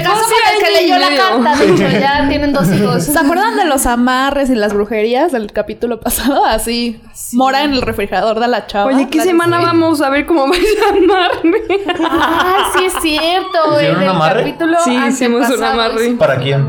casó 0.02 0.24
con 0.24 0.42
el 0.52 0.64
que 0.64 0.80
leyó 0.82 0.98
la 0.98 1.08
carta, 1.16 1.56
de 1.56 1.70
hecho, 1.72 1.88
ya 2.00 2.26
tienen 2.28 2.52
dos 2.52 2.68
hijos. 2.72 3.04
¿Se 3.04 3.16
acuerdan 3.18 3.56
de 3.56 3.66
los 3.66 3.86
amarres 3.86 4.50
y 4.50 4.54
las 4.56 4.72
brujerías 4.72 5.30
del 5.32 5.52
capítulo 5.52 6.00
pasado? 6.00 6.44
Así, 6.44 7.00
mora 7.34 7.62
en 7.62 7.72
el 7.74 7.82
refrigerador 7.82 8.40
de 8.40 8.48
la 8.48 8.66
chava. 8.66 8.86
Oye, 8.86 9.08
¿qué 9.08 9.20
semana 9.20 9.58
vamos 9.60 10.00
a 10.00 10.10
ver 10.10 10.26
cómo 10.26 10.48
vais 10.48 10.64
a 10.86 10.88
amarme? 10.90 11.58
Ah, 12.00 12.72
sí 12.76 12.84
es 12.86 12.94
cierto. 13.00 13.74
¿Hicieron 13.76 13.96
en 13.96 13.96
un 13.96 14.02
el 14.02 14.08
amarre? 14.08 14.40
capítulo 14.40 14.76
Sí, 14.84 14.96
hicimos 15.08 15.48
un 15.50 15.62
amarre. 15.62 16.10
¿Para 16.14 16.36
quién? 16.36 16.66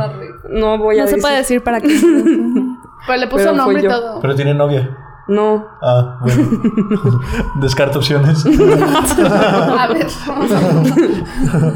No 0.49 0.77
voy 0.77 0.99
a 0.99 1.03
No 1.03 1.07
se 1.07 1.15
decir. 1.15 1.21
puede 1.21 1.35
decir 1.37 1.63
para 1.63 1.81
qué. 1.81 1.87
Pero 3.07 3.19
le 3.19 3.27
puso 3.27 3.43
Pero 3.43 3.55
nombre 3.55 3.83
y 3.83 3.87
todo. 3.87 4.19
Pero 4.21 4.35
tiene 4.35 4.53
novia. 4.53 4.97
No. 5.27 5.65
Ah, 5.81 6.19
bueno. 6.21 7.21
Descarto 7.61 7.99
opciones. 7.99 8.45
A 8.45 9.87
ver, 9.87 10.07
vamos 10.27 10.51
a 10.51 10.59
ver. 10.59 11.73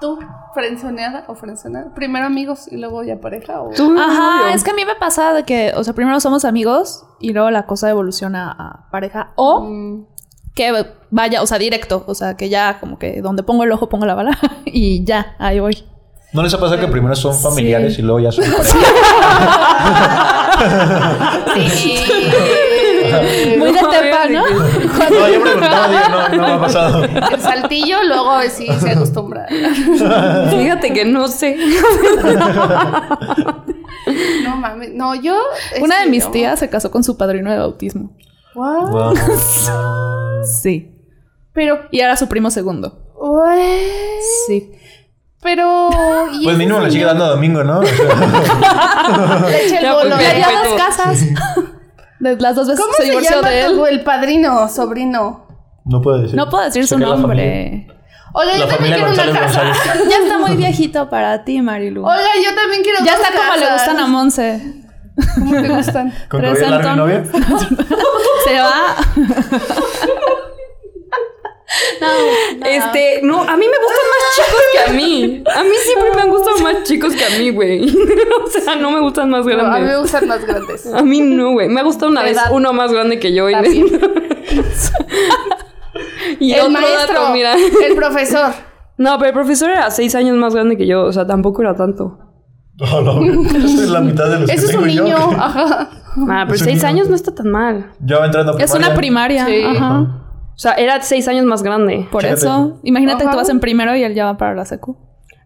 ¿Tú, 0.00 0.18
frenzoneada 0.54 1.24
o 1.28 1.34
frenzoneada? 1.34 1.94
Primero 1.94 2.26
amigos 2.26 2.70
y 2.70 2.76
luego 2.76 3.02
ya 3.04 3.20
pareja 3.20 3.60
o... 3.60 3.70
Tú, 3.70 3.94
Ajá, 3.98 4.38
novio. 4.40 4.54
es 4.54 4.64
que 4.64 4.70
a 4.70 4.74
mí 4.74 4.84
me 4.84 4.94
pasa 4.96 5.32
de 5.32 5.44
que, 5.44 5.72
o 5.76 5.84
sea, 5.84 5.94
primero 5.94 6.18
somos 6.20 6.44
amigos 6.44 7.04
y 7.20 7.32
luego 7.32 7.50
la 7.50 7.66
cosa 7.66 7.90
evoluciona 7.90 8.50
a 8.50 8.90
pareja. 8.90 9.32
O 9.36 9.60
Mm, 9.60 10.06
que 10.54 10.86
vaya, 11.10 11.42
o 11.42 11.46
sea, 11.46 11.58
directo. 11.58 12.04
O 12.06 12.14
sea, 12.14 12.36
que 12.36 12.48
ya 12.48 12.78
como 12.80 12.98
que 12.98 13.20
donde 13.22 13.42
pongo 13.42 13.64
el 13.64 13.72
ojo 13.72 13.88
pongo 13.88 14.06
la 14.06 14.14
bala 14.14 14.38
y 14.64 15.04
ya, 15.04 15.36
ahí 15.38 15.60
voy. 15.60 15.84
¿No 16.34 16.42
les 16.42 16.52
ha 16.52 16.58
pasado 16.58 16.80
que 16.80 16.88
primero 16.88 17.14
son 17.14 17.32
familiares 17.32 17.96
y 17.98 18.02
luego 18.02 18.18
ya 18.18 18.32
son 18.32 18.44
pareja? 18.44 18.64
Sí. 21.70 21.96
Muy 23.58 23.72
de 23.72 23.82
No, 23.82 23.90
tepa, 23.90 24.28
¿no? 24.28 24.42
No, 25.10 25.28
yo 25.28 25.40
preguntaba, 25.40 25.88
digo, 25.88 26.00
no, 26.10 26.28
no 26.28 26.42
me 26.42 26.52
ha 26.52 26.60
pasado. 26.60 27.04
El 27.04 27.40
saltillo 27.40 28.02
luego 28.04 28.40
sí 28.50 28.66
se 28.80 28.90
acostumbra. 28.90 29.46
Fíjate 30.50 30.92
que 30.92 31.04
no 31.04 31.28
sé. 31.28 31.56
No 34.42 34.56
mames. 34.56 34.92
No, 34.92 35.14
yo... 35.14 35.36
Una 35.80 36.00
de 36.00 36.06
mis 36.08 36.28
tías 36.30 36.58
se 36.58 36.68
casó 36.68 36.90
con 36.90 37.04
su 37.04 37.16
padrino 37.16 37.50
de 37.50 37.58
bautismo. 37.58 38.10
What? 38.54 38.90
Wow. 38.90 39.14
Sí. 40.44 40.90
Pero... 41.52 41.80
Y 41.90 42.00
era 42.00 42.16
su 42.16 42.28
primo 42.28 42.50
segundo. 42.50 43.12
what? 43.14 43.56
Sí. 44.46 44.72
Pero... 45.44 45.90
¿y 46.32 46.42
Pues 46.44 46.56
mínimo 46.56 46.80
le 46.80 46.90
sigue 46.90 47.04
dando 47.04 47.26
domingo, 47.28 47.62
¿no? 47.62 47.78
O 47.80 47.84
sea, 47.86 49.46
Le 49.48 49.66
echa 49.66 49.76
el 49.76 49.82
Ya, 49.84 49.92
bolo. 49.94 50.16
Respeto. 50.16 50.48
dos 50.64 50.82
casas. 50.82 51.18
Las 52.18 52.54
dos 52.56 52.66
veces 52.68 52.80
¿Cómo 52.82 52.94
se 52.94 53.02
se, 53.02 53.08
divorció 53.10 53.36
llama 53.36 53.50
de 53.50 53.60
él. 53.66 53.72
tu- 53.74 53.86
el 53.86 54.00
padrino, 54.02 54.68
sobrino? 54.70 55.46
no 55.84 56.00
puedo 56.00 56.18
decir. 56.22 56.34
No 56.36 56.48
puedo 56.48 56.64
decir 56.64 56.86
su 56.86 56.98
la 56.98 57.06
nombre. 57.08 57.86
Oiga, 58.32 58.56
yo 58.56 58.66
también 58.66 58.94
quiero 58.94 59.12
una 59.12 59.24
González 59.26 59.38
casa. 59.38 59.64
González. 59.64 60.08
Ya 60.10 60.16
está 60.24 60.38
muy 60.38 60.56
viejito 60.56 61.08
para 61.10 61.44
ti, 61.44 61.60
Marilu. 61.60 62.04
Oiga, 62.04 62.28
yo 62.42 62.54
también 62.54 62.82
quiero 62.82 62.98
ya 63.04 63.12
está 63.14 63.28
como 63.30 63.54
le 63.60 63.70
gustan 63.72 63.98
a 64.00 64.06
Monse. 64.06 64.74
¿Cómo 65.38 65.52
te 65.52 65.68
gustan? 65.68 66.12
¿Con 66.30 66.42
novia? 66.96 67.22
Se 68.46 68.60
va. 68.60 68.96
Este, 72.66 73.20
no, 73.22 73.42
a 73.42 73.56
mí 73.56 73.66
me 73.66 73.78
gustan 73.78 74.06
más 74.10 74.36
chicos 74.36 74.62
que 74.72 74.80
a 74.80 74.92
mí. 74.94 75.42
A 75.54 75.62
mí 75.64 75.70
siempre 75.84 76.10
me 76.14 76.22
han 76.22 76.30
gustado 76.30 76.58
más 76.58 76.82
chicos 76.84 77.14
que 77.14 77.24
a 77.24 77.38
mí, 77.38 77.50
güey. 77.50 77.88
O 78.44 78.48
sea, 78.48 78.76
no 78.76 78.90
me 78.90 79.00
gustan 79.00 79.30
más 79.30 79.44
No, 79.44 79.52
a 79.52 79.54
mí 79.54 79.60
me 79.62 79.68
grandes. 79.78 79.98
gustan 79.98 80.28
más 80.28 80.44
grandes. 80.44 80.86
A 80.92 81.02
mí 81.02 81.20
no, 81.20 81.52
güey. 81.52 81.68
Me 81.68 81.80
ha 81.80 81.84
gustado 81.84 82.10
una 82.10 82.22
vez 82.22 82.38
uno 82.50 82.72
más 82.72 82.92
grande 82.92 83.18
que 83.18 83.32
yo. 83.34 83.48
Y, 86.40 86.52
el 86.52 86.60
otro 86.60 86.70
maestro, 86.72 87.20
dato, 87.20 87.32
mira. 87.32 87.54
el 87.54 87.94
profesor. 87.94 88.52
No, 88.96 89.16
pero 89.18 89.28
el 89.28 89.34
profesor 89.34 89.70
era 89.70 89.90
seis 89.90 90.14
años 90.14 90.36
más 90.36 90.54
grande 90.54 90.76
que 90.76 90.86
yo. 90.86 91.02
O 91.04 91.12
sea, 91.12 91.26
tampoco 91.26 91.62
era 91.62 91.74
tanto. 91.76 92.18
No, 92.76 93.00
no. 93.02 93.44
Esa 93.46 93.82
es 93.84 93.88
la 93.90 94.00
mitad 94.00 94.28
de 94.28 94.40
los 94.40 94.50
Eso 94.50 94.66
que 94.66 94.72
es 94.72 94.78
un 94.78 94.86
niño. 94.86 95.06
yo. 95.06 95.16
Ajá. 95.38 95.90
Ah, 96.28 96.44
pero 96.48 96.58
seis 96.58 96.76
niño. 96.78 96.88
años 96.88 97.08
no 97.08 97.14
está 97.14 97.34
tan 97.34 97.50
mal. 97.50 97.92
Yo 98.00 98.24
entrando 98.24 98.56
a 98.56 98.62
Es 98.62 98.74
una 98.74 98.94
primaria. 98.94 99.46
Sí. 99.46 99.62
Ajá. 99.64 100.23
O 100.54 100.58
sea, 100.58 100.72
era 100.74 101.00
seis 101.02 101.26
años 101.28 101.44
más 101.44 101.62
grande. 101.62 102.06
Por 102.10 102.22
Chécate. 102.22 102.40
eso. 102.40 102.80
Imagínate 102.84 103.24
que 103.24 103.30
tú 103.30 103.36
vas 103.36 103.48
en 103.48 103.60
primero 103.60 103.94
y 103.96 104.02
él 104.04 104.14
ya 104.14 104.26
va 104.26 104.36
para 104.36 104.54
la 104.54 104.64
secu. 104.64 104.96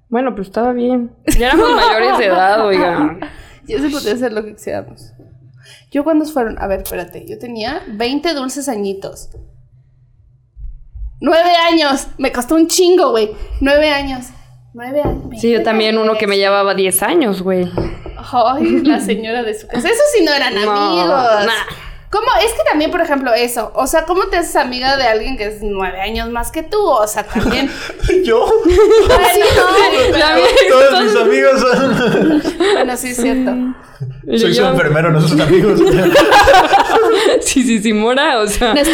Bueno, 0.08 0.34
pues 0.34 0.48
estaba 0.48 0.72
bien. 0.72 1.12
Ya 1.38 1.48
éramos 1.48 1.70
mayores 1.74 2.18
de 2.18 2.26
edad, 2.26 2.66
oiga. 2.66 3.18
Yo 3.66 3.78
sí 3.78 3.88
podía 3.88 4.14
hacer 4.14 4.32
lo 4.32 4.42
que 4.44 4.54
quisiéramos. 4.54 5.12
Yo 5.90 6.04
cuando 6.04 6.24
fueron, 6.26 6.58
a 6.58 6.66
ver, 6.66 6.80
espérate, 6.82 7.26
yo 7.26 7.38
tenía 7.38 7.82
20 7.88 8.32
dulces 8.34 8.68
añitos. 8.68 9.30
Nueve 11.20 11.50
años. 11.70 12.08
Me 12.18 12.30
costó 12.32 12.54
un 12.54 12.68
chingo, 12.68 13.10
güey. 13.10 13.30
Nueve 13.60 13.90
años. 13.90 14.26
Nueve 14.74 15.02
años. 15.02 15.40
Sí, 15.40 15.50
yo 15.50 15.62
también 15.62 15.98
uno 15.98 16.14
que 16.16 16.26
me 16.26 16.36
llevaba 16.38 16.74
10 16.74 17.02
años, 17.02 17.42
güey. 17.42 17.70
Ay, 18.32 18.80
la 18.84 19.00
señora 19.00 19.42
de 19.42 19.54
su 19.58 19.66
casa. 19.66 19.88
Eso 19.88 20.02
sí 20.16 20.24
no 20.24 20.32
eran 20.32 20.54
No, 20.54 20.70
amigos. 20.70 21.46
nah. 21.46 21.87
¿Cómo? 22.10 22.26
Es 22.42 22.52
que 22.52 22.62
también, 22.70 22.90
por 22.90 23.00
ejemplo, 23.02 23.34
eso. 23.34 23.70
O 23.74 23.86
sea, 23.86 24.04
¿cómo 24.04 24.24
te 24.28 24.38
haces 24.38 24.56
amiga 24.56 24.96
de 24.96 25.04
alguien 25.04 25.36
que 25.36 25.44
es 25.46 25.58
nueve 25.62 26.00
años 26.00 26.30
más 26.30 26.50
que 26.50 26.62
tú? 26.62 26.78
O 26.80 27.06
sea, 27.06 27.24
también. 27.24 27.70
Yo. 28.24 28.46
Bueno, 29.08 30.18
no, 30.70 30.88
Todos 30.90 31.02
mis 31.04 31.16
amigos 31.16 31.60
son. 31.60 32.42
bueno, 32.74 32.96
sí 32.96 33.08
es 33.08 33.16
cierto. 33.16 33.52
Soy 34.26 34.54
su 34.54 34.60
Yo- 34.62 34.68
enfermero, 34.70 35.10
no 35.10 35.20
sus 35.20 35.38
amigos. 35.40 35.80
Sí, 37.40 37.62
sí, 37.62 37.78
sí, 37.82 37.92
Mora, 37.92 38.38
o 38.40 38.46
sea. 38.46 38.74
Le 38.74 38.84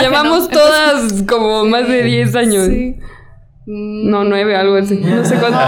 llevamos 0.00 0.48
todas 0.48 1.22
como 1.28 1.64
más 1.64 1.88
de 1.88 2.02
10 2.02 2.34
años. 2.36 2.66
Sí. 2.66 2.96
No, 3.66 4.24
9, 4.24 4.56
algo 4.56 4.76
así. 4.76 4.96
No 4.96 5.24
sé 5.24 5.36
cuánto. 5.36 5.58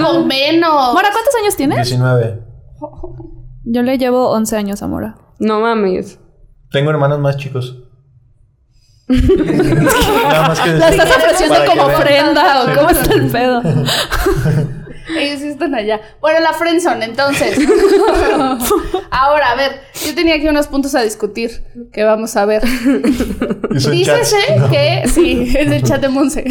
No, 0.00 0.12
pues 0.14 0.26
menos. 0.26 0.92
Mora, 0.94 1.10
¿cuántos 1.12 1.34
años 1.42 1.56
tienes? 1.56 1.88
19. 1.88 2.40
Yo 3.64 3.82
le 3.82 3.98
llevo 3.98 4.30
11 4.30 4.56
años 4.56 4.82
a 4.82 4.86
Mora. 4.86 5.16
No 5.38 5.60
mames. 5.60 6.18
Tengo 6.70 6.90
hermanos 6.90 7.18
más 7.20 7.36
chicos. 7.36 7.84
Nada 9.08 10.48
más 10.48 10.60
que 10.60 10.70
¿La 10.74 10.90
estás 10.90 11.10
ofreciendo 11.16 11.56
como 11.66 11.82
ofrenda 11.84 12.62
o 12.62 12.74
cómo 12.74 12.90
está 12.90 13.14
el 13.14 13.26
pedo? 13.30 13.62
Ellos 15.18 15.40
sí 15.40 15.46
están 15.48 15.74
allá. 15.74 16.00
Bueno, 16.20 16.40
la 16.40 16.52
friendzone, 16.52 17.06
entonces. 17.06 17.58
Ahora, 19.10 19.52
a 19.52 19.54
ver, 19.56 19.80
yo 20.04 20.14
tenía 20.14 20.34
aquí 20.34 20.46
unos 20.46 20.66
puntos 20.66 20.94
a 20.94 21.00
discutir 21.00 21.64
que 21.90 22.04
vamos 22.04 22.36
a 22.36 22.44
ver. 22.44 22.62
Dícese 23.70 24.36
No. 24.58 24.70
que, 24.70 25.04
sí, 25.08 25.50
es 25.56 25.72
el 25.72 25.82
chat 25.82 26.02
de 26.02 26.08
Monse. 26.10 26.44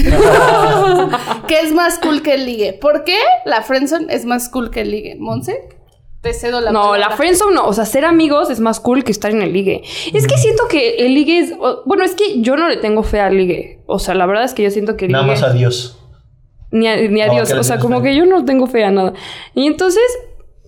que 1.48 1.60
es 1.60 1.72
más 1.72 2.00
cool 2.00 2.24
que 2.24 2.34
el 2.34 2.48
ligue. 2.48 2.74
¿Por 2.74 3.04
qué 3.04 3.20
la 3.46 3.62
friendzone 3.62 4.08
es 4.12 4.26
más 4.26 4.50
cool 4.50 4.72
que 4.72 4.82
el 4.82 4.90
ligue? 4.90 5.16
Monse, 5.20 5.56
te 6.28 6.34
cedo 6.34 6.62
la 6.62 6.72
no, 6.72 6.82
palabra. 6.92 7.10
la 7.10 7.16
friendzone 7.16 7.56
no. 7.56 7.68
O 7.68 7.74
sea, 7.74 7.86
ser 7.86 8.06
amigos 8.06 8.50
es 8.50 8.60
más 8.60 8.80
cool 8.80 9.04
que 9.04 9.12
estar 9.12 9.32
en 9.32 9.42
el 9.42 9.54
ligue. 9.54 9.84
Es 10.14 10.28
que 10.28 10.38
siento 10.38 10.68
que 10.70 11.06
el 11.06 11.14
ligue 11.14 11.40
es... 11.40 11.54
Bueno, 11.86 12.04
es 12.04 12.16
que 12.16 12.42
yo 12.42 12.58
no 12.58 12.68
le 12.68 12.78
tengo 12.78 13.04
fe 13.04 13.20
al 13.20 13.38
ligue. 13.38 13.80
O 13.86 14.00
sea, 14.00 14.16
la 14.16 14.26
verdad 14.26 14.44
es 14.44 14.54
que 14.54 14.64
yo 14.64 14.72
siento 14.72 14.98
que 14.98 15.06
el 15.06 15.12
Nada 15.12 15.24
ligue... 15.24 15.36
más 15.36 15.44
adiós. 15.44 16.00
Ni 16.72 16.88
a, 16.88 16.96
ni 16.98 17.22
a 17.22 17.28
No, 17.28 17.34
Dios. 17.34 17.52
O 17.54 17.64
sea, 17.64 17.80
como 17.80 18.02
fe. 18.02 18.10
que 18.10 18.16
yo 18.16 18.26
no 18.26 18.44
tengo 18.46 18.68
fe 18.68 18.84
a 18.84 18.92
nada. 18.92 19.14
Y 19.56 19.68
entonces, 19.68 20.04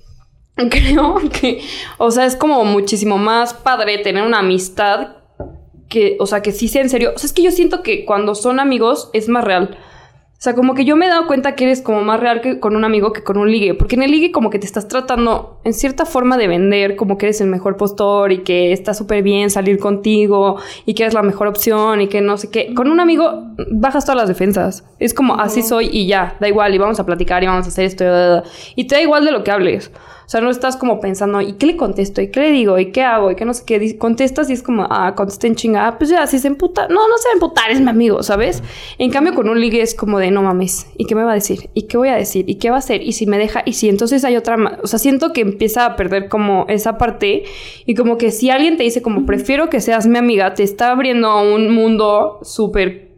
creo 0.69 1.17
que, 1.31 1.61
o 1.97 2.11
sea, 2.11 2.25
es 2.25 2.35
como 2.35 2.63
muchísimo 2.65 3.17
más 3.17 3.53
padre 3.53 3.97
tener 3.97 4.23
una 4.23 4.39
amistad 4.39 5.17
que, 5.89 6.17
o 6.19 6.25
sea, 6.25 6.41
que 6.41 6.51
sí 6.51 6.67
sea 6.67 6.81
en 6.81 6.89
serio. 6.89 7.13
O 7.15 7.19
sea, 7.19 7.27
es 7.27 7.33
que 7.33 7.41
yo 7.43 7.51
siento 7.51 7.83
que 7.83 8.05
cuando 8.05 8.35
son 8.35 8.59
amigos 8.59 9.09
es 9.13 9.27
más 9.27 9.43
real. 9.43 9.77
O 10.39 10.41
sea, 10.41 10.55
como 10.55 10.73
que 10.73 10.85
yo 10.85 10.95
me 10.95 11.05
he 11.05 11.09
dado 11.09 11.27
cuenta 11.27 11.53
que 11.53 11.65
eres 11.65 11.81
como 11.81 12.01
más 12.01 12.17
real 12.17 12.39
que 12.39 12.61
con 12.61 12.77
un 12.77 12.85
amigo 12.85 13.11
que 13.11 13.23
con 13.23 13.37
un 13.37 13.51
ligue. 13.51 13.73
Porque 13.73 13.97
en 13.97 14.03
el 14.03 14.11
ligue 14.11 14.31
como 14.31 14.49
que 14.49 14.57
te 14.57 14.65
estás 14.65 14.87
tratando 14.87 15.59
en 15.65 15.73
cierta 15.73 16.05
forma 16.05 16.37
de 16.37 16.47
vender, 16.47 16.95
como 16.95 17.17
que 17.17 17.25
eres 17.25 17.41
el 17.41 17.47
mejor 17.47 17.75
postor 17.75 18.31
y 18.31 18.37
que 18.43 18.71
está 18.71 18.93
súper 18.93 19.21
bien 19.21 19.49
salir 19.49 19.79
contigo 19.79 20.55
y 20.85 20.93
que 20.93 21.03
eres 21.03 21.13
la 21.13 21.23
mejor 21.23 21.47
opción 21.47 21.99
y 21.99 22.07
que 22.07 22.21
no 22.21 22.37
sé 22.37 22.49
qué. 22.49 22.73
Con 22.73 22.89
un 22.89 23.01
amigo 23.01 23.49
bajas 23.69 24.05
todas 24.05 24.15
las 24.15 24.29
defensas. 24.29 24.85
Es 24.97 25.13
como 25.13 25.35
así 25.35 25.61
soy 25.61 25.89
y 25.91 26.07
ya, 26.07 26.37
da 26.39 26.47
igual 26.47 26.73
y 26.73 26.77
vamos 26.77 27.01
a 27.01 27.05
platicar 27.05 27.43
y 27.43 27.47
vamos 27.47 27.65
a 27.65 27.67
hacer 27.67 27.83
esto. 27.83 28.05
y. 28.05 28.83
Y 28.83 28.87
te 28.87 28.95
da 28.95 29.01
igual 29.01 29.25
de 29.25 29.33
lo 29.33 29.43
que 29.43 29.51
hables. 29.51 29.91
O 30.29 30.31
sea, 30.31 30.41
no 30.41 30.51
estás 30.51 30.77
como 30.77 30.99
pensando, 30.99 31.41
¿y 31.41 31.53
qué 31.53 31.65
le 31.65 31.75
contesto? 31.75 32.21
¿Y 32.21 32.27
qué 32.27 32.41
le 32.41 32.51
digo? 32.51 32.77
¿Y 32.77 32.91
qué 32.91 33.01
hago? 33.01 33.31
¿Y 33.31 33.35
qué 33.35 33.45
no 33.45 33.53
sé 33.55 33.63
qué? 33.65 33.97
Contestas 33.97 34.47
y 34.51 34.53
es 34.53 34.61
como, 34.61 34.85
ah, 34.87 35.15
contesté 35.15 35.47
en 35.47 35.55
chinga. 35.55 35.87
Ah, 35.87 35.97
pues 35.97 36.11
ya, 36.11 36.27
si 36.27 36.37
se 36.37 36.47
emputa. 36.47 36.87
No, 36.87 37.07
no 37.07 37.17
se 37.17 37.29
va 37.29 37.31
a 37.31 37.33
emputar, 37.33 37.71
es 37.71 37.81
mi 37.81 37.89
amigo, 37.89 38.21
¿sabes? 38.21 38.61
En 38.99 39.09
cambio, 39.09 39.33
con 39.33 39.49
un 39.49 39.59
ligue 39.59 39.81
es 39.81 39.95
como 39.95 40.19
de, 40.19 40.29
no 40.29 40.43
mames. 40.43 40.85
¿Y 40.97 41.05
qué 41.05 41.15
me 41.15 41.23
va 41.23 41.31
a 41.31 41.33
decir? 41.33 41.71
¿Y 41.73 41.87
qué 41.87 41.97
voy 41.97 42.09
a 42.09 42.15
decir? 42.15 42.47
¿Y 42.47 42.59
qué 42.59 42.69
va 42.69 42.75
a 42.75 42.77
hacer? 42.77 43.01
¿Y 43.01 43.13
si 43.13 43.25
me 43.25 43.39
deja? 43.39 43.63
¿Y 43.65 43.73
si 43.73 43.89
entonces 43.89 44.23
hay 44.23 44.37
otra? 44.37 44.77
O 44.83 44.85
sea, 44.85 44.99
siento 44.99 45.33
que 45.33 45.41
empieza 45.41 45.83
a 45.87 45.95
perder 45.95 46.29
como 46.29 46.67
esa 46.69 46.99
parte. 46.99 47.45
Y 47.87 47.95
como 47.95 48.19
que 48.19 48.29
si 48.29 48.51
alguien 48.51 48.77
te 48.77 48.83
dice 48.83 49.01
como, 49.01 49.25
prefiero 49.25 49.71
que 49.71 49.81
seas 49.81 50.05
mi 50.05 50.19
amiga, 50.19 50.53
te 50.53 50.61
está 50.61 50.91
abriendo 50.91 51.27
a 51.29 51.41
un 51.41 51.73
mundo 51.73 52.37
súper 52.43 53.08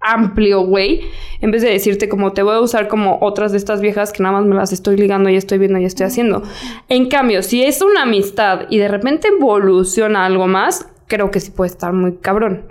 amplio, 0.00 0.60
güey, 0.62 1.02
en 1.40 1.50
vez 1.50 1.62
de 1.62 1.70
decirte 1.70 2.08
como 2.08 2.32
te 2.32 2.42
voy 2.42 2.54
a 2.54 2.60
usar 2.60 2.88
como 2.88 3.18
otras 3.20 3.52
de 3.52 3.58
estas 3.58 3.80
viejas 3.80 4.12
que 4.12 4.22
nada 4.22 4.38
más 4.38 4.46
me 4.46 4.54
las 4.54 4.72
estoy 4.72 4.96
ligando 4.96 5.28
y 5.28 5.36
estoy 5.36 5.58
viendo 5.58 5.78
y 5.78 5.84
estoy 5.84 6.06
haciendo. 6.06 6.42
En 6.88 7.08
cambio, 7.08 7.42
si 7.42 7.64
es 7.64 7.82
una 7.82 8.02
amistad 8.02 8.62
y 8.70 8.78
de 8.78 8.88
repente 8.88 9.28
evoluciona 9.28 10.24
algo 10.24 10.46
más, 10.46 10.86
creo 11.06 11.30
que 11.30 11.40
sí 11.40 11.50
puede 11.50 11.70
estar 11.70 11.92
muy 11.92 12.16
cabrón. 12.16 12.64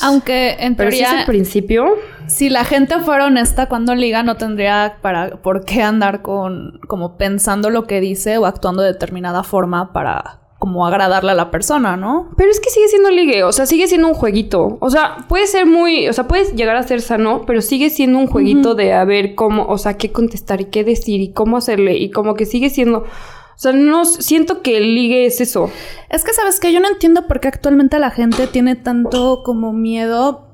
Aunque 0.00 0.56
en 0.58 0.74
Pero 0.74 0.90
si 0.90 0.98
es 0.98 1.02
teoría, 1.04 1.20
el 1.20 1.26
principio, 1.26 1.96
si 2.26 2.50
la 2.50 2.64
gente 2.64 2.98
fuera 3.00 3.26
honesta 3.26 3.66
cuando 3.66 3.94
liga, 3.94 4.22
no 4.24 4.36
tendría 4.36 4.96
para 5.00 5.36
por 5.36 5.64
qué 5.64 5.82
andar 5.82 6.22
con 6.22 6.80
como 6.88 7.16
pensando 7.16 7.70
lo 7.70 7.84
que 7.86 8.00
dice 8.00 8.38
o 8.38 8.46
actuando 8.46 8.82
de 8.82 8.92
determinada 8.92 9.44
forma 9.44 9.92
para 9.92 10.43
como 10.64 10.86
agradarle 10.86 11.32
a 11.32 11.34
la 11.34 11.50
persona, 11.50 11.98
¿no? 11.98 12.30
pero 12.38 12.50
es 12.50 12.58
que 12.58 12.70
sigue 12.70 12.88
siendo 12.88 13.10
ligue, 13.10 13.44
o 13.44 13.52
sea, 13.52 13.66
sigue 13.66 13.86
siendo 13.86 14.08
un 14.08 14.14
jueguito. 14.14 14.78
O 14.80 14.88
sea, 14.88 15.26
puede 15.28 15.46
ser 15.46 15.66
muy, 15.66 16.08
o 16.08 16.14
sea, 16.14 16.26
puedes 16.26 16.54
llegar 16.54 16.74
a 16.74 16.82
ser 16.82 17.02
sano, 17.02 17.42
pero 17.46 17.60
sigue 17.60 17.90
siendo 17.90 18.18
un 18.18 18.28
jueguito 18.28 18.74
de 18.74 18.94
a 18.94 19.04
ver 19.04 19.34
cómo, 19.34 19.66
o 19.66 19.76
sea, 19.76 19.98
qué 19.98 20.10
contestar 20.10 20.62
y 20.62 20.64
qué 20.64 20.82
decir 20.82 21.20
y 21.20 21.34
cómo 21.34 21.58
hacerle 21.58 21.98
y 21.98 22.10
como 22.10 22.32
que 22.32 22.46
sigue 22.46 22.70
siendo, 22.70 23.00
o 23.00 23.58
sea, 23.58 23.72
no 23.72 24.06
siento 24.06 24.62
que 24.62 24.78
el 24.78 24.94
ligue 24.94 25.26
es 25.26 25.42
eso. 25.42 25.68
Es 26.08 26.24
que 26.24 26.32
sabes 26.32 26.58
que 26.60 26.72
yo 26.72 26.80
no 26.80 26.88
entiendo 26.88 27.26
por 27.26 27.40
qué 27.40 27.48
actualmente 27.48 27.98
la 27.98 28.10
gente 28.10 28.46
tiene 28.46 28.74
tanto 28.74 29.42
como 29.44 29.74
miedo 29.74 30.48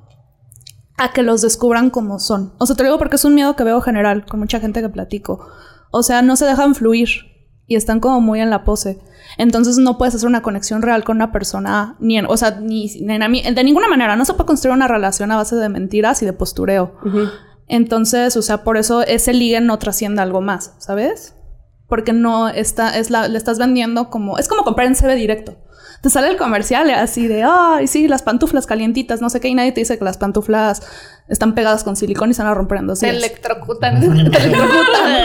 a 0.99 1.13
que 1.13 1.23
los 1.23 1.41
descubran 1.41 1.91
como 1.91 2.19
son. 2.19 2.53
O 2.59 2.67
sea, 2.67 2.75
te 2.75 2.83
lo 2.83 2.89
digo 2.89 2.99
porque 2.99 3.15
es 3.15 3.25
un 3.25 3.37
miedo 3.37 3.55
que 3.55 3.63
veo 3.63 3.81
general 3.81 4.27
con 4.27 4.41
mucha 4.41 4.59
gente 4.59 4.81
que 4.81 4.89
platico. 4.89 5.47
O 5.93 6.03
sea, 6.03 6.21
no 6.21 6.35
se 6.35 6.47
dejan 6.47 6.75
fluir 6.75 7.30
y 7.71 7.77
están 7.77 8.01
como 8.01 8.21
muy 8.21 8.41
en 8.41 8.51
la 8.51 8.65
pose. 8.65 8.99
Entonces 9.39 9.79
no 9.79 9.97
puedes 9.97 10.13
hacer 10.17 10.29
una 10.29 10.43
conexión 10.43 10.83
real 10.83 11.05
con 11.05 11.19
una 11.19 11.31
persona, 11.31 11.95
ni 12.01 12.19
en, 12.19 12.27
o 12.27 12.37
sea, 12.37 12.59
ni, 12.61 12.87
ni 13.01 13.15
en 13.15 13.55
de 13.55 13.65
ninguna 13.65 13.87
manera. 13.87 14.17
No 14.17 14.25
se 14.25 14.35
puede 14.35 14.49
construir 14.49 14.75
una 14.75 14.89
relación 14.89 15.31
a 15.31 15.37
base 15.37 15.55
de 15.55 15.69
mentiras 15.69 16.21
y 16.21 16.27
de 16.27 16.33
postureo. 16.33 16.97
Entonces, 17.69 18.37
o 18.37 18.43
sea, 18.43 18.65
por 18.65 18.77
eso 18.77 19.03
ese 19.03 19.33
ligue 19.33 19.61
no 19.61 19.79
trasciende 19.79 20.21
algo 20.21 20.41
más, 20.41 20.75
¿sabes? 20.79 21.37
Porque 21.87 22.13
no 22.13 22.49
está, 22.49 22.99
es 22.99 23.09
la, 23.11 23.29
le 23.29 23.39
estás 23.39 23.61
vendiendo 23.61 24.11
como, 24.11 24.37
es 24.37 24.49
como 24.49 24.65
comprar 24.65 24.89
en 24.89 24.97
CB 24.97 25.15
directo. 25.15 25.57
Te 26.01 26.09
sale 26.09 26.29
el 26.29 26.37
comercial 26.37 26.89
así 26.91 27.27
de, 27.29 27.43
ay, 27.43 27.87
sí, 27.87 28.09
las 28.09 28.23
pantuflas 28.23 28.67
calientitas, 28.67 29.21
no 29.21 29.29
sé 29.29 29.39
qué, 29.41 29.49
y 29.49 29.55
nadie 29.55 29.73
te 29.73 29.81
dice 29.81 29.99
que 29.99 30.05
las 30.05 30.17
pantuflas 30.17 30.81
están 31.29 31.55
pegadas 31.55 31.85
con 31.85 31.95
silicón 31.95 32.31
y 32.31 32.35
se 32.35 32.43
van 32.43 32.51
a 32.51 32.55
romper 32.55 32.79
en 32.79 32.87
dos 32.87 33.01
Te 33.01 33.07
días. 33.07 33.19
electrocutan. 33.19 34.01
Te 34.01 34.07
electrocutan, 34.07 34.63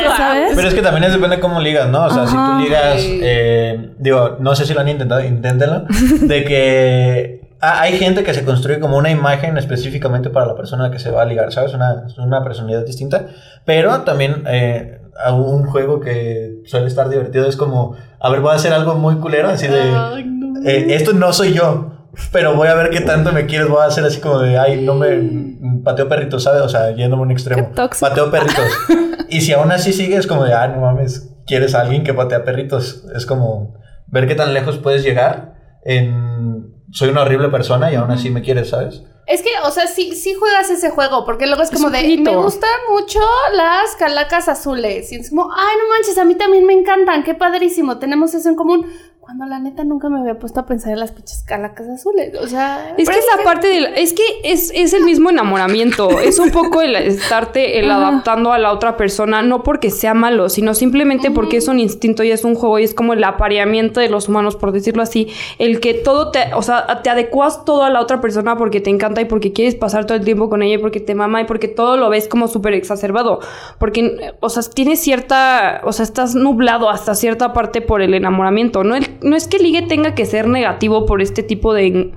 ¿Sabes? 0.17 0.51
Pero 0.55 0.67
es 0.67 0.73
que 0.73 0.82
también 0.82 1.05
es 1.05 1.13
depende 1.13 1.38
de 1.38 1.41
cómo 1.41 1.61
ligas, 1.61 1.89
¿no? 1.89 2.05
O 2.05 2.09
sea, 2.09 2.28
si 2.28 2.36
tú 2.36 2.59
ligas, 2.59 2.95
eh, 2.99 3.93
digo, 3.99 4.38
no 4.39 4.53
sé 4.55 4.65
si 4.65 4.73
lo 4.73 4.82
han 4.82 4.89
intentado, 4.89 5.23
inténtenlo, 5.23 5.86
de 6.21 6.43
que 6.43 7.45
hay 7.61 7.97
gente 7.97 8.23
que 8.23 8.34
se 8.34 8.43
construye 8.43 8.80
como 8.80 8.97
una 8.97 9.09
imagen 9.09 9.57
específicamente 9.57 10.30
para 10.30 10.45
la 10.45 10.55
persona 10.55 10.91
que 10.91 10.99
se 10.99 11.09
va 11.09 11.21
a 11.23 11.26
ligar, 11.26 11.51
¿sabes? 11.53 11.73
Una, 11.73 12.05
una 12.17 12.43
personalidad 12.43 12.86
distinta, 12.86 13.28
pero 13.63 14.01
también 14.01 14.43
eh, 14.47 14.99
a 15.24 15.34
un 15.34 15.66
juego 15.66 15.99
que 15.99 16.61
suele 16.66 16.88
estar 16.88 17.09
divertido 17.09 17.47
es 17.47 17.55
como, 17.55 17.95
a 18.20 18.30
ver, 18.30 18.41
voy 18.41 18.51
a 18.51 18.55
hacer 18.55 18.74
algo 18.74 18.95
muy 18.95 19.16
culero, 19.16 19.49
así 19.49 19.68
de, 19.68 19.82
Ay, 19.82 20.26
no. 20.26 20.61
eh, 20.68 20.88
esto 20.95 21.13
no 21.13 21.32
soy 21.34 21.53
yo. 21.53 21.91
Pero 22.32 22.55
voy 22.55 22.70
a 22.70 22.76
ver 22.76 22.91
qué 22.91 23.01
tanto 23.01 23.34
me 23.34 23.45
quieres. 23.45 23.68
Voy 23.68 23.82
a 23.82 23.88
hacer 23.88 24.05
así 24.05 24.22
como 24.22 24.39
de, 24.39 24.57
ay, 24.57 24.82
no 24.82 24.95
me 24.95 25.53
pateo 25.84 26.07
perritos, 26.07 26.43
¿sabes? 26.43 26.61
O 26.61 26.70
sea, 26.70 26.91
yéndome 26.91 27.24
a 27.24 27.26
un 27.26 27.32
extremo. 27.32 27.72
Pateo 27.99 28.32
perritos. 28.32 28.66
y 29.30 29.41
si 29.41 29.51
aún 29.51 29.72
así 29.74 29.91
sigues 29.91 30.26
como 30.26 30.45
de, 30.45 30.53
ah, 30.53 30.68
no 30.70 30.80
mames, 30.80 31.36
quieres 31.45 31.76
a 31.76 31.82
alguien 31.82 32.03
que 32.03 32.13
patea 32.13 32.45
perritos. 32.45 33.03
Es 33.13 33.26
como 33.26 33.76
ver 34.07 34.28
qué 34.28 34.36
tan 34.36 34.53
lejos 34.53 34.78
puedes 34.78 35.03
llegar 35.03 35.55
en, 35.84 36.74
soy 36.91 37.09
una 37.09 37.24
horrible 37.24 37.49
persona 37.49 37.91
y 37.91 37.95
aún 37.95 38.11
así 38.11 38.30
me 38.30 38.41
quieres, 38.41 38.70
¿sabes? 38.70 39.03
Es 39.28 39.41
que, 39.41 39.49
o 39.63 39.71
sea, 39.71 39.88
sí, 39.88 40.13
sí 40.15 40.36
juegas 40.36 40.69
ese 40.69 40.91
juego, 40.91 41.26
porque 41.26 41.47
luego 41.47 41.63
es 41.63 41.71
como 41.71 41.89
de, 41.89 41.99
jueguito. 41.99 42.32
me 42.32 42.38
gustan 42.38 42.69
mucho 42.91 43.19
las 43.53 43.95
calacas 43.95 44.47
azules. 44.47 45.11
Y 45.11 45.15
es 45.15 45.32
como, 45.32 45.51
ay, 45.51 45.78
no 45.80 45.89
manches, 45.89 46.17
a 46.19 46.26
mí 46.26 46.36
también 46.36 46.65
me 46.65 46.73
encantan, 46.73 47.23
qué 47.23 47.34
padrísimo, 47.34 47.97
tenemos 47.97 48.36
eso 48.36 48.49
en 48.49 48.55
común. 48.55 48.86
Cuando 49.26 49.45
la 49.47 49.57
neta 49.57 49.84
nunca 49.84 50.07
me 50.07 50.19
había 50.19 50.38
puesto 50.38 50.59
a 50.59 50.67
pensar 50.67 50.93
en 50.93 50.99
las 50.99 51.11
pinches 51.11 51.43
calacas 51.47 51.88
azules. 51.89 52.32
O 52.39 52.45
sea, 52.45 52.93
Es 52.95 53.09
que 53.09 53.17
esa 53.17 53.43
parte 53.43 53.65
del... 53.67 53.86
Es 53.95 54.13
que 54.13 54.21
es, 54.43 54.71
es 54.76 54.93
el 54.93 55.03
mismo 55.03 55.32
enamoramiento. 55.32 56.19
Es 56.19 56.38
un 56.38 56.51
poco 56.51 56.80
el 56.84 56.95
estarte 56.95 57.80
el 57.80 57.89
Ajá. 57.89 58.07
adaptando 58.09 58.53
a 58.53 58.59
la 58.59 58.71
otra 58.71 58.97
persona, 58.97 59.41
no 59.41 59.63
porque 59.63 59.89
sea 59.89 60.13
malo, 60.13 60.47
sino 60.47 60.76
simplemente 60.76 61.32
porque 61.32 61.57
es 61.57 61.67
un 61.67 61.80
instinto 61.80 62.23
y 62.23 62.30
es 62.30 62.43
un 62.43 62.53
juego 62.53 62.78
y 62.78 62.84
es 62.84 62.93
como 62.93 63.13
el 63.13 63.23
apareamiento 63.23 63.99
de 63.99 64.09
los 64.09 64.30
humanos, 64.30 64.55
por 64.57 64.71
decirlo 64.71 65.01
así. 65.01 65.28
El 65.57 65.80
que 65.80 65.95
todo 65.95 66.30
te... 66.30 66.53
O 66.53 66.61
sea, 66.61 67.01
te 67.01 67.09
adecuas 67.09 67.65
todo 67.65 67.84
a 67.84 67.89
la 67.89 68.01
otra 68.01 68.21
persona 68.21 68.57
porque 68.59 68.80
te 68.80 68.91
encanta 68.91 69.21
y 69.21 69.26
porque 69.26 69.53
quieres 69.53 69.73
pasar 69.73 70.05
todo 70.05 70.19
el 70.19 70.23
tiempo 70.23 70.51
con 70.51 70.61
ella 70.61 70.76
y 70.76 70.78
porque 70.78 70.99
te 70.99 71.15
mama 71.15 71.41
y 71.41 71.45
porque 71.45 71.67
todo 71.67 71.97
lo 71.97 72.11
ves 72.11 72.28
como 72.28 72.47
súper 72.47 72.76
exacerbado. 72.76 73.39
Porque, 73.80 74.36
o 74.39 74.49
sea, 74.49 74.61
tienes 74.71 74.99
cierta... 74.99 75.82
O 75.84 75.91
sea, 75.93 76.03
estás 76.03 76.36
nublado 76.36 76.91
hasta 76.91 77.15
cierta 77.15 77.53
parte 77.53 77.82
por 77.82 78.03
el 78.03 78.13
enamoramiento. 78.13 78.84
No, 78.84 78.95
el- 78.95 79.14
no 79.22 79.36
es 79.36 79.47
que 79.47 79.59
ligue 79.59 79.82
tenga 79.84 80.16
que 80.16 80.26
ser 80.26 80.47
negativo 80.47 81.05
por 81.05 81.22
este 81.22 81.43
tipo 81.43 81.74
de... 81.74 82.11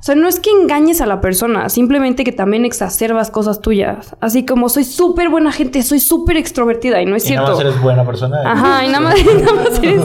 O 0.00 0.02
sea, 0.02 0.14
no 0.14 0.28
es 0.28 0.40
que 0.40 0.48
engañes 0.50 1.02
a 1.02 1.06
la 1.06 1.20
persona, 1.20 1.68
simplemente 1.68 2.24
que 2.24 2.32
también 2.32 2.64
exacerbas 2.64 3.30
cosas 3.30 3.60
tuyas. 3.60 4.16
Así 4.20 4.46
como 4.46 4.70
soy 4.70 4.84
súper 4.84 5.28
buena 5.28 5.52
gente, 5.52 5.82
soy 5.82 6.00
súper 6.00 6.38
extrovertida 6.38 7.02
y 7.02 7.04
no 7.06 7.16
es 7.16 7.28
Y 7.28 7.34
nada 7.34 7.48
cierto. 7.48 7.64
más 7.64 7.66
eres 7.74 7.82
buena 7.82 8.06
persona. 8.06 8.40
Ajá, 8.50 8.84
y 8.86 8.88
nada 8.88 9.00
más, 9.00 9.14
nada 9.26 9.52
más 9.52 9.78
eres, 9.82 10.02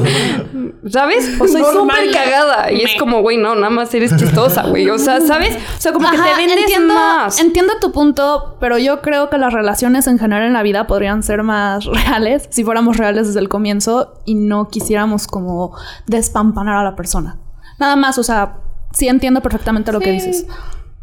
¿sabes? 0.89 1.39
O 1.39 1.47
soy 1.47 1.63
súper 1.63 2.11
cagada. 2.11 2.71
Y 2.73 2.81
es 2.81 2.95
como, 2.99 3.21
güey, 3.21 3.37
no, 3.37 3.55
nada 3.55 3.69
más 3.69 3.93
eres 3.93 4.13
chistosa, 4.17 4.63
güey. 4.67 4.89
O 4.89 4.97
sea, 4.97 5.21
¿sabes? 5.21 5.55
O 5.55 5.81
sea, 5.81 5.93
como 5.93 6.09
que 6.11 6.17
te 6.17 6.35
vendes 6.35 6.57
entiendo, 6.57 6.93
más. 6.93 7.39
Entiendo 7.39 7.73
tu 7.79 7.93
punto, 7.93 8.57
pero 8.59 8.77
yo 8.77 9.01
creo 9.01 9.29
que 9.29 9.37
las 9.37 9.53
relaciones 9.53 10.07
en 10.07 10.19
general 10.19 10.45
en 10.45 10.53
la 10.53 10.61
vida 10.63 10.87
podrían 10.87 11.23
ser 11.23 11.41
más 11.43 11.85
reales 12.05 12.47
si 12.51 12.65
fuéramos 12.65 12.97
reales 12.97 13.27
desde 13.27 13.39
el 13.39 13.47
comienzo 13.47 14.21
y 14.25 14.35
no 14.35 14.67
quisiéramos 14.67 15.27
como 15.27 15.73
despampanar 16.05 16.75
a 16.75 16.83
la 16.83 16.97
persona. 16.97 17.37
Nada 17.79 17.95
más, 17.95 18.17
o 18.17 18.23
sea, 18.23 18.57
sí 18.95 19.07
entiendo 19.07 19.41
perfectamente 19.41 19.91
lo 19.91 19.99
que 19.99 20.11
dices. 20.11 20.45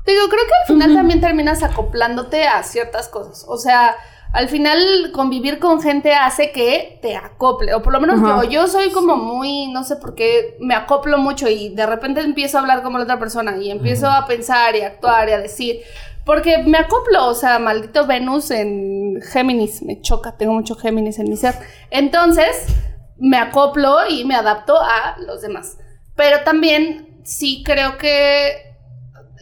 Digo, 0.04 0.22
creo 0.28 0.44
que 0.44 0.54
al 0.62 0.66
final 0.66 0.94
también 0.94 1.20
terminas 1.20 1.62
acoplándote 1.62 2.44
a 2.44 2.62
ciertas 2.64 3.08
cosas. 3.08 3.44
O 3.46 3.56
sea, 3.56 3.94
al 4.32 4.48
final 4.48 5.10
convivir 5.12 5.58
con 5.58 5.80
gente 5.80 6.14
hace 6.14 6.50
que 6.50 6.98
te 7.02 7.16
acople, 7.16 7.74
o 7.74 7.82
por 7.82 7.92
lo 7.92 8.00
menos 8.00 8.20
Ajá. 8.20 8.42
yo, 8.42 8.50
yo 8.50 8.66
soy 8.66 8.90
como 8.90 9.16
muy, 9.16 9.70
no 9.70 9.84
sé 9.84 9.96
por 9.96 10.14
qué, 10.14 10.56
me 10.58 10.74
acoplo 10.74 11.18
mucho 11.18 11.48
y 11.48 11.68
de 11.68 11.86
repente 11.86 12.20
empiezo 12.20 12.56
a 12.56 12.62
hablar 12.62 12.82
como 12.82 12.98
la 12.98 13.04
otra 13.04 13.18
persona 13.18 13.56
y 13.58 13.70
empiezo 13.70 14.10
a 14.10 14.26
pensar 14.26 14.74
y 14.74 14.80
a 14.80 14.88
actuar 14.88 15.28
y 15.28 15.32
a 15.32 15.38
decir, 15.38 15.82
porque 16.24 16.58
me 16.58 16.78
acoplo, 16.78 17.26
o 17.26 17.34
sea, 17.34 17.58
maldito 17.58 18.06
Venus 18.06 18.50
en 18.50 19.20
Géminis, 19.22 19.82
me 19.82 20.00
choca, 20.00 20.36
tengo 20.36 20.54
mucho 20.54 20.76
Géminis 20.76 21.18
en 21.18 21.28
mi 21.28 21.36
ser. 21.36 21.54
Entonces, 21.90 22.66
me 23.18 23.36
acoplo 23.36 23.98
y 24.08 24.24
me 24.24 24.34
adapto 24.34 24.76
a 24.80 25.16
los 25.18 25.42
demás. 25.42 25.78
Pero 26.16 26.42
también 26.44 27.11
sí 27.22 27.62
creo 27.64 27.98
que 27.98 28.72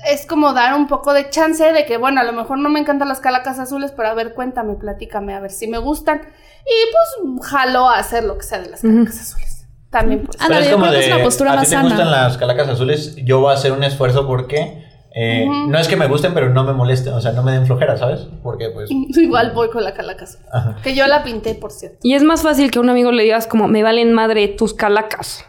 es 0.07 0.27
como 0.27 0.53
dar 0.53 0.75
un 0.75 0.87
poco 0.87 1.13
de 1.13 1.29
chance 1.31 1.73
de 1.73 1.85
que, 1.85 1.99
bueno, 1.99 2.21
a 2.21 2.25
lo 2.25 2.33
mejor 2.33 2.59
no 2.59 2.69
me 2.71 2.81
encantan 2.81 3.09
las 3.09 3.21
calacas 3.21 3.59
azules, 3.59 3.93
pero 3.95 4.09
a 4.09 4.15
ver, 4.15 4.35
cuéntame, 4.35 4.75
platícame, 4.75 5.35
a 5.35 5.41
ver 5.41 5.51
si 5.51 5.67
me 5.69 5.79
gustan. 5.79 6.21
Y 6.21 7.33
pues 7.41 7.51
jalo 7.51 7.89
a 7.89 7.99
hacer 7.99 8.25
lo 8.25 8.39
que 8.39 8.45
sea 8.45 8.61
de 8.61 8.71
las 8.71 8.81
calacas 8.81 9.21
azules. 9.21 9.67
También 9.91 10.25
pues. 10.25 10.41
Ándale, 10.41 10.71
yo 10.71 10.79
creo 10.79 10.91
que 10.93 11.01
es 11.01 11.07
una 11.13 11.23
postura 11.23 11.53
a 11.53 11.57
más 11.57 11.65
ti 11.65 11.71
te 11.71 11.77
sana. 11.77 11.89
gustan 11.89 12.11
las 12.11 12.39
calacas 12.39 12.69
azules, 12.69 13.17
yo 13.17 13.41
voy 13.41 13.51
a 13.53 13.55
hacer 13.55 13.73
un 13.73 13.83
esfuerzo 13.83 14.27
porque 14.27 14.85
eh, 15.15 15.47
no 15.67 15.77
es 15.79 15.89
que 15.89 15.97
me 15.97 16.07
gusten, 16.07 16.33
pero 16.35 16.51
no 16.51 16.63
me 16.63 16.73
molesten, 16.73 17.13
o 17.13 17.21
sea, 17.21 17.33
no 17.33 17.43
me 17.43 17.53
den 17.53 17.67
flojera, 17.67 17.97
¿sabes? 17.97 18.29
Porque 18.43 18.71
pues... 18.71 18.91
Igual 19.17 19.51
voy 19.53 19.69
con 19.71 19.83
la 19.83 19.93
calaca 19.93 20.25
azul. 20.25 20.41
Ajá. 20.53 20.77
Que 20.83 20.95
yo 20.95 21.07
la 21.07 21.25
pinté, 21.25 21.55
por 21.55 21.73
cierto. 21.73 21.99
Y 22.03 22.15
es 22.15 22.23
más 22.23 22.43
fácil 22.43 22.71
que 22.71 22.79
a 22.79 22.83
un 22.83 22.91
amigo 22.91 23.11
le 23.11 23.25
digas 23.25 23.47
como, 23.47 23.67
me 23.67 23.83
valen 23.83 24.13
madre 24.13 24.47
tus 24.49 24.73
calacas. 24.75 25.45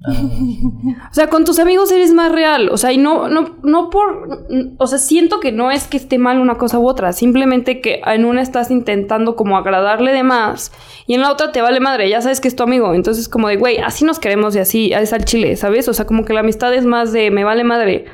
O 1.10 1.14
sea, 1.14 1.28
con 1.28 1.44
tus 1.44 1.58
amigos 1.58 1.90
eres 1.90 2.12
más 2.12 2.30
real. 2.30 2.68
O 2.70 2.76
sea, 2.76 2.92
y 2.92 2.98
no, 2.98 3.28
no, 3.28 3.58
no 3.62 3.90
por. 3.90 4.46
O 4.78 4.86
sea, 4.86 4.98
siento 4.98 5.40
que 5.40 5.52
no 5.52 5.70
es 5.70 5.86
que 5.86 5.96
esté 5.96 6.18
mal 6.18 6.40
una 6.40 6.56
cosa 6.56 6.78
u 6.78 6.88
otra. 6.88 7.12
Simplemente 7.12 7.80
que 7.80 8.00
en 8.06 8.24
una 8.24 8.42
estás 8.42 8.70
intentando 8.70 9.34
como 9.34 9.56
agradarle 9.56 10.12
de 10.12 10.22
más. 10.22 10.72
Y 11.06 11.14
en 11.14 11.22
la 11.22 11.32
otra 11.32 11.50
te 11.52 11.62
vale 11.62 11.80
madre. 11.80 12.08
Ya 12.08 12.20
sabes 12.20 12.40
que 12.40 12.48
es 12.48 12.56
tu 12.56 12.62
amigo. 12.62 12.94
Entonces, 12.94 13.28
como 13.28 13.48
de, 13.48 13.56
güey, 13.56 13.78
así 13.78 14.04
nos 14.04 14.18
queremos 14.18 14.54
y 14.54 14.60
así 14.60 14.92
es 14.92 15.12
al 15.12 15.24
chile, 15.24 15.56
¿sabes? 15.56 15.88
O 15.88 15.94
sea, 15.94 16.06
como 16.06 16.24
que 16.24 16.32
la 16.32 16.40
amistad 16.40 16.72
es 16.74 16.84
más 16.84 17.12
de 17.12 17.30
me 17.30 17.44
vale 17.44 17.64
madre. 17.64 18.06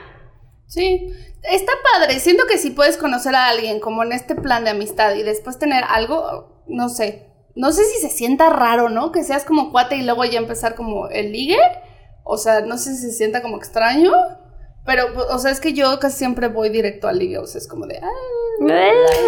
Sí, 0.66 1.12
está 1.42 1.72
padre. 1.92 2.18
Siento 2.20 2.44
que 2.48 2.58
si 2.58 2.70
puedes 2.70 2.96
conocer 2.96 3.34
a 3.34 3.48
alguien 3.48 3.80
como 3.80 4.02
en 4.02 4.12
este 4.12 4.34
plan 4.34 4.64
de 4.64 4.70
amistad 4.70 5.14
y 5.14 5.22
después 5.22 5.58
tener 5.58 5.84
algo, 5.84 6.62
no 6.66 6.88
sé. 6.88 7.33
No 7.56 7.72
sé 7.72 7.84
si 7.84 8.00
se 8.00 8.08
sienta 8.10 8.50
raro, 8.50 8.88
¿no? 8.88 9.12
Que 9.12 9.22
seas 9.22 9.44
como 9.44 9.70
cuate 9.70 9.96
y 9.96 10.02
luego 10.02 10.24
ya 10.24 10.38
empezar 10.38 10.74
como 10.74 11.08
el 11.08 11.32
ligue. 11.32 11.58
O 12.24 12.36
sea, 12.36 12.60
no 12.62 12.78
sé 12.78 12.94
si 12.96 13.02
se 13.02 13.12
sienta 13.12 13.42
como 13.42 13.56
extraño. 13.56 14.12
Pero, 14.86 15.06
o 15.30 15.38
sea, 15.38 15.50
es 15.50 15.60
que 15.60 15.72
yo 15.72 15.98
casi 15.98 16.18
siempre 16.18 16.48
voy 16.48 16.68
directo 16.68 17.08
al 17.08 17.18
ligue. 17.18 17.38
O 17.38 17.46
sea, 17.46 17.58
es 17.58 17.66
como 17.68 17.86
de. 17.86 18.00
"Ah". 18.02 18.08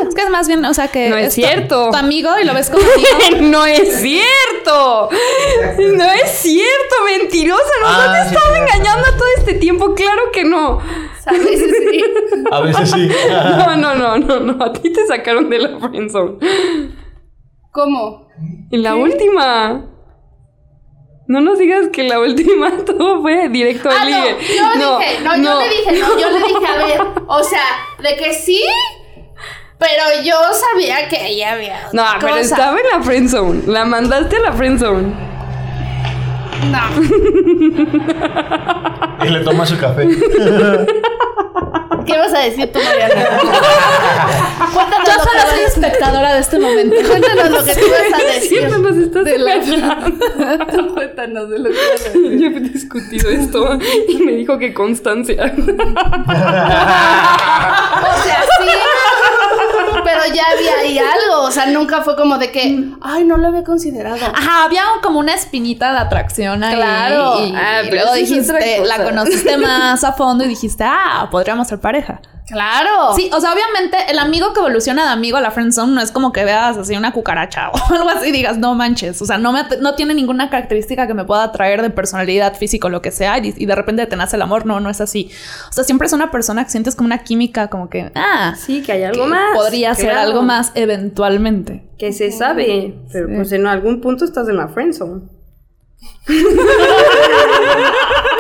Es 0.06 0.14
que 0.14 0.22
es 0.22 0.30
más 0.30 0.46
bien, 0.48 0.64
o 0.64 0.74
sea, 0.74 0.88
que. 0.88 1.08
No 1.08 1.16
es 1.16 1.28
tu- 1.34 1.40
cierto. 1.40 1.90
Tu 1.90 1.96
amigo 1.96 2.30
y 2.40 2.44
lo 2.44 2.52
ves 2.52 2.68
como 2.68 2.82
no 3.40 3.64
es 3.64 4.00
cierto. 4.00 5.08
No 5.78 6.04
es 6.12 6.30
cierto, 6.30 6.94
mentirosa. 7.18 7.62
Nos 7.80 7.90
Ah, 7.90 8.12
has 8.22 8.28
sí, 8.28 8.34
estado 8.34 8.54
sí, 8.54 8.60
engañando 8.60 9.06
todo 9.16 9.28
este 9.38 9.54
tiempo. 9.54 9.94
Claro 9.94 10.22
que 10.32 10.44
no. 10.44 10.78
¿Sabes? 11.20 11.58
Sí. 11.58 12.04
A 12.52 12.60
veces 12.60 12.90
sí. 12.90 13.08
No, 13.30 13.76
no, 13.76 13.94
no, 13.94 14.18
no, 14.18 14.40
no. 14.40 14.64
A 14.64 14.72
ti 14.72 14.92
te 14.92 15.06
sacaron 15.06 15.48
de 15.48 15.58
la 15.58 15.78
friendzone. 15.80 16.36
¿Cómo? 17.76 18.26
En 18.70 18.82
la 18.82 18.94
última. 18.94 19.84
No 21.28 21.40
nos 21.42 21.58
digas 21.58 21.88
que 21.92 22.04
la 22.04 22.18
última 22.20 22.70
todo 22.86 23.20
fue 23.20 23.50
directo 23.50 23.90
al 23.90 23.96
Ah, 23.98 24.04
no, 24.04 24.08
ligue. 24.08 24.36
yo 24.56 24.98
dije, 24.98 25.20
no, 25.22 25.36
yo 25.36 25.60
le 25.60 25.68
dije, 25.68 25.92
no, 26.00 26.18
yo 26.18 26.30
le 26.30 26.38
dije, 26.38 26.66
a 26.66 26.86
ver, 26.86 27.00
o 27.28 27.42
sea, 27.42 27.60
de 28.02 28.16
que 28.16 28.32
sí, 28.32 28.62
pero 29.78 30.02
yo 30.24 30.36
sabía 30.54 31.06
que 31.10 31.26
ella 31.26 31.52
había. 31.52 31.88
No, 31.92 32.02
pero 32.18 32.36
estaba 32.36 32.78
en 32.78 32.86
la 32.98 33.02
friendzone. 33.04 33.62
La 33.66 33.84
mandaste 33.84 34.36
a 34.36 34.40
la 34.40 34.52
friendzone. 34.52 35.35
No. 36.70 36.88
Y 39.24 39.28
le 39.28 39.40
toma 39.40 39.66
su 39.66 39.78
café. 39.78 40.08
¿Qué 42.06 42.16
vas 42.16 42.32
a 42.32 42.38
decir 42.38 42.70
tú, 42.72 42.78
Mariana? 42.78 43.40
Cuéntanos 44.72 45.06
Yo 45.06 45.12
lo 45.12 45.18
solo 45.24 45.40
que 45.42 45.50
soy 45.50 45.64
espectadora 45.66 46.34
de 46.34 46.40
este 46.40 46.58
momento. 46.58 46.94
Cuéntanos 47.08 47.50
lo 47.50 47.64
que 47.64 47.74
tú 47.74 47.86
vas 47.90 48.12
a 48.20 48.24
decir. 48.24 48.58
Siempre 48.60 48.78
nos 48.78 48.96
estás 48.96 49.24
de 49.24 49.38
la-. 49.38 49.60
Cuéntanos 50.94 51.50
de 51.50 51.58
lo 51.58 51.64
que 51.70 51.76
vas 51.76 52.06
a 52.06 52.10
decir. 52.10 52.38
Yo 52.38 52.46
he 52.48 52.60
discutido 52.60 53.30
esto 53.30 53.78
y 54.08 54.18
me 54.18 54.32
dijo 54.32 54.58
que 54.58 54.72
constancia. 54.72 55.52
O 57.96 58.22
sea, 58.22 58.42
sí. 58.42 58.68
Pero 60.06 60.34
ya 60.34 60.42
había 60.56 60.78
ahí 60.80 60.98
algo. 60.98 61.42
O 61.42 61.50
sea, 61.50 61.66
nunca 61.66 62.02
fue 62.02 62.16
como 62.16 62.38
de 62.38 62.50
que, 62.52 62.84
ay, 63.02 63.24
no 63.24 63.36
lo 63.36 63.48
había 63.48 63.64
considerado. 63.64 64.16
Ajá, 64.34 64.64
había 64.64 64.82
como 65.02 65.18
una 65.18 65.34
espinita 65.34 65.92
de 65.92 65.98
atracción 65.98 66.62
ahí. 66.64 66.76
Claro. 66.76 67.44
Y, 67.44 67.54
Ah, 67.56 67.82
y 67.84 67.90
pero 67.90 68.02
luego 68.02 68.14
dijiste, 68.14 68.82
la 68.84 69.02
conociste 69.04 69.56
más 69.56 70.04
a 70.04 70.12
fondo 70.12 70.44
y 70.44 70.48
dijiste, 70.48 70.84
ah, 70.86 71.28
podríamos 71.30 71.68
ser 71.68 71.80
pareja. 71.80 72.20
Claro. 72.46 73.14
Sí, 73.16 73.28
o 73.32 73.40
sea, 73.40 73.52
obviamente 73.52 73.96
el 74.08 74.20
amigo 74.20 74.52
que 74.52 74.60
evoluciona 74.60 75.04
de 75.04 75.10
amigo 75.10 75.36
a 75.36 75.40
la 75.40 75.50
friendzone 75.50 75.92
no 75.92 76.00
es 76.00 76.12
como 76.12 76.32
que 76.32 76.44
veas 76.44 76.76
así 76.76 76.96
una 76.96 77.12
cucaracha 77.12 77.70
o 77.70 77.92
algo 77.92 78.08
así 78.08 78.28
y 78.28 78.32
digas, 78.32 78.56
no 78.58 78.74
manches. 78.74 79.20
O 79.20 79.26
sea, 79.26 79.36
no, 79.36 79.52
me, 79.52 79.62
no 79.80 79.96
tiene 79.96 80.14
ninguna 80.14 80.48
característica 80.48 81.08
que 81.08 81.14
me 81.14 81.24
pueda 81.24 81.44
atraer 81.44 81.82
de 81.82 81.90
personalidad, 81.90 82.56
físico, 82.56 82.88
lo 82.88 83.02
que 83.02 83.10
sea, 83.10 83.38
y, 83.38 83.52
y 83.56 83.66
de 83.66 83.74
repente 83.74 84.06
te 84.06 84.16
nace 84.16 84.36
el 84.36 84.42
amor. 84.42 84.64
No, 84.64 84.78
no 84.78 84.90
es 84.90 85.00
así. 85.00 85.30
O 85.68 85.72
sea, 85.72 85.82
siempre 85.82 86.06
es 86.06 86.12
una 86.12 86.30
persona 86.30 86.64
que 86.64 86.70
sientes 86.70 86.94
como 86.94 87.06
una 87.06 87.24
química, 87.24 87.68
como 87.68 87.90
que, 87.90 88.12
ah, 88.14 88.54
Sí, 88.56 88.82
que 88.82 88.92
hay 88.92 89.02
algo 89.02 89.24
que 89.24 89.30
más. 89.30 89.56
Podría 89.56 89.94
ser 89.94 90.12
algo 90.12 90.42
más 90.42 90.70
eventualmente. 90.74 91.90
Que 91.98 92.12
se 92.12 92.30
sabe. 92.30 92.94
Pero 93.12 93.28
pues 93.34 93.50
en 93.52 93.66
algún 93.66 94.00
punto 94.00 94.24
estás 94.24 94.48
en 94.48 94.56
la 94.56 94.68
friendzone. 94.68 95.22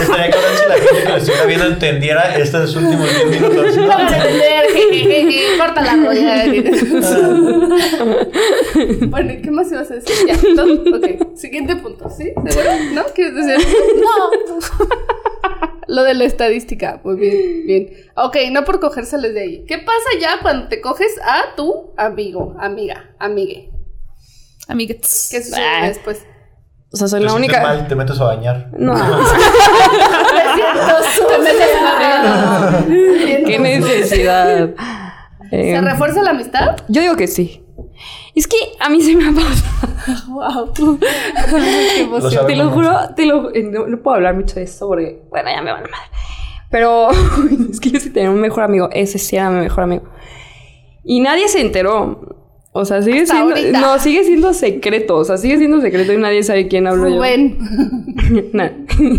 Estaría 0.00 0.30
cabrón 0.30 0.50
si 0.56 0.68
la 0.68 0.74
gente 0.74 1.02
que 1.02 1.08
lo 1.08 1.16
estuviera 1.16 1.46
viendo 1.46 1.66
entendiera 1.66 2.36
estos 2.36 2.76
últimos 2.76 3.08
10 3.10 3.26
minutos. 3.26 3.76
¿no? 3.76 3.86
Vamos 3.88 4.12
a 4.12 4.16
entender, 4.16 4.66
jejeje, 4.72 5.58
corta 5.58 5.82
la 5.82 5.96
roya. 5.96 6.44
bueno, 9.08 9.32
¿y 9.32 9.42
¿qué 9.42 9.50
más 9.50 9.70
ibas 9.72 9.90
a 9.90 9.94
decir? 9.94 10.14
Ya, 10.26 10.36
¿todo? 10.56 10.96
Ok, 10.96 11.36
siguiente 11.36 11.76
punto, 11.76 12.08
¿sí? 12.10 12.32
¿Seguro? 12.48 12.70
¿No? 12.92 13.04
¿Quieres 13.14 13.34
decir? 13.34 13.66
No. 13.96 14.30
Lo 15.86 16.02
de 16.02 16.14
la 16.14 16.24
estadística, 16.24 17.00
muy 17.04 17.16
bien, 17.16 17.66
bien. 17.66 17.90
Ok, 18.16 18.36
no 18.50 18.64
por 18.64 18.80
cogérseles 18.80 19.34
de 19.34 19.40
ahí. 19.40 19.64
¿Qué 19.68 19.78
pasa 19.78 20.08
ya 20.18 20.38
cuando 20.40 20.68
te 20.68 20.80
coges 20.80 21.14
a 21.22 21.54
tu 21.56 21.92
amigo, 21.96 22.56
amiga, 22.58 23.14
amigue? 23.18 23.70
Amiguetes. 24.66 25.28
¿Qué 25.30 25.42
sucede 25.42 25.60
Ah. 25.62 25.86
después? 25.88 26.22
O 26.94 26.96
sea, 26.96 27.08
soy 27.08 27.20
Te 27.20 27.26
la 27.26 27.34
única. 27.34 27.60
mal, 27.60 27.88
te 27.88 27.94
metes 27.96 28.20
a 28.20 28.24
bañar. 28.24 28.68
No. 28.78 28.94
Te 31.28 31.38
metes 31.38 31.70
en 31.76 31.84
la- 31.84 32.84
Qué 33.46 33.58
necesidad. 33.58 34.70
¿Se 35.50 35.70
Eh, 35.76 35.80
refuerza 35.80 36.22
la 36.22 36.30
amistad? 36.30 36.76
yo 36.88 37.00
digo 37.02 37.16
que 37.16 37.26
sí. 37.26 37.60
Es 38.34 38.46
que 38.48 38.56
a 38.80 38.88
mí 38.88 39.00
se 39.00 39.14
me 39.14 39.28
ha 39.28 39.32
pasado. 39.32 39.94
Wow. 40.28 40.98
Lo. 42.20 42.46
Te 42.46 42.56
lo 42.56 42.68
juro, 42.70 42.92
te 43.16 43.24
lo 43.24 43.54
eh, 43.54 43.62
no, 43.62 43.86
no 43.86 44.02
puedo 44.02 44.16
hablar 44.16 44.34
mucho 44.34 44.56
de 44.56 44.64
esto 44.64 44.86
porque, 44.86 45.22
bueno, 45.30 45.48
ya 45.50 45.62
me 45.62 45.72
van 45.72 45.84
a 45.84 45.88
madre. 45.88 46.10
Pero 46.70 47.08
es 47.70 47.80
que 47.80 47.90
yo 47.90 48.00
sí 48.00 48.10
tenía 48.10 48.30
un 48.30 48.40
mejor 48.40 48.64
amigo. 48.64 48.90
Ese 48.92 49.18
sí 49.18 49.36
era 49.36 49.48
mi 49.50 49.60
mejor 49.60 49.84
amigo. 49.84 50.04
Y 51.04 51.20
nadie 51.20 51.48
se 51.48 51.60
enteró. 51.62 52.43
O 52.76 52.84
sea, 52.84 53.00
sigue 53.02 53.20
Hasta 53.22 53.34
siendo. 53.34 53.54
ahorita. 53.54 53.80
No, 53.80 53.98
sigue 54.00 54.24
siendo 54.24 54.52
secreto. 54.52 55.16
O 55.16 55.24
sea, 55.24 55.36
sigue 55.36 55.58
siendo 55.58 55.80
secreto 55.80 56.12
y 56.12 56.16
nadie 56.16 56.42
sabe 56.42 56.66
quién 56.66 56.88
hablo 56.88 57.08
yo. 57.08 57.16
Rubén. 57.16 57.56
Nah. 58.52 58.70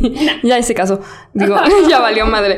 ya 0.43 0.57
ese 0.57 0.73
caso. 0.73 0.99
Digo, 1.33 1.55
ya 1.89 1.99
valió 2.01 2.25
madre. 2.25 2.57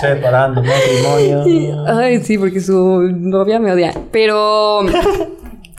Separando 0.00 0.62
matrimonio. 0.62 1.84
Ay, 1.86 2.22
sí, 2.22 2.36
porque 2.38 2.60
su 2.60 3.02
novia 3.12 3.58
me 3.58 3.72
odia. 3.72 3.92
Pero. 4.10 4.80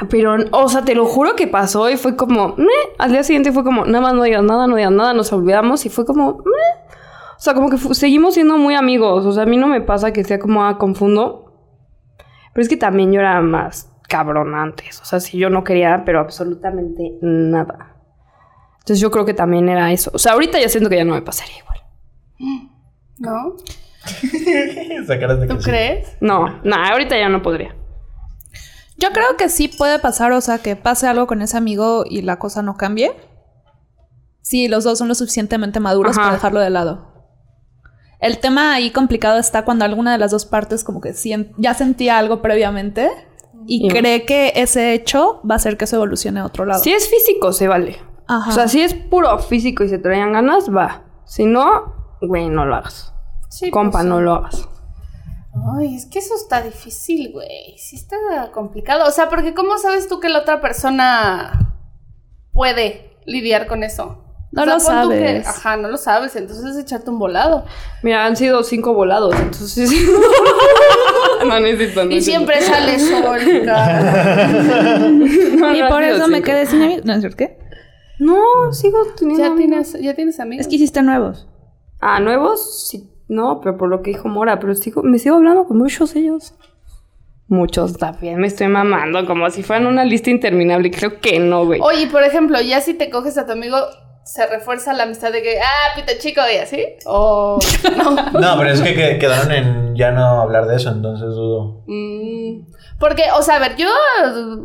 Pero, 0.10 0.36
o 0.52 0.68
sea, 0.70 0.84
te 0.84 0.94
lo 0.94 1.06
juro 1.06 1.36
que 1.36 1.48
pasó 1.48 1.90
y 1.90 1.98
fue 1.98 2.16
como. 2.16 2.56
"Meh". 2.58 2.66
Al 2.98 3.12
día 3.12 3.24
siguiente 3.24 3.52
fue 3.52 3.64
como, 3.64 3.86
nada 3.86 4.02
más 4.02 4.14
no 4.14 4.24
digas 4.24 4.44
nada, 4.44 4.68
no 4.68 4.76
digas 4.76 4.92
nada, 4.92 5.14
nos 5.14 5.32
olvidamos 5.34 5.86
y 5.86 5.90
fue 5.90 6.06
como. 6.06 6.38
"Meh". 6.40 6.55
O 7.38 7.40
sea, 7.40 7.54
como 7.54 7.70
que 7.70 7.78
seguimos 7.78 8.34
siendo 8.34 8.58
muy 8.58 8.76
amigos. 8.76 9.26
O 9.26 9.32
sea, 9.32 9.44
a 9.44 9.46
mí 9.46 9.58
no 9.58 9.68
me 9.68 9.82
pasa 9.82 10.14
que 10.14 10.24
sea 10.24 10.40
como, 10.40 10.66
ah, 10.66 10.78
confundo. 10.78 11.54
Pero 12.54 12.64
es 12.64 12.70
que 12.70 12.78
también 12.78 13.12
yo 13.12 13.20
era 13.20 13.42
más 13.42 13.92
cabrón 14.08 14.56
antes. 14.56 15.02
O 15.02 15.06
sea, 15.06 15.20
si 15.20 15.38
yo 15.38 15.50
no 15.50 15.64
quería, 15.64 16.04
pero 16.06 16.20
absolutamente 16.20 17.18
nada. 17.22 17.96
Entonces 18.80 19.00
yo 19.00 19.12
creo 19.12 19.26
que 19.26 19.34
también 19.34 19.68
era 19.68 19.92
eso. 19.92 20.12
O 20.14 20.20
sea, 20.20 20.34
ahorita 20.34 20.60
ya 20.60 20.70
siento 20.70 20.90
que 20.90 20.98
ya 20.98 21.06
no 21.06 21.16
me 21.16 21.22
pasaría 21.22 21.58
igual. 21.58 21.80
¿No? 23.18 23.56
¿Tú 25.48 25.58
crees? 25.64 26.18
No, 26.22 26.62
no, 26.64 26.76
ahorita 26.76 27.18
ya 27.18 27.28
no 27.28 27.42
podría. 27.42 27.76
Yo 28.98 29.10
creo 29.12 29.36
que 29.38 29.50
sí 29.50 29.68
puede 29.68 30.00
pasar, 30.00 30.32
o 30.32 30.42
sea, 30.42 30.60
que 30.60 30.76
pase 30.76 31.08
algo 31.08 31.28
con 31.28 31.42
ese 31.42 31.58
amigo 31.58 32.06
y 32.08 32.22
la 32.22 32.38
cosa 32.40 32.62
no 32.62 32.78
cambie. 32.78 33.12
Sí, 34.42 34.68
los 34.68 34.84
dos 34.84 35.00
son 35.00 35.08
lo 35.08 35.16
suficientemente 35.16 35.80
maduros 35.80 36.14
Ajá. 36.14 36.22
para 36.22 36.36
dejarlo 36.36 36.60
de 36.60 36.70
lado. 36.70 37.15
El 38.26 38.40
tema 38.40 38.74
ahí 38.74 38.90
complicado 38.90 39.38
está 39.38 39.64
cuando 39.66 39.86
alguna 39.86 40.12
de 40.12 40.18
las 40.18 40.32
dos 40.32 40.48
partes 40.48 40.84
como 40.84 41.00
que 41.00 41.14
ya 41.60 41.74
sentía 41.76 42.18
algo 42.18 42.42
previamente 42.42 43.12
y 43.68 43.86
Y- 43.86 43.90
cree 43.90 44.26
que 44.26 44.54
ese 44.56 44.94
hecho 44.94 45.42
va 45.48 45.54
a 45.54 45.58
hacer 45.58 45.78
que 45.78 45.86
eso 45.86 45.98
evolucione 45.98 46.40
a 46.40 46.46
otro 46.46 46.66
lado. 46.66 46.84
Si 46.84 46.92
es 46.92 47.08
físico, 47.08 47.54
se 47.54 47.68
vale. 47.68 48.00
Ajá. 48.28 48.50
O 48.50 48.52
sea, 48.52 48.68
si 48.68 48.82
es 48.82 48.96
puro 48.96 49.38
físico 49.38 49.84
y 49.84 49.90
se 49.90 50.00
traían 50.00 50.34
ganas, 50.34 50.76
va. 50.76 51.04
Si 51.26 51.46
no, 51.46 52.18
güey, 52.20 52.50
no 52.50 52.66
lo 52.66 52.74
hagas. 52.78 53.14
Sí, 53.52 53.70
Compa, 53.70 54.00
pues, 54.00 54.06
no 54.06 54.20
lo 54.20 54.34
hagas. 54.34 54.68
Ay, 55.78 55.94
es 55.94 56.08
que 56.08 56.18
eso 56.18 56.34
está 56.36 56.64
difícil, 56.64 57.32
güey. 57.32 57.78
Sí 57.78 57.96
está 57.96 58.18
complicado. 58.54 59.08
O 59.08 59.12
sea, 59.12 59.30
porque 59.30 59.54
¿cómo 59.54 59.78
sabes 59.78 60.08
tú 60.08 60.20
que 60.20 60.30
la 60.30 60.40
otra 60.40 60.62
persona 60.62 61.76
puede 62.52 63.18
lidiar 63.28 63.68
con 63.68 63.84
eso? 63.84 64.25
No 64.56 64.76
O 64.76 64.80
sea, 64.80 65.04
lo 65.04 65.10
que- 65.12 65.42
sabes. 65.44 65.48
ajá, 65.48 65.78
no 65.78 65.90
lo 65.90 65.98
sabes. 65.98 66.36
Entonces 66.36 66.66
es 66.66 66.78
echarte 66.78 67.10
un 67.10 67.20
volado. 67.20 67.66
Mira, 68.04 68.26
han 68.26 68.36
sido 68.38 68.64
cinco 68.64 68.94
volados, 68.94 69.36
entonces. 69.36 69.92
no 71.46 71.60
necesito. 71.60 72.06
no 72.06 72.12
Y 72.12 72.16
necesito. 72.16 72.38
siempre 72.38 72.62
sale 72.62 73.00
sol. 73.00 73.40
No, 75.58 75.76
y 75.76 75.82
no 75.82 75.90
por 75.90 76.04
eso 76.04 76.28
me 76.28 76.38
cinco. 76.38 76.46
quedé 76.46 76.66
sin 76.66 76.82
amigos. 76.82 77.06
¿No 77.06 77.14
es 77.14 77.20
cierto 77.20 77.38
qué? 77.38 77.58
No, 78.20 78.72
sigo 78.72 78.98
teniendo. 79.18 79.44
ya 79.44 79.52
amigos. 79.52 79.92
tienes, 79.92 80.02
ya 80.02 80.14
tienes 80.16 80.40
amigos. 80.40 80.66
Es 80.66 80.70
que 80.70 80.76
hiciste 80.76 81.02
nuevos. 81.02 81.48
Ah, 82.00 82.20
nuevos, 82.20 82.88
sí. 82.90 83.10
No, 83.28 83.60
pero 83.62 83.78
por 83.78 83.90
lo 83.90 84.02
que 84.02 84.12
dijo 84.12 84.28
Mora, 84.30 84.60
pero 84.60 84.74
sigo, 84.76 85.04
me 85.04 85.18
sigo 85.20 85.36
hablando 85.36 85.66
con 85.66 85.78
muchos 85.78 86.16
ellos. 86.16 86.54
Muchos 87.48 87.98
también, 87.98 88.40
me 88.40 88.48
estoy 88.48 88.68
mamando 88.70 89.24
como 89.28 89.48
si 89.52 89.62
fueran 89.64 89.86
una 89.86 90.04
lista 90.04 90.30
interminable. 90.32 90.90
Creo 90.92 91.20
que 91.20 91.40
no, 91.40 91.66
güey. 91.66 91.80
Oye, 91.82 92.08
por 92.08 92.24
ejemplo, 92.24 92.60
ya 92.62 92.82
si 92.82 92.94
te 92.96 93.10
coges 93.12 93.38
a 93.38 93.46
tu 93.46 93.52
amigo, 93.52 93.78
se 94.26 94.46
refuerza 94.48 94.92
la 94.94 95.04
amistad 95.04 95.32
de 95.32 95.42
que, 95.44 95.60
ah, 95.62 95.96
pita 95.96 96.18
chico, 96.18 96.42
y 96.52 96.58
así. 96.58 96.84
O 97.06 97.60
no. 97.98 98.12
No, 98.40 98.58
pero 98.58 98.72
es 98.72 98.82
que, 98.82 98.94
que- 98.96 99.20
quedaron 99.20 99.52
en 99.52 99.96
ya 99.96 100.12
no 100.12 100.42
hablar 100.42 100.66
de 100.66 100.76
eso, 100.78 100.90
entonces 100.90 101.28
dudo. 101.30 101.84
Mm, 101.88 102.66
Porque, 103.00 103.24
o 103.38 103.42
sea, 103.44 103.56
a 103.56 103.60
ver, 103.60 103.76
yo 103.78 103.88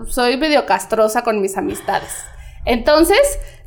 soy 0.08 0.36
medio 0.38 0.66
castrosa 0.66 1.22
con 1.22 1.40
mis 1.40 1.56
amistades. 1.56 2.10
Entonces, 2.64 3.18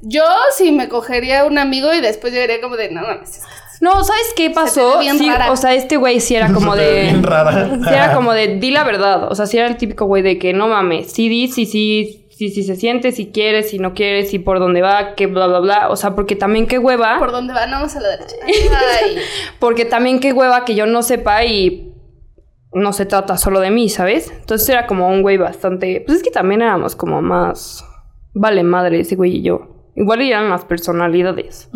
yo 0.02 0.24
sí 0.56 0.72
me 0.72 0.90
cogería 0.90 1.46
un 1.46 1.58
amigo 1.58 1.94
y 1.94 2.02
después 2.02 2.34
llegaría 2.34 2.60
como 2.62 2.76
de, 2.76 2.92
no 2.92 3.02
mames, 3.02 3.38
es 3.38 3.44
que 3.46 3.52
No, 3.82 4.04
¿sabes 4.04 4.34
qué 4.36 4.50
pasó? 4.50 5.00
bien 5.00 5.18
Sí, 5.18 5.30
rara. 5.30 5.52
o 5.52 5.56
sea, 5.58 5.74
este 5.74 5.98
güey 5.98 6.20
sí 6.20 6.36
era 6.36 6.48
como 6.54 6.76
de. 6.76 7.04
Bien 7.04 7.24
rara. 7.24 7.70
Sí, 7.84 7.90
era 7.90 8.14
como 8.14 8.34
de, 8.34 8.60
di 8.60 8.72
la 8.72 8.84
verdad. 8.84 9.32
O 9.32 9.36
sea, 9.36 9.46
sí 9.48 9.58
era 9.58 9.68
el 9.68 9.78
típico 9.78 10.06
güey 10.06 10.22
de 10.24 10.38
que 10.38 10.54
no 10.54 10.68
mames, 10.68 11.12
sí 11.12 11.28
di, 11.30 11.48
sí, 11.48 11.66
sí, 11.66 12.23
sí, 12.50 12.56
sí 12.56 12.64
se 12.64 12.76
siente, 12.76 13.12
si 13.12 13.32
quieres, 13.32 13.70
si 13.70 13.80
no 13.80 13.94
quieres, 13.94 14.30
si 14.30 14.40
por 14.40 14.60
dónde 14.60 14.82
va, 14.82 15.16
que 15.16 15.28
bla, 15.28 15.48
bla, 15.48 15.60
bla. 15.60 15.90
O 15.90 15.96
sea, 15.96 16.16
porque 16.16 16.36
también 16.36 16.68
qué 16.68 16.78
hueva. 16.80 17.18
por 17.20 17.32
dónde 17.32 17.54
va, 17.54 17.66
no 17.68 17.78
vamos 17.78 17.96
a 17.96 18.02
la 18.02 18.10
derecha. 18.10 18.36
Ay. 18.46 19.18
Porque 19.60 19.86
también 19.86 20.20
qué 20.20 20.34
hueva 20.34 20.66
que 20.66 20.76
yo 20.76 20.86
no 20.86 21.04
sepa 21.04 21.46
y 21.46 21.94
no 22.74 22.92
se 22.94 23.06
trata 23.06 23.38
solo 23.38 23.60
de 23.60 23.72
mí, 23.72 23.90
¿sabes? 23.90 24.32
Entonces 24.32 24.68
era 24.70 24.88
como 24.88 25.08
un 25.08 25.22
güey 25.22 25.38
bastante. 25.38 26.04
Pues 26.06 26.18
es 26.18 26.24
que 26.24 26.32
también 26.32 26.62
éramos 26.62 26.96
como 26.96 27.22
más. 27.22 27.86
Vale, 28.34 28.64
madre, 28.64 29.00
ese 29.00 29.16
güey 29.16 29.38
y 29.38 29.42
yo. 29.44 29.92
Igual 29.96 30.22
eran 30.22 30.50
las 30.50 30.66
personalidades. 30.66 31.70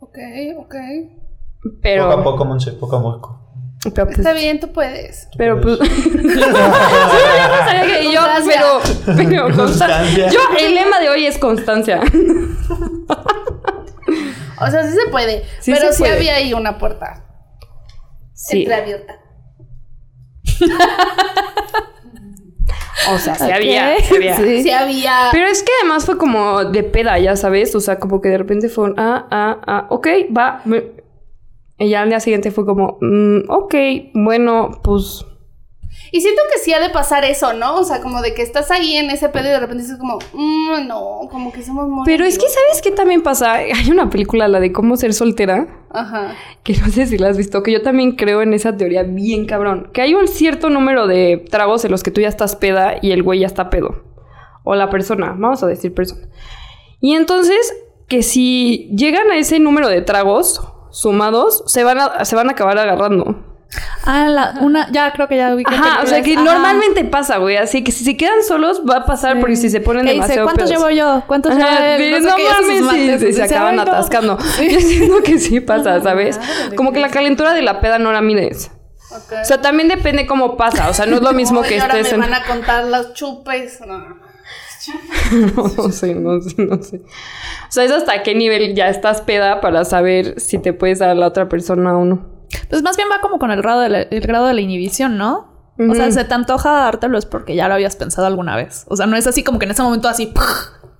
ok, 0.00 0.18
ok. 0.58 0.74
Pero. 1.82 2.08
Poco 2.08 2.20
a 2.20 2.24
poco, 2.24 2.44
Monse, 2.44 2.72
poco 2.72 2.96
a 2.96 3.02
poco. 3.02 3.37
Pero 3.84 4.06
pues. 4.06 4.18
Está 4.18 4.32
bien, 4.32 4.58
tú 4.60 4.72
puedes. 4.72 5.28
Pero 5.36 5.60
pues. 5.60 5.78
Yo 5.78 5.86
no 6.26 6.42
sabía 7.64 7.86
que 8.00 8.12
yo, 8.12 8.20
Constancia. 8.20 8.60
pero. 9.06 9.16
pero 9.28 9.46
consta- 9.54 9.56
Constancia. 9.56 10.28
Yo, 10.30 10.40
el 10.58 10.74
lema 10.74 10.98
de 11.00 11.08
hoy 11.10 11.26
es 11.26 11.38
constancia. 11.38 12.00
O 14.60 14.66
sea, 14.70 14.82
sí 14.84 14.92
se 14.96 15.10
puede. 15.10 15.44
Sí 15.60 15.72
pero 15.72 15.88
se 15.88 15.92
sí 15.94 15.98
puede. 16.02 16.14
había 16.16 16.34
ahí 16.36 16.52
una 16.54 16.78
puerta 16.78 17.24
Sí. 18.34 18.62
entreabierta. 18.62 19.14
O 23.10 23.16
sea, 23.18 23.36
sí 23.36 23.50
había. 23.50 23.96
sí 24.02 24.16
había. 24.16 24.36
Sí. 24.36 24.62
Sí 24.64 24.70
había. 24.70 25.28
Pero 25.32 25.46
es 25.46 25.62
que 25.62 25.70
además 25.80 26.04
fue 26.04 26.18
como 26.18 26.64
de 26.64 26.82
peda, 26.82 27.18
ya 27.18 27.36
sabes. 27.36 27.74
O 27.74 27.80
sea, 27.80 27.98
como 27.98 28.20
que 28.20 28.28
de 28.28 28.36
repente 28.38 28.68
fue 28.68 28.84
un, 28.84 28.94
ah, 28.98 29.26
ah, 29.30 29.60
ah, 29.66 29.86
ok, 29.90 30.06
va. 30.36 30.60
me- 30.64 30.97
Y 31.78 31.90
ya 31.90 32.02
al 32.02 32.08
día 32.08 32.20
siguiente 32.20 32.50
fue 32.50 32.64
como, 32.66 32.98
mm, 33.00 33.48
ok, 33.48 33.74
bueno, 34.14 34.80
pues. 34.82 35.24
Y 36.12 36.20
siento 36.20 36.40
que 36.52 36.58
sí 36.60 36.72
ha 36.72 36.80
de 36.80 36.90
pasar 36.90 37.24
eso, 37.24 37.52
¿no? 37.54 37.76
O 37.76 37.84
sea, 37.84 38.00
como 38.00 38.20
de 38.22 38.34
que 38.34 38.42
estás 38.42 38.70
ahí 38.70 38.96
en 38.96 39.10
ese 39.10 39.28
pedo 39.28 39.46
y 39.46 39.50
de 39.50 39.60
repente 39.60 39.82
dices 39.82 39.98
como, 39.98 40.18
"Mm, 40.32 40.86
no, 40.86 41.20
como 41.30 41.52
que 41.52 41.62
somos 41.62 41.88
muy... 41.88 42.04
Pero 42.04 42.24
es 42.24 42.38
que, 42.38 42.44
amigos". 42.46 42.54
¿sabes 42.68 42.82
qué 42.82 42.90
también 42.90 43.22
pasa? 43.22 43.54
Hay 43.74 43.90
una 43.90 44.08
película, 44.10 44.48
la 44.48 44.60
de 44.60 44.72
cómo 44.72 44.96
ser 44.96 45.12
soltera, 45.14 45.86
Ajá. 45.90 46.34
que 46.62 46.74
no 46.76 46.88
sé 46.88 47.06
si 47.06 47.18
la 47.18 47.28
has 47.28 47.36
visto, 47.36 47.62
que 47.62 47.72
yo 47.72 47.82
también 47.82 48.12
creo 48.16 48.42
en 48.42 48.54
esa 48.54 48.76
teoría 48.76 49.02
bien 49.02 49.46
cabrón. 49.46 49.90
Que 49.92 50.02
hay 50.02 50.14
un 50.14 50.28
cierto 50.28 50.70
número 50.70 51.06
de 51.06 51.44
tragos 51.50 51.84
en 51.84 51.90
los 51.90 52.02
que 52.02 52.10
tú 52.10 52.20
ya 52.20 52.28
estás 52.28 52.56
peda 52.56 52.96
y 53.02 53.10
el 53.12 53.22
güey 53.22 53.40
ya 53.40 53.46
está 53.46 53.68
pedo. 53.70 54.02
O 54.64 54.74
la 54.74 54.90
persona, 54.90 55.34
vamos 55.38 55.62
a 55.62 55.66
decir 55.66 55.94
persona. 55.94 56.28
Y 57.00 57.14
entonces, 57.14 57.74
que 58.08 58.22
si 58.22 58.90
llegan 58.96 59.30
a 59.30 59.36
ese 59.36 59.58
número 59.58 59.88
de 59.88 60.02
tragos 60.02 60.60
sumados, 60.90 61.62
se 61.66 61.84
van 61.84 61.98
a, 61.98 62.24
se 62.24 62.36
van 62.36 62.48
a 62.48 62.52
acabar 62.52 62.78
agarrando. 62.78 63.44
Ah, 64.04 64.28
la, 64.28 64.54
una, 64.62 64.90
ya 64.90 65.12
creo 65.12 65.28
que 65.28 65.36
ya 65.36 65.54
ubiqué. 65.54 65.74
Ajá, 65.74 66.00
o 66.02 66.06
sea 66.06 66.22
que 66.22 66.32
Ajá. 66.32 66.42
normalmente 66.42 67.04
pasa, 67.04 67.36
güey. 67.36 67.58
Así 67.58 67.84
que 67.84 67.92
si 67.92 68.02
se 68.02 68.16
quedan 68.16 68.42
solos, 68.42 68.80
va 68.88 68.98
a 68.98 69.04
pasar 69.04 69.38
porque 69.40 69.56
si 69.56 69.68
se 69.68 69.80
ponen 69.82 70.06
demasiado 70.06 70.44
¿cuántos 70.46 70.70
pedos. 70.70 70.82
llevo 70.82 70.90
yo? 70.90 71.22
¿Cuántos 71.26 71.52
Ajá, 71.52 71.68
llevo 71.68 71.98
sí, 71.98 72.02
él? 72.14 72.22
no 72.22 72.30
sus 72.30 72.40
mames, 72.48 72.66
sí, 72.78 72.82
mates. 72.82 73.20
sí, 73.20 73.32
se 73.34 73.42
acaban 73.42 73.70
"Ay, 73.70 73.76
no". 73.76 73.82
atascando. 73.82 74.38
Yo 74.38 74.80
siento 74.80 75.22
que 75.22 75.38
sí 75.38 75.60
pasa, 75.60 76.00
¿sabes? 76.00 76.40
Como 76.76 76.92
que 76.92 77.00
la 77.00 77.10
calentura 77.10 77.52
de 77.52 77.60
la 77.60 77.80
peda 77.80 77.98
no 77.98 78.10
la 78.12 78.22
mides. 78.22 78.70
O 79.10 79.44
sea, 79.44 79.60
también 79.60 79.88
depende 79.88 80.26
cómo 80.26 80.56
pasa. 80.56 80.88
O 80.88 80.94
sea, 80.94 81.04
no 81.04 81.16
es 81.16 81.22
lo 81.22 81.32
mismo 81.34 81.60
que 81.62 81.78
ahora 81.78 81.98
estés 81.98 82.16
me 82.18 82.24
en... 82.24 82.30
van 82.32 82.42
a 82.42 82.46
contar 82.46 82.84
los 82.84 83.12
chupes. 83.12 83.80
No. 83.86 84.27
no 85.56 85.90
sé, 85.90 86.14
no 86.14 86.40
sé, 86.40 86.54
no 86.62 86.82
sé. 86.82 86.96
O 86.96 87.70
sea, 87.70 87.84
es 87.84 87.92
hasta 87.92 88.22
qué 88.22 88.34
nivel 88.34 88.74
ya 88.74 88.88
estás 88.88 89.20
peda 89.20 89.60
para 89.60 89.84
saber 89.84 90.40
si 90.40 90.58
te 90.58 90.72
puedes 90.72 90.98
dar 90.98 91.10
a 91.10 91.14
la 91.14 91.26
otra 91.26 91.48
persona 91.48 91.96
o 91.96 92.04
no. 92.04 92.26
Pues 92.70 92.82
más 92.82 92.96
bien 92.96 93.08
va 93.12 93.20
como 93.20 93.38
con 93.38 93.50
el 93.50 93.60
grado 93.60 93.80
de 93.80 93.88
la, 93.88 94.00
el 94.02 94.20
grado 94.20 94.46
de 94.46 94.54
la 94.54 94.60
inhibición, 94.60 95.18
¿no? 95.18 95.48
O 95.78 95.94
sea, 95.94 96.10
se 96.10 96.24
te 96.24 96.34
antoja 96.34 96.72
dártelo 96.72 97.18
es 97.18 97.26
porque 97.26 97.54
ya 97.54 97.68
lo 97.68 97.74
habías 97.74 97.94
pensado 97.94 98.26
alguna 98.26 98.56
vez. 98.56 98.84
O 98.88 98.96
sea, 98.96 99.06
no 99.06 99.16
es 99.16 99.28
así 99.28 99.44
como 99.44 99.60
que 99.60 99.64
en 99.66 99.70
ese 99.70 99.82
momento 99.82 100.08
así 100.08 100.32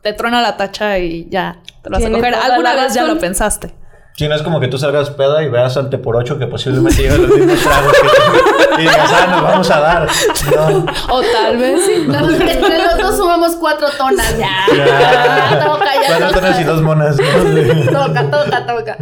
te 0.03 0.13
truena 0.13 0.41
la 0.41 0.57
tacha 0.57 0.99
y 1.01 1.29
ya 1.31 1.63
te 1.83 1.91
lo 1.91 1.97
vas 1.97 2.07
a 2.07 2.11
coger. 2.11 2.35
Alguna 2.35 2.75
vez 2.75 2.95
ya 2.95 3.05
lo 3.05 3.19
pensaste. 3.19 3.75
Si 4.19 4.27
no 4.27 4.35
es 4.35 4.43
como 4.43 4.59
que 4.59 4.67
tú 4.67 4.79
salgas 4.79 5.11
peda 5.11 5.45
y 5.45 5.49
veas 5.49 5.77
ante 5.77 5.97
por 5.97 6.17
ocho 6.17 6.41
que 6.41 6.49
posiblemente 6.49 7.03
lleven 7.03 7.23
los 7.29 7.37
mismos 7.39 7.61
tragos 7.61 7.93
que 7.93 8.09
tú. 8.09 8.75
Y 8.79 8.81
digas, 8.81 9.11
ah, 9.13 9.27
nos 9.31 9.43
vamos 9.43 9.71
a 9.71 9.79
dar. 9.81 10.09
No. 10.57 10.87
O 11.15 11.23
tal 11.23 11.57
vez 11.57 11.81
sí. 11.87 12.05
No, 12.05 12.29
entre 12.29 12.79
los 12.79 12.99
dos 12.99 13.17
sumamos 13.17 13.55
cuatro 13.55 13.87
tonas. 13.97 14.37
Ya. 14.37 14.49
Ya. 14.77 14.85
Ya 14.89 15.65
toca, 15.65 15.85
ya 15.95 16.07
Cuatro 16.09 16.27
toca. 16.31 16.41
tonas 16.41 16.61
y 16.61 16.65
dos 16.65 16.83
monas. 16.83 17.17
¿no? 17.17 17.27
Toca, 18.07 18.29
toca, 18.31 18.67
toca. 18.67 18.97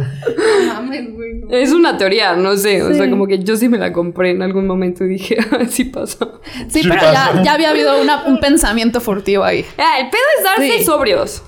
No 0.67 0.73
mames, 0.75 1.11
güey. 1.15 1.41
Es 1.49 1.71
una 1.71 1.97
teoría, 1.97 2.35
no 2.35 2.55
sé. 2.55 2.83
O 2.83 2.93
sea, 2.93 3.09
como 3.09 3.25
que 3.25 3.39
yo 3.39 3.55
sí 3.57 3.69
me 3.69 3.79
la 3.79 3.91
compré 3.91 4.29
en 4.31 4.43
algún 4.43 4.67
momento 4.67 5.03
y 5.03 5.07
dije, 5.09 5.37
sí 5.69 5.85
pasa. 5.85 6.27
Sí, 6.69 6.83
Sí 6.83 6.89
pero 6.89 7.01
pasa. 7.01 7.31
ya, 7.37 7.41
ya 7.41 7.53
había 7.53 7.69
habido 7.71 7.99
una- 7.99 8.23
un 8.25 8.39
pensamiento 8.39 9.01
furtivo 9.01 9.43
ahí. 9.43 9.65
Ah, 9.79 9.97
el 9.99 10.09
pedo 10.11 10.21
es 10.37 10.43
darse 10.43 10.77
Sí. 10.79 10.83
sobrios. 10.85 11.41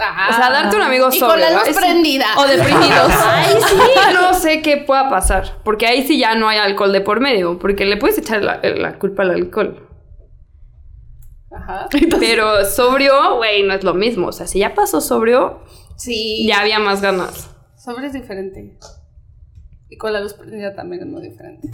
Ah. 0.00 0.28
O 0.30 0.34
sea, 0.34 0.50
darte 0.50 0.76
un 0.76 0.82
amigo 0.82 1.08
Y 1.12 1.18
sobrio. 1.18 1.28
con 1.28 1.40
la 1.40 1.50
luz 1.50 1.62
Ay, 1.66 1.74
prendida. 1.74 2.26
O 2.38 2.46
deprimidos. 2.46 3.12
Ahí 3.26 3.54
sí 3.68 3.76
no 4.14 4.32
sé 4.34 4.62
qué 4.62 4.78
pueda 4.78 5.10
pasar. 5.10 5.58
Porque 5.64 5.86
ahí 5.86 6.06
sí 6.06 6.18
ya 6.18 6.34
no 6.34 6.48
hay 6.48 6.58
alcohol 6.58 6.92
de 6.92 7.02
por 7.02 7.20
medio. 7.20 7.58
Porque 7.58 7.84
le 7.84 7.96
puedes 7.98 8.16
echar 8.18 8.42
la, 8.42 8.58
la 8.62 8.98
culpa 8.98 9.22
al 9.22 9.32
alcohol. 9.32 9.88
Ajá. 11.54 11.88
Pero 12.20 12.64
sobrio, 12.64 13.36
güey, 13.36 13.62
no 13.64 13.74
es 13.74 13.84
lo 13.84 13.92
mismo. 13.94 14.28
O 14.28 14.32
sea, 14.32 14.46
si 14.46 14.60
ya 14.60 14.74
pasó 14.74 15.00
sobrio, 15.00 15.60
Sí. 15.96 16.46
ya 16.48 16.60
había 16.60 16.78
más 16.78 17.02
ganas. 17.02 17.50
Sobre 17.76 18.06
es 18.06 18.12
diferente. 18.14 18.78
Y 19.90 19.98
con 19.98 20.12
la 20.12 20.20
luz 20.20 20.32
prendida 20.34 20.74
también 20.74 21.02
es 21.02 21.08
muy 21.08 21.22
diferente. 21.22 21.68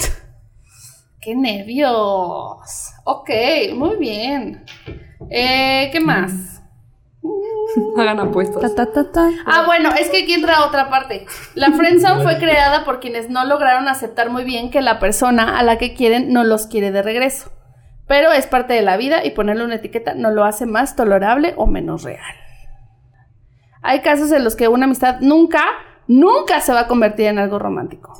¡Qué 1.20 1.36
nervios! 1.36 2.58
Ok, 3.04 3.30
muy 3.74 3.96
bien. 3.96 4.64
Eh, 5.30 5.88
¿Qué 5.92 6.00
más? 6.00 6.57
Hagan 7.96 8.20
apuestas. 8.20 8.74
Ta, 8.74 8.86
ta, 8.86 8.92
ta, 8.92 9.10
ta. 9.10 9.30
Ah, 9.46 9.64
bueno, 9.66 9.90
es 9.98 10.08
que 10.10 10.22
aquí 10.22 10.34
entra 10.34 10.64
otra 10.64 10.88
parte. 10.88 11.26
La 11.54 11.72
friendzone 11.72 12.22
fue 12.22 12.38
creada 12.40 12.84
por 12.84 13.00
quienes 13.00 13.30
no 13.30 13.44
lograron 13.44 13.88
aceptar 13.88 14.30
muy 14.30 14.44
bien 14.44 14.70
que 14.70 14.80
la 14.80 14.98
persona 14.98 15.58
a 15.58 15.62
la 15.62 15.78
que 15.78 15.94
quieren 15.94 16.32
no 16.32 16.44
los 16.44 16.66
quiere 16.66 16.90
de 16.90 17.02
regreso. 17.02 17.50
Pero 18.06 18.32
es 18.32 18.46
parte 18.46 18.72
de 18.72 18.82
la 18.82 18.96
vida 18.96 19.24
y 19.24 19.32
ponerle 19.32 19.64
una 19.64 19.76
etiqueta 19.76 20.14
no 20.14 20.30
lo 20.30 20.44
hace 20.44 20.64
más 20.64 20.96
tolerable 20.96 21.52
o 21.56 21.66
menos 21.66 22.04
real. 22.04 22.34
Hay 23.82 24.00
casos 24.00 24.32
en 24.32 24.44
los 24.44 24.56
que 24.56 24.68
una 24.68 24.86
amistad 24.86 25.20
nunca, 25.20 25.62
nunca 26.06 26.60
se 26.60 26.72
va 26.72 26.80
a 26.80 26.86
convertir 26.86 27.26
en 27.26 27.38
algo 27.38 27.58
romántico. 27.58 28.14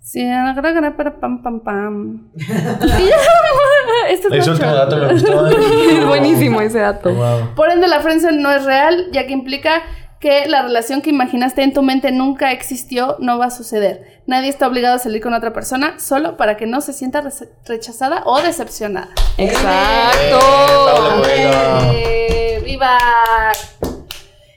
Sí, 0.00 0.22
gra, 0.22 0.52
gra, 0.54 0.96
para, 0.96 1.18
pam, 1.18 1.42
pam, 1.42 1.60
pam. 1.60 2.30
Esto 4.08 4.32
es 4.32 4.46
último 4.48 4.72
dato 4.72 4.96
me 4.96 5.12
gustó. 5.12 5.46
Es 5.90 6.06
buenísimo 6.06 6.60
ese 6.60 6.78
dato. 6.78 7.12
Wow. 7.12 7.54
Por 7.54 7.70
ende, 7.70 7.88
la 7.88 8.00
friendzone 8.00 8.40
no 8.40 8.50
es 8.50 8.64
real, 8.64 9.08
ya 9.12 9.26
que 9.26 9.32
implica 9.32 9.82
que 10.20 10.46
la 10.48 10.62
relación 10.62 11.02
que 11.02 11.10
imaginaste 11.10 11.62
en 11.62 11.74
tu 11.74 11.82
mente 11.82 12.10
nunca 12.10 12.52
existió, 12.52 13.16
no 13.18 13.38
va 13.38 13.46
a 13.46 13.50
suceder. 13.50 14.22
Nadie 14.26 14.48
está 14.48 14.66
obligado 14.66 14.94
a 14.96 14.98
salir 14.98 15.20
con 15.20 15.34
otra 15.34 15.52
persona 15.52 16.00
solo 16.00 16.38
para 16.38 16.56
que 16.56 16.66
no 16.66 16.80
se 16.80 16.94
sienta 16.94 17.22
rechazada 17.66 18.22
o 18.24 18.40
decepcionada. 18.40 19.10
Exacto. 19.36 20.38
Coelho. 21.20 21.92
¡Eh! 21.92 22.62
¡Viva! 22.64 22.98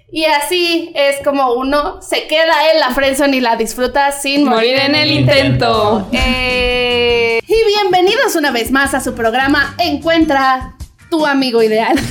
Y 0.09 0.23
así 0.23 0.93
es 0.95 1.17
como 1.21 1.51
uno 1.51 2.01
se 2.01 2.27
queda 2.27 2.71
en 2.71 2.79
la 2.79 2.91
friendzone 2.91 3.35
y 3.35 3.41
la 3.41 3.57
disfruta 3.57 4.13
sin 4.13 4.45
morir, 4.45 4.77
Morir 4.77 4.79
en 4.85 4.95
el 4.95 5.11
intento. 5.11 6.07
Eh, 6.13 6.97
y 7.48 7.56
bienvenidos 7.66 8.36
una 8.36 8.52
vez 8.52 8.72
más 8.72 8.93
a 8.93 9.00
su 9.00 9.16
programa 9.16 9.74
Encuentra 9.78 10.76
tu 11.10 11.26
amigo 11.26 11.64
ideal. 11.64 11.98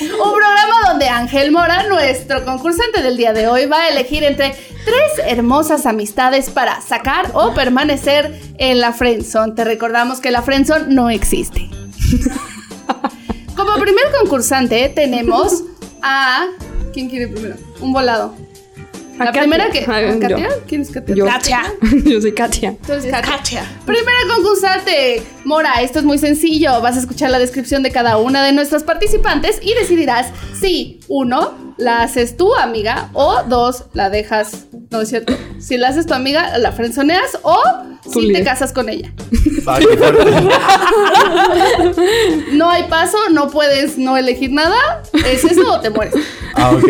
Un 0.00 0.32
programa 0.34 0.74
donde 0.88 1.08
Ángel 1.08 1.50
Mora, 1.50 1.88
nuestro 1.88 2.44
concursante 2.44 3.02
del 3.02 3.16
día 3.16 3.32
de 3.32 3.48
hoy, 3.48 3.64
va 3.64 3.84
a 3.84 3.88
elegir 3.88 4.24
entre 4.24 4.50
tres 4.84 5.26
hermosas 5.26 5.86
amistades 5.86 6.50
para 6.50 6.82
sacar 6.82 7.30
o 7.32 7.54
permanecer 7.54 8.38
en 8.58 8.78
la 8.78 8.92
friendzone. 8.92 9.54
Te 9.54 9.64
recordamos 9.64 10.20
que 10.20 10.30
la 10.30 10.42
friendzone 10.42 10.94
no 10.94 11.08
existe. 11.08 11.70
Como 13.56 13.72
primer 13.80 14.04
concursante 14.20 14.90
tenemos 14.90 15.62
a... 16.02 16.46
¿Quién 16.92 17.08
quiere 17.08 17.28
primero? 17.28 17.56
Un 17.80 17.94
volado. 17.94 18.34
A 19.20 19.24
La 19.24 19.32
Katia. 19.32 19.42
primera 19.42 19.70
que... 19.70 19.86
Ver, 19.86 20.18
¿Katia? 20.18 20.48
yo. 20.48 20.54
¿Quién 20.66 20.80
es 20.80 20.90
Katia? 20.90 21.14
Yo. 21.14 21.26
Katia. 21.26 21.62
Yo 22.06 22.20
soy 22.22 22.32
Katia. 22.32 22.74
Tú 22.86 22.92
eres 22.94 23.04
Katia. 23.04 23.64
Primera 23.84 24.18
concursante. 24.34 25.22
Mora, 25.44 25.82
esto 25.82 25.98
es 25.98 26.06
muy 26.06 26.16
sencillo. 26.16 26.80
Vas 26.80 26.96
a 26.96 27.00
escuchar 27.00 27.30
la 27.30 27.38
descripción 27.38 27.82
de 27.82 27.90
cada 27.90 28.16
una 28.16 28.42
de 28.42 28.52
nuestras 28.52 28.82
participantes 28.82 29.58
y 29.62 29.74
decidirás 29.74 30.28
si, 30.58 31.00
uno, 31.08 31.74
la 31.76 32.02
haces 32.02 32.38
tu 32.38 32.54
amiga 32.54 33.10
o 33.12 33.42
dos, 33.46 33.84
la 33.92 34.08
dejas. 34.08 34.64
No 34.88 35.02
es 35.02 35.10
cierto. 35.10 35.36
Si 35.58 35.76
la 35.76 35.88
haces 35.88 36.06
tu 36.06 36.14
amiga, 36.14 36.56
la 36.56 36.72
frenzoneas 36.72 37.38
o 37.42 37.58
Tú 38.10 38.22
si 38.22 38.32
te 38.32 38.42
casas 38.42 38.72
con 38.72 38.88
ella. 38.88 39.12
Fuerte. 39.62 39.98
No 42.52 42.70
hay 42.70 42.84
paso, 42.84 43.18
no 43.32 43.50
puedes 43.50 43.98
no 43.98 44.16
elegir 44.16 44.50
nada. 44.52 45.02
¿Es 45.26 45.44
eso 45.44 45.74
o 45.74 45.80
te 45.80 45.90
mueres? 45.90 46.14
Ah, 46.54 46.72
ok. 46.72 46.88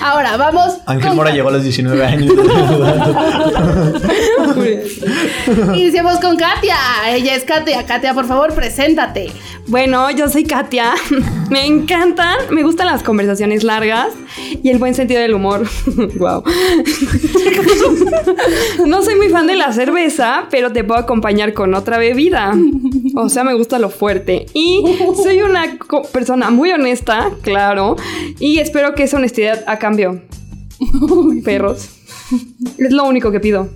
Ahora, 0.00 0.36
vamos. 0.36 0.78
Ángel 0.86 1.14
Mora 1.14 1.30
llegó 1.30 1.48
a 1.48 1.52
los 1.52 1.62
19 1.62 2.04
años. 2.04 2.32
Iniciemos 5.74 6.18
con 6.20 6.36
Katia. 6.36 6.76
Ella 7.08 7.34
es 7.34 7.44
Katia. 7.44 7.84
Katia, 7.86 8.14
por 8.14 8.26
favor, 8.26 8.54
preséntate. 8.54 9.30
Bueno, 9.68 10.10
yo 10.10 10.28
soy 10.28 10.44
Katia. 10.44 10.94
Me 11.50 11.66
encantan, 11.66 12.36
me 12.50 12.62
gustan 12.62 12.86
las 12.86 13.02
conversaciones 13.02 13.64
largas 13.64 14.08
y 14.62 14.68
el 14.68 14.78
buen 14.78 14.94
sentido 14.94 15.20
del 15.20 15.32
humor. 15.32 15.66
wow. 16.18 16.42
no 18.86 19.02
soy 19.02 19.16
muy 19.16 19.30
fan 19.30 19.46
de 19.46 19.56
la 19.56 19.72
cerveza, 19.72 20.46
pero 20.50 20.72
te 20.72 20.84
puedo 20.84 21.00
acompañar 21.00 21.54
con 21.54 21.74
otra 21.74 21.96
bebida. 21.96 22.54
O 23.14 23.30
sea, 23.30 23.44
me 23.44 23.54
gusta 23.54 23.78
lo 23.78 23.88
fuerte. 23.88 24.44
Y 24.52 24.82
soy 25.22 25.40
una 25.40 25.78
persona 26.12 26.50
muy 26.50 26.70
honesta, 26.70 27.30
claro. 27.40 27.96
Y 28.38 28.58
espero 28.58 28.94
que 28.94 29.04
esa 29.04 29.16
honestidad 29.16 29.64
a 29.66 29.78
cambio. 29.88 30.22
Perros. 31.44 31.88
Es 32.78 32.92
lo 32.92 33.04
único 33.04 33.30
que 33.32 33.40
pido. 33.40 33.68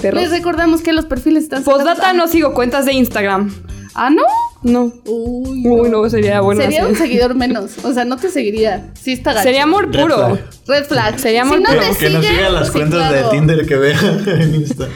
Perros. 0.00 0.22
Les 0.22 0.30
recordamos 0.30 0.80
que 0.80 0.92
los 0.92 1.06
perfiles 1.06 1.44
están. 1.44 1.64
Postdata 1.64 2.12
no 2.12 2.28
sigo 2.28 2.54
cuentas 2.54 2.86
de 2.86 2.92
Instagram. 2.92 3.52
Ah, 3.94 4.10
¿no? 4.10 4.22
No. 4.62 4.92
Uy, 5.06 5.66
Uy, 5.66 5.90
no, 5.90 6.08
sería 6.08 6.40
bueno. 6.40 6.60
Sería 6.62 6.80
hacer. 6.82 6.92
un 6.92 6.98
seguidor 6.98 7.34
menos. 7.34 7.84
O 7.84 7.92
sea, 7.92 8.04
no 8.04 8.16
te 8.16 8.30
seguiría. 8.30 8.92
Sí 8.94 9.12
está 9.12 9.32
gacho. 9.32 9.44
Sería 9.44 9.64
amor 9.64 9.92
Red 9.92 10.02
puro. 10.02 10.16
flag. 10.16 10.40
Red 10.66 10.84
flag. 10.84 11.18
Sería 11.18 11.42
si 11.42 11.46
amor 11.48 11.60
no 11.60 11.68
puro. 11.68 11.80
te 11.80 11.96
que 11.96 12.10
nos 12.10 12.24
sigue, 12.24 12.36
sigan 12.36 12.54
las 12.54 12.66
sí, 12.66 12.72
cuentas 12.72 13.08
claro. 13.08 13.16
de 13.30 13.36
Tinder 13.36 13.66
que 13.66 13.76
vea 13.76 14.00
en 14.26 14.54
Insta. 14.54 14.88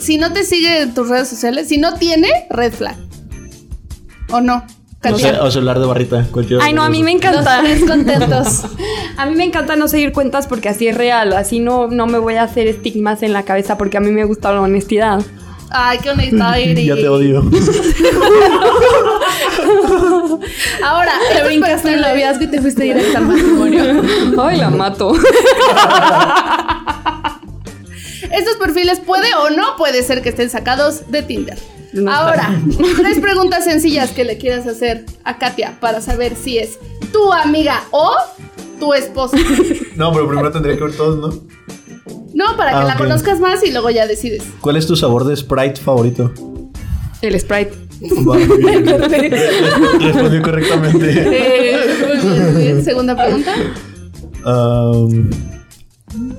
Si 0.00 0.18
no 0.18 0.32
te 0.32 0.44
sigue 0.44 0.82
en 0.82 0.94
tus 0.94 1.08
redes 1.08 1.28
sociales, 1.28 1.68
si 1.68 1.78
no 1.78 1.94
tiene, 1.94 2.28
red 2.50 2.72
flag. 2.72 2.96
¿O 4.30 4.40
no? 4.40 4.64
O, 5.02 5.18
sea, 5.18 5.42
o 5.42 5.50
celular 5.50 5.80
de 5.80 5.86
barrita. 5.86 6.26
cualquiera 6.30 6.62
Ay, 6.62 6.74
no, 6.74 6.82
a 6.82 6.90
mí 6.90 7.02
me 7.02 7.10
encanta. 7.12 7.62
Los 7.62 7.88
contentos. 7.88 8.64
A 9.16 9.24
mí 9.26 9.34
me 9.34 9.44
encanta 9.44 9.76
no 9.76 9.88
seguir 9.88 10.12
cuentas 10.12 10.46
porque 10.46 10.68
así 10.68 10.88
es 10.88 10.96
real. 10.96 11.32
Así 11.34 11.58
no, 11.58 11.88
no 11.88 12.06
me 12.06 12.18
voy 12.18 12.36
a 12.36 12.42
hacer 12.42 12.66
estigmas 12.66 13.22
en 13.22 13.32
la 13.34 13.42
cabeza 13.44 13.76
porque 13.76 13.98
a 13.98 14.00
mí 14.00 14.10
me 14.10 14.24
gusta 14.24 14.50
la 14.52 14.62
honestidad. 14.62 15.20
Ay, 15.70 15.98
qué 16.02 16.10
honesta 16.10 16.58
eres. 16.58 16.84
Ya 16.84 16.94
te 16.96 17.08
odio. 17.08 17.40
Ahora, 20.82 21.12
Te 21.34 21.44
brincaste 21.44 21.94
el 21.94 22.00
noviazgo 22.00 22.44
y 22.44 22.46
te 22.46 22.60
fuiste 22.60 22.84
directo 22.84 23.18
al 23.18 23.26
matrimonio. 23.26 24.02
Ay, 24.42 24.56
la 24.58 24.70
mato. 24.70 25.12
Estos 28.30 28.56
perfiles 28.56 29.00
puede 29.00 29.34
o 29.34 29.50
no 29.50 29.76
puede 29.76 30.02
ser 30.02 30.22
que 30.22 30.30
estén 30.30 30.48
sacados 30.50 31.10
de 31.10 31.22
Tinder. 31.22 31.58
No 31.92 32.10
Ahora, 32.12 32.60
tres 32.96 33.18
preguntas 33.18 33.64
sencillas 33.64 34.10
que 34.12 34.24
le 34.24 34.38
quieras 34.38 34.66
hacer 34.66 35.04
a 35.24 35.38
Katia 35.38 35.78
para 35.80 36.00
saber 36.00 36.34
si 36.36 36.58
es 36.58 36.78
tu 37.12 37.32
amiga 37.32 37.82
o 37.90 38.12
tu 38.78 38.94
esposa. 38.94 39.36
No, 39.96 40.12
pero 40.14 40.26
primero 40.28 40.50
tendría 40.50 40.76
que 40.78 40.84
ver 40.84 40.96
todos, 40.96 41.18
¿no? 41.18 41.42
No, 42.32 42.56
para 42.56 42.70
que 42.70 42.76
Ah, 42.76 42.84
la 42.84 42.96
conozcas 42.96 43.38
más 43.38 43.62
y 43.64 43.70
luego 43.70 43.90
ya 43.90 44.06
decides. 44.06 44.42
¿Cuál 44.62 44.76
es 44.76 44.86
tu 44.86 44.96
sabor 44.96 45.24
de 45.24 45.36
Sprite 45.36 45.78
favorito? 45.78 46.32
El 47.20 47.38
Sprite. 47.38 47.72
Va, 48.26 48.36
bien. 48.38 48.86
Respondió 50.00 50.40
correctamente. 50.42 51.10
Eh, 51.10 51.76
muy 52.22 52.32
bien, 52.32 52.52
muy 52.54 52.62
bien. 52.62 52.84
Segunda 52.84 53.14
pregunta. 53.14 53.52
Um, 54.46 55.28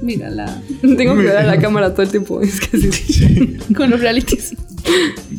Mírala. 0.01 0.59
Tengo 0.81 1.15
que 1.15 1.21
ver 1.23 1.37
a 1.37 1.43
la 1.43 1.59
cámara 1.59 1.91
todo 1.93 2.01
el 2.01 2.09
tiempo. 2.09 2.41
Es 2.41 2.59
que 2.59 2.77
sí. 2.79 3.57
Con 3.75 3.91
los 3.91 3.99
realities. 3.99 4.55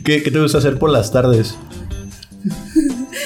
¿Qué, 0.04 0.22
qué 0.22 0.30
te 0.30 0.40
gusta 0.40 0.58
hacer 0.58 0.78
por 0.78 0.90
las 0.90 1.12
tardes? 1.12 1.56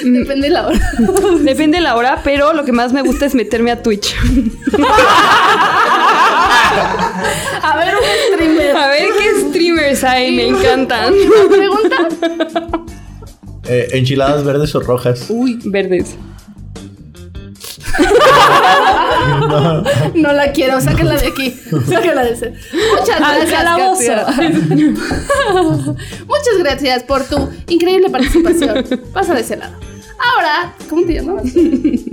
Depende 0.04 0.48
de 0.48 0.52
la 0.52 0.66
hora. 0.66 0.80
Depende 1.42 1.78
de 1.78 1.82
la 1.82 1.96
hora, 1.96 2.20
pero 2.22 2.52
lo 2.52 2.64
que 2.64 2.72
más 2.72 2.92
me 2.92 3.02
gusta 3.02 3.26
es 3.26 3.34
meterme 3.34 3.70
a 3.70 3.82
Twitch. 3.82 4.14
A 7.62 7.76
ver, 7.78 7.94
un 7.94 8.34
streamer. 8.34 8.76
A 8.76 8.88
ver 8.88 9.06
qué 9.18 9.48
streamers 9.48 10.04
hay, 10.04 10.36
me 10.36 10.48
encantan. 10.48 11.14
Pregunta. 11.48 12.08
Eh, 13.68 13.88
¿Enchiladas 13.92 14.44
verdes 14.44 14.74
o 14.74 14.80
rojas? 14.80 15.26
Uy, 15.28 15.58
verdes. 15.64 16.16
No 20.14 20.32
la 20.32 20.52
quiero, 20.52 20.80
sáquenla 20.80 21.16
de 21.16 21.26
aquí. 21.28 21.54
Sáquenla 21.88 22.24
de 22.24 22.32
ese. 22.32 22.52
Muchas 22.98 23.18
gracias. 23.18 23.64
Muchas 26.26 26.58
gracias 26.58 27.02
por 27.04 27.24
tu 27.24 27.50
increíble 27.68 28.10
participación. 28.10 28.84
Pasa 29.12 29.34
de 29.34 29.40
ese 29.40 29.56
lado. 29.56 29.74
Ahora, 30.18 30.74
¿cómo 30.88 31.04
te 31.04 31.12
llamas? 31.14 31.44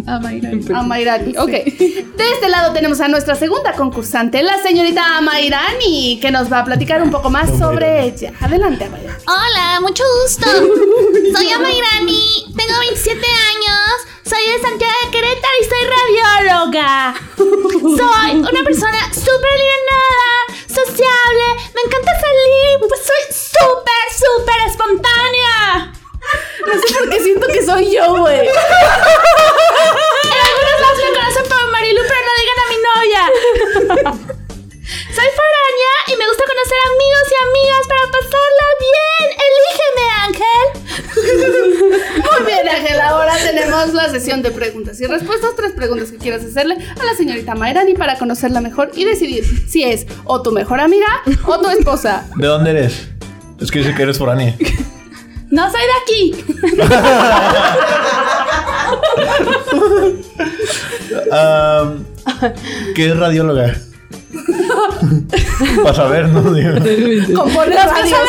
Ah, 0.05 0.20
Mayra. 0.22 0.51
Amairani. 0.78 1.38
Ok. 1.38 1.49
De 1.49 2.32
este 2.34 2.49
lado 2.49 2.74
tenemos 2.74 2.99
a 2.99 3.07
nuestra 3.07 3.34
segunda 3.36 3.72
concursante, 3.72 4.43
la 4.43 4.61
señorita 4.61 5.18
Amairani, 5.18 6.20
que 6.22 6.30
nos 6.30 6.51
va 6.51 6.59
a 6.59 6.66
platicar 6.66 7.01
un 7.01 7.09
poco 7.11 7.30
más 7.30 7.49
sobre 7.57 8.03
ella. 8.03 8.34
Adelante, 8.41 8.84
Amairani. 8.84 9.24
Hola, 9.26 9.80
mucho 9.80 10.03
gusto. 10.22 10.45
Soy 11.34 11.49
Amairani, 11.49 12.53
tengo 12.57 12.78
27 12.82 13.20
años, 13.26 13.72
soy 14.26 14.45
de 14.45 14.59
Santiago 14.61 14.93
de 15.05 15.11
Querétaro 15.11 15.53
y 15.59 15.63
soy 15.65 15.84
radióloga. 15.95 17.15
Soy 17.84 18.32
una 18.38 18.63
persona 18.63 19.13
súper 19.13 19.51
alienada, 19.51 20.34
sociable, 20.67 21.45
me 21.76 21.82
encanta 21.86 22.11
salir, 22.19 22.80
pues 22.80 23.01
soy 23.05 23.24
súper, 23.30 24.05
súper 24.17 24.59
espontánea. 24.67 25.91
No 26.65 26.74
sé 26.82 26.88
por 26.97 27.09
qué 27.09 27.19
siento 27.19 27.47
que 27.47 27.61
soy 27.65 27.91
yo, 27.93 28.15
güey. 28.15 28.39
En 28.39 28.47
algunos 30.47 30.78
lados 30.82 30.97
me 30.97 31.11
conocen 31.19 31.45
por 31.49 31.71
Marilu, 31.71 32.01
pero 32.07 32.21
no 32.21 32.32
digan 32.39 32.59
a 32.63 32.67
mi 32.69 32.78
novia. 32.88 33.24
Soy 35.13 35.30
foránea 35.36 35.62
y 36.08 36.16
me 36.18 36.28
gusta 36.28 36.43
conocer 36.45 36.80
amigos 36.91 37.26
y 37.32 37.36
amigas 37.47 37.84
para 37.88 38.06
pasarla 38.12 38.66
bien. 38.86 39.28
Elígeme, 39.47 40.06
Ángel. 40.26 40.66
Muy 42.24 42.41
bien, 42.45 42.68
Ángel. 42.68 42.99
Ahora 43.01 43.34
tenemos 43.38 43.93
la 43.93 44.10
sesión 44.10 44.41
de 44.41 44.51
preguntas 44.51 44.99
y 44.99 45.06
respuestas. 45.06 45.51
Tres 45.56 45.72
preguntas 45.74 46.12
que 46.12 46.18
quieras 46.18 46.43
hacerle 46.43 46.76
a 46.76 47.04
la 47.04 47.16
señorita 47.16 47.56
Mayrani 47.56 47.93
para 47.93 48.18
conocerla 48.18 48.62
mejor 48.62 48.91
y 48.95 49.06
decidir 49.06 49.43
si 49.70 49.84
es 49.84 50.06
o 50.26 50.41
tu 50.41 50.51
mejor 50.51 50.80
amiga 50.82 51.08
o 51.45 51.60
tu 51.60 51.70
esposa. 51.70 52.28
¿De 52.36 52.47
dónde 52.47 52.72
eres? 52.72 53.08
Es 53.60 53.72
que 53.72 53.80
dice 53.80 53.93
que 53.95 54.04
eres 54.04 54.18
foránea. 54.18 54.56
No 55.49 55.70
soy 55.70 55.82
de 55.82 55.93
aquí. 56.01 56.45
Um, 61.32 62.04
¿Qué 62.95 63.06
es 63.10 63.18
radióloga? 63.18 63.76
Para 65.84 65.95
saber, 65.95 66.27
¿no? 66.29 66.41
Digo. 66.53 67.41
Compone 67.41 67.75
radios. 67.75 68.19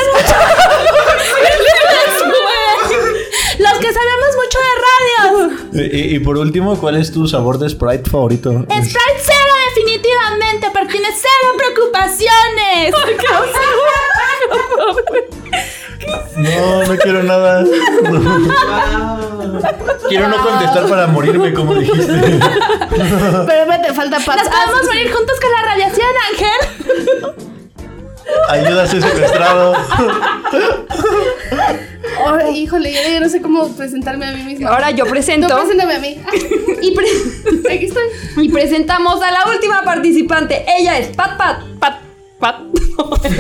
Los 3.59 3.73
que 3.79 3.93
sabemos 3.93 4.37
mucho 4.37 4.59
de 4.59 4.75
radios. 4.85 5.53
Y, 5.93 6.17
y 6.17 6.19
por 6.19 6.37
último, 6.39 6.77
¿cuál 6.79 6.97
es 6.97 7.13
tu 7.13 7.27
sabor 7.27 7.59
de 7.59 7.69
Sprite 7.69 8.09
favorito? 8.11 8.51
Sprite 8.51 9.21
cero 9.23 9.53
definitivamente, 9.75 10.69
pero 10.73 10.87
tiene 10.89 11.09
cero 11.13 11.53
preocupaciones. 11.57 12.95
No, 16.37 16.85
no 16.85 16.97
quiero 16.99 17.23
nada. 17.23 17.63
No. 17.63 19.19
Quiero 20.09 20.29
no 20.29 20.37
contestar 20.43 20.89
para 20.89 21.07
morirme, 21.07 21.53
como 21.55 21.75
dijiste. 21.75 22.39
Pero 23.47 23.67
me 23.67 23.79
te 23.79 23.93
falta 23.95 24.19
paz. 24.25 24.37
Nos 24.37 24.49
podemos 24.49 24.85
morir 24.87 25.13
juntos 25.13 25.41
con 25.41 25.51
la 25.51 25.63
radiación, 25.71 26.09
Ángel. 26.31 27.35
Ayuda, 28.49 28.87
soy 28.87 29.03
secuestrado. 29.03 29.75
Híjole, 32.53 32.93
ya 32.93 33.09
yo 33.11 33.21
no 33.21 33.29
sé 33.29 33.41
cómo 33.43 33.69
presentarme 33.77 34.27
a 34.27 34.33
mí 34.33 34.43
misma. 34.45 34.71
Ahora 34.71 34.91
yo 34.91 35.05
presento. 35.07 35.49
No, 35.49 35.57
preséntame 35.59 35.95
a 35.95 35.99
mí. 35.99 36.21
Y, 36.83 36.95
pre- 36.95 37.75
Aquí 37.75 37.87
estoy. 37.87 38.05
y 38.37 38.49
presentamos 38.51 39.23
a 39.23 39.31
la 39.31 39.45
última 39.51 39.83
participante. 39.85 40.65
Ella 40.79 40.99
es 40.99 41.09
Pat 41.17 41.37
Pat. 41.39 41.59
Pat 41.79 41.99
Pat. 42.39 42.57
Pues 42.97 43.35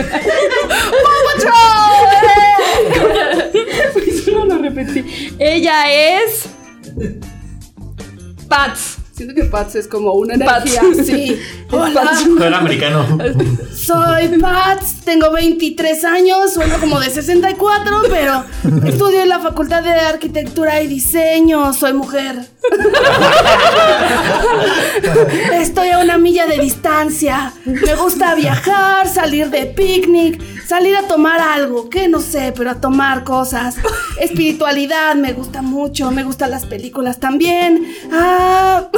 no 4.33 4.45
lo 4.47 4.59
repetí. 4.59 5.05
Ella 5.39 5.85
es. 6.19 6.45
Pats. 8.49 8.99
Siento 9.17 9.33
que 9.35 9.45
Pats 9.45 9.77
es 9.77 9.87
como 9.87 10.13
una 10.15 10.35
Pats. 10.45 10.75
energía. 10.77 11.05
Sí. 11.05 11.41
Hola, 11.71 12.13
No 12.37 12.45
era 12.45 12.59
americano. 12.59 13.07
soy 13.75 14.29
Pats, 14.41 15.03
tengo 15.05 15.31
23 15.31 16.05
años, 16.05 16.53
sueno 16.53 16.79
como 16.81 16.99
de 16.99 17.11
64, 17.11 18.03
pero 18.11 18.45
estudio 18.87 19.23
en 19.23 19.29
la 19.29 19.39
Facultad 19.39 19.83
de 19.85 19.91
Arquitectura 19.91 20.83
y 20.83 20.89
Diseño, 20.89 21.73
soy 21.73 21.93
mujer. 21.93 22.37
Estoy 25.53 25.91
a 25.91 25.99
una 25.99 26.19
milla 26.19 26.47
de 26.47 26.59
distancia. 26.59 27.53
Me 27.65 27.95
gusta 27.95 28.35
viajar, 28.35 29.09
salir 29.09 29.51
de 29.51 29.67
picnic, 29.67 30.41
salir 30.67 30.97
a 30.97 31.03
tomar 31.03 31.41
algo, 31.41 31.89
que 31.91 32.09
no 32.09 32.21
sé, 32.21 32.53
pero 32.57 32.71
a 32.71 32.81
tomar 32.81 33.25
cosas. 33.25 33.77
Espiritualidad 34.21 35.15
me 35.15 35.33
gusta 35.33 35.63
mucho, 35.63 36.11
me 36.11 36.25
gustan 36.25 36.51
las 36.51 36.67
películas 36.67 37.21
también. 37.21 37.87
Ah, 38.13 38.89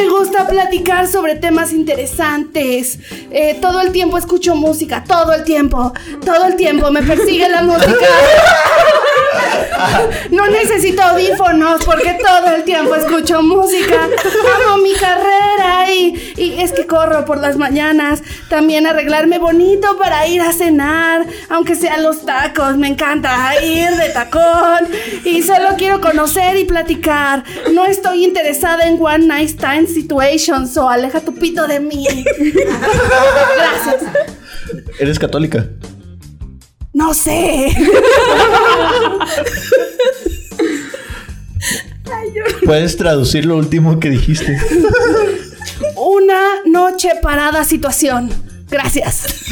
me 0.00 0.08
gusta 0.08 0.46
platicar 0.48 1.06
sobre 1.08 1.34
temas 1.36 1.72
interesantes. 1.72 2.98
Eh, 3.30 3.58
todo 3.60 3.80
el 3.80 3.92
tiempo 3.92 4.18
escucho 4.18 4.54
música, 4.54 5.04
todo 5.04 5.32
el 5.32 5.44
tiempo, 5.44 5.92
todo 6.24 6.46
el 6.46 6.56
tiempo 6.56 6.90
me 6.90 7.02
persigue 7.02 7.48
la 7.48 7.62
música. 7.62 8.06
No 10.30 10.46
necesito 10.48 11.02
audífonos 11.02 11.79
porque 11.84 12.16
todo 12.22 12.54
el 12.54 12.64
tiempo 12.64 12.94
escucho 12.94 13.42
música. 13.42 14.04
Amo 14.04 14.82
mi 14.82 14.92
carrera 14.94 15.92
y, 15.92 16.32
y 16.36 16.60
es 16.60 16.72
que 16.72 16.86
corro 16.86 17.24
por 17.24 17.38
las 17.38 17.56
mañanas. 17.56 18.22
También 18.48 18.86
arreglarme 18.86 19.38
bonito 19.38 19.98
para 19.98 20.26
ir 20.26 20.40
a 20.40 20.52
cenar, 20.52 21.26
aunque 21.48 21.74
sean 21.74 22.02
los 22.02 22.24
tacos. 22.24 22.76
Me 22.76 22.88
encanta 22.88 23.62
ir 23.62 23.90
de 23.90 24.10
tacón 24.10 24.88
y 25.24 25.42
solo 25.42 25.70
quiero 25.76 26.00
conocer 26.00 26.56
y 26.56 26.64
platicar. 26.64 27.44
No 27.72 27.86
estoy 27.86 28.24
interesada 28.24 28.86
en 28.86 28.98
one 29.00 29.26
night 29.26 29.48
stand 29.50 29.88
situations 29.88 30.76
o 30.76 30.88
aleja 30.88 31.20
tu 31.20 31.34
pito 31.34 31.66
de 31.66 31.80
mí. 31.80 32.06
Gracias. 33.56 34.02
¿Eres 34.98 35.18
católica? 35.18 35.66
No 36.92 37.14
sé. 37.14 37.70
¿Puedes 42.64 42.96
traducir 42.96 43.44
lo 43.44 43.56
último 43.56 43.98
que 43.98 44.10
dijiste? 44.10 44.58
Una 45.96 46.62
noche 46.66 47.10
parada 47.22 47.64
situación. 47.64 48.30
Gracias. 48.68 49.46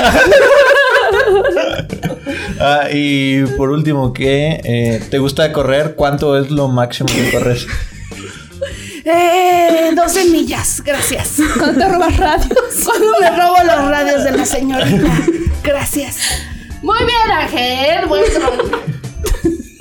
Ah, 2.61 2.89
y 2.93 3.45
por 3.57 3.71
último, 3.71 4.13
¿qué 4.13 4.61
eh, 4.65 5.03
te 5.11 5.19
gusta 5.19 5.53
correr? 5.53 5.95
¿Cuánto 5.95 6.37
es 6.39 6.51
lo 6.51 6.69
máximo 6.69 7.09
que 7.09 7.31
corres? 7.31 7.67
Eh, 9.05 9.93
12 9.95 10.25
millas, 10.27 10.83
gracias. 10.85 11.37
Cuando 11.57 11.79
te 11.79 11.89
robas 11.89 12.17
radios. 12.17 12.59
Cuando 12.85 13.21
me 13.21 13.31
robo 13.31 13.57
los 13.65 13.89
radios 13.89 14.25
de 14.25 14.33
la 14.33 14.45
señorita. 14.45 15.27
Gracias. 15.63 16.17
Muy 16.83 16.99
bien, 16.99 17.31
Ángel. 17.31 18.07
Bueno. 18.07 18.95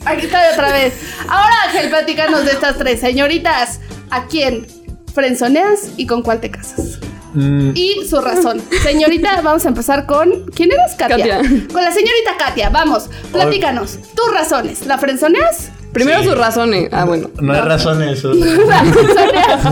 Aquí 0.07 0.25
estoy 0.25 0.41
otra 0.53 0.71
vez. 0.71 0.93
Ahora, 1.27 1.53
Ángel, 1.67 1.89
platícanos 1.89 2.45
de 2.45 2.51
estas 2.51 2.77
tres 2.77 2.99
señoritas. 2.99 3.79
¿A 4.09 4.25
quién 4.27 4.65
frenzoneas 5.13 5.89
y 5.97 6.05
con 6.07 6.21
cuál 6.21 6.39
te 6.39 6.49
casas? 6.51 6.99
Mm, 7.33 7.71
Y 7.75 8.05
su 8.09 8.21
razón. 8.21 8.61
Señorita, 8.83 9.41
vamos 9.41 9.65
a 9.65 9.69
empezar 9.69 10.05
con. 10.05 10.45
¿Quién 10.55 10.71
eres, 10.71 10.95
Katia? 10.97 11.17
Katia. 11.17 11.67
Con 11.71 11.83
la 11.83 11.91
señorita 11.91 12.31
Katia. 12.39 12.69
Vamos, 12.69 13.09
platícanos. 13.31 13.99
Tus 14.15 14.33
razones. 14.33 14.85
¿La 14.85 14.97
frenzoneas? 14.97 15.71
Primero 15.91 16.19
Sí. 16.21 16.29
sus 16.29 16.37
razones. 16.37 16.89
Ah, 16.91 17.05
bueno. 17.05 17.29
no 17.41 17.53
hay 17.53 17.61
razón 17.61 18.01
en 18.01 18.09
eso. 18.09 18.33
¿La 18.33 18.83
frenzoneas? 18.83 19.63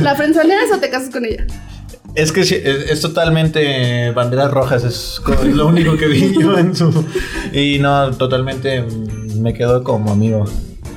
¿La 0.00 0.14
frenzoneas 0.14 0.70
o 0.72 0.78
te 0.78 0.90
casas 0.90 1.10
con 1.10 1.24
ella? 1.24 1.46
Es 2.14 2.30
que 2.30 2.44
sí, 2.44 2.54
es, 2.54 2.90
es 2.92 3.00
totalmente 3.00 4.12
banderas 4.12 4.48
rojas, 4.52 4.84
es 4.84 5.20
lo 5.46 5.66
único 5.66 5.96
que 5.96 6.06
vi 6.06 6.32
yo 6.40 6.56
en 6.56 6.76
su... 6.76 7.04
Y 7.52 7.80
no, 7.80 8.12
totalmente 8.12 8.82
mm, 8.82 9.13
me 9.36 9.54
quedo 9.54 9.82
como 9.84 10.12
amigo. 10.12 10.44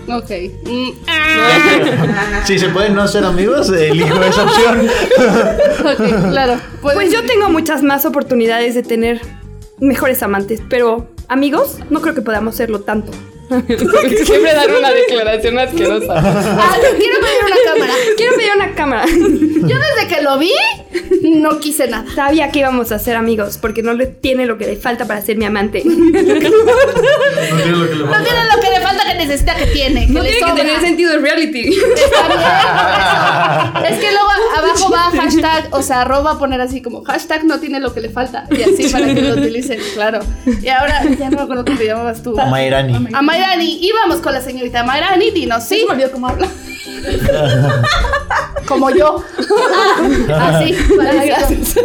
Ok. 0.10 0.32
Mm, 0.64 0.90
ah. 1.08 2.44
Si 2.46 2.58
se 2.58 2.70
pueden 2.70 2.96
no 2.96 3.08
ser 3.08 3.26
amigos, 3.26 3.70
elijo 3.70 4.22
esa 4.24 4.44
opción. 4.44 4.88
Ok, 5.80 6.30
claro. 6.32 6.60
Pues 6.82 7.12
yo 7.12 7.26
tengo 7.26 7.50
muchas 7.50 7.84
más 7.84 8.06
oportunidades 8.06 8.74
de 8.76 8.84
tener 8.84 9.22
mejores 9.80 10.24
amantes, 10.24 10.62
pero 10.70 11.08
amigos, 11.28 11.80
no 11.90 12.02
creo 12.02 12.16
que 12.16 12.22
podamos 12.22 12.56
serlo 12.56 12.82
tanto. 12.82 13.12
Siempre 14.26 14.54
dar 14.54 14.70
una 14.72 14.92
declaración 14.92 15.58
asquerosa. 15.60 16.14
Ah, 16.60 16.76
quiero 16.80 17.20
pedir 17.20 17.40
una 17.46 17.56
cámara. 17.74 17.94
Quiero 18.18 18.36
pedir 18.36 18.50
una 18.56 18.76
cámara. 18.76 19.06
Yo 19.08 19.78
desde 19.78 20.08
que 20.16 20.22
lo 20.22 20.38
vi, 20.38 20.52
no 21.24 21.60
quise 21.60 21.88
nada. 21.88 22.06
Sabía 22.14 22.52
que 22.52 22.60
íbamos 22.60 22.92
a 22.92 23.00
ser 23.00 23.16
amigos 23.16 23.58
porque 23.58 23.82
no 23.84 23.94
le 23.94 24.08
tiene 24.08 24.46
lo 24.46 24.58
que 24.58 24.66
le 24.66 24.76
falta 24.76 25.06
para 25.06 25.22
ser 25.22 25.38
mi 25.38 25.46
amante. 25.46 25.84
No 25.86 25.94
tiene 25.94 27.72
lo 27.72 27.88
que 27.88 27.96
le 27.96 28.04
No 28.06 28.24
tiene 28.24 28.44
lo 28.54 28.62
que 28.62 28.70
le 28.72 28.82
falta 28.82 29.04
que 29.12 29.16
necesita 29.18 29.56
que 29.56 29.66
tiene. 29.68 30.08
Que 30.08 30.14
No 30.14 30.24
le 30.24 30.30
tiene 30.32 30.40
que 30.46 30.50
sobra. 30.50 30.64
tener 30.64 30.80
sentido 30.82 31.12
de 31.14 31.18
reality. 31.20 31.70
Está 31.70 32.28
bien. 32.28 32.42
Es 33.94 34.00
que 34.00 34.12
luego 34.12 34.28
abajo 34.58 34.92
va 34.92 35.12
hashtag, 35.22 35.68
o 35.72 35.82
sea, 35.82 36.02
arroba 36.02 36.38
poner 36.40 36.60
así 36.62 36.82
como 36.82 37.04
hashtag 37.04 37.46
no 37.46 37.60
tiene 37.60 37.80
lo 37.80 37.94
que 37.94 38.02
le 38.02 38.10
falta. 38.10 38.46
Y 38.52 38.62
así 38.64 38.90
para 38.92 39.06
que 39.14 39.22
lo 39.22 39.36
utilicen, 39.36 39.80
claro. 39.94 40.20
Y 40.62 40.68
ahora 40.68 41.04
ya 41.18 41.30
no 41.30 41.38
me 41.38 41.44
acuerdo 41.44 41.66
cómo 41.66 41.78
te 41.78 41.86
llamabas 41.86 42.22
tú. 42.24 42.36
Mayrani. 42.36 43.08
A 43.14 43.22
Mayrani. 43.40 43.78
Y 43.82 43.92
vamos 43.92 44.18
con 44.22 44.34
la 44.34 44.42
señorita 44.42 44.84
Mayrani. 44.84 45.32
Dinos, 45.32 45.64
sí. 45.64 45.86
Me 45.88 45.94
olvidó 45.94 46.12
cómo 46.12 46.28
habla. 46.28 46.48
Como 48.68 48.90
yo. 48.90 49.24
Así. 50.34 50.76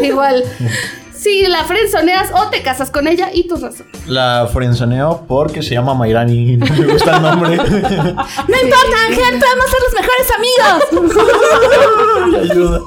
Igual. 0.02 0.44
Si 1.22 1.46
la 1.46 1.62
frenzoneas 1.64 2.30
o 2.34 2.48
te 2.50 2.62
casas 2.62 2.90
con 2.90 3.06
ella 3.06 3.30
y 3.32 3.46
tus 3.46 3.60
razones. 3.60 3.92
La 4.08 4.48
frenzoneo 4.52 5.24
porque 5.28 5.62
se 5.62 5.74
llama 5.74 5.94
Mayrani 5.94 6.54
y 6.54 6.56
no 6.56 6.66
me 6.66 6.84
gusta 6.86 7.16
el 7.16 7.22
nombre. 7.22 7.56
No 7.56 8.56
importa, 8.60 8.96
Ángel, 9.06 9.38
podemos 9.38 9.70
ser 9.70 9.80
los 9.84 9.94
mejores 10.00 10.28
amigos. 10.36 10.82
Ayuda. 12.50 12.80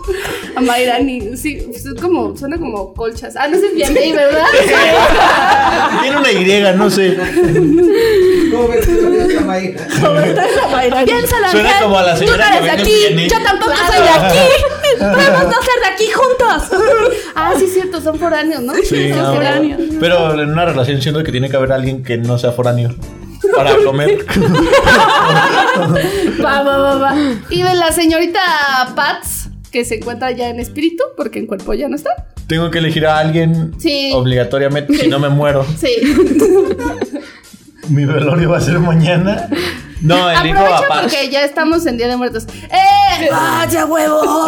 A 0.55 0.61
Mayrani. 0.61 1.36
Sí, 1.38 1.65
es 1.73 1.86
como, 2.01 2.36
suena 2.36 2.57
como 2.57 2.93
colchas. 2.93 3.36
Ah, 3.38 3.47
no 3.47 3.57
sé 3.57 3.71
si 3.73 3.81
es 3.81 3.93
bien 3.93 4.15
¿verdad? 4.15 4.45
Tiene 6.01 6.17
una 6.17 6.31
Y, 6.31 6.45
no 6.77 6.89
sé. 6.89 7.17
¿Cómo 8.51 8.67
ves 8.67 8.86
que 8.86 8.91
no 8.91 9.27
se 9.27 9.33
llama 9.33 9.57
hija? 9.59 9.86
Piénsalo, 11.05 11.49
Suena 11.51 11.69
Ángel. 11.69 11.83
como 11.83 11.97
a 11.97 12.03
la 12.03 12.13
Tú 12.13 12.19
señora 12.19 12.45
no 12.45 12.51
que 12.51 12.57
eres 12.57 12.65
de 12.65 12.71
aquí. 12.81 12.99
Yo 13.29 13.38
tampoco 13.43 13.71
soy 13.88 14.01
de 14.03 14.09
aquí. 14.09 14.39
Podemos 14.99 15.43
no 15.43 15.61
ser 15.61 15.79
de 15.81 15.88
aquí 15.93 16.05
juntos. 16.11 16.69
Ah, 17.38 17.51
sí, 17.57 17.65
es 17.65 17.73
cierto, 17.73 17.99
son 17.99 18.17
foráneos, 18.17 18.61
¿no? 18.61 18.73
Sí, 18.75 19.09
son 19.09 19.17
no, 19.23 19.33
foráneos. 19.36 19.81
pero 19.99 20.41
en 20.41 20.49
una 20.51 20.63
relación 20.63 21.01
siento 21.01 21.21
que 21.21 21.33
tiene 21.33 21.49
que 21.49 21.57
haber 21.57 21.73
alguien 21.73 22.01
que 22.01 22.17
no 22.17 22.38
sea 22.38 22.53
foráneo 22.53 22.95
para 23.53 23.75
comer. 23.83 24.25
Va, 26.43 26.61
va, 26.63 26.77
va, 26.77 26.95
va. 26.95 27.15
Y 27.49 27.61
de 27.61 27.75
la 27.75 27.91
señorita 27.91 28.39
Pats, 28.95 29.49
que 29.71 29.83
se 29.83 29.95
encuentra 29.95 30.31
ya 30.31 30.47
en 30.49 30.59
espíritu, 30.61 31.03
porque 31.17 31.39
en 31.39 31.45
cuerpo 31.47 31.73
ya 31.73 31.89
no 31.89 31.95
está. 31.97 32.11
Tengo 32.47 32.71
que 32.71 32.77
elegir 32.79 33.05
a 33.05 33.17
alguien 33.17 33.73
Sí. 33.79 34.11
obligatoriamente, 34.13 34.95
si 34.97 35.07
no 35.07 35.19
me 35.19 35.27
muero. 35.29 35.65
Sí. 35.77 35.89
Mi 37.89 38.05
velorio 38.05 38.49
va 38.49 38.57
a 38.57 38.61
ser 38.61 38.79
mañana. 38.79 39.49
No, 40.01 40.27
a 40.27 40.39
Aprovecha 40.39 40.87
Paz. 40.87 41.01
porque 41.01 41.29
ya 41.29 41.43
estamos 41.43 41.85
en 41.85 41.97
Día 41.97 42.07
de 42.07 42.15
Muertos. 42.15 42.45
¡Eh! 42.69 43.29
¡Vaya 43.31 43.85
huevo! 43.85 44.47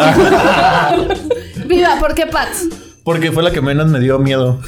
Viva, 1.66 1.96
¿por 1.98 2.14
qué 2.14 2.26
Pats? 2.26 2.66
Porque 3.02 3.32
fue 3.32 3.42
la 3.42 3.50
que 3.50 3.60
menos 3.60 3.88
me 3.88 4.00
dio 4.00 4.18
miedo. 4.18 4.60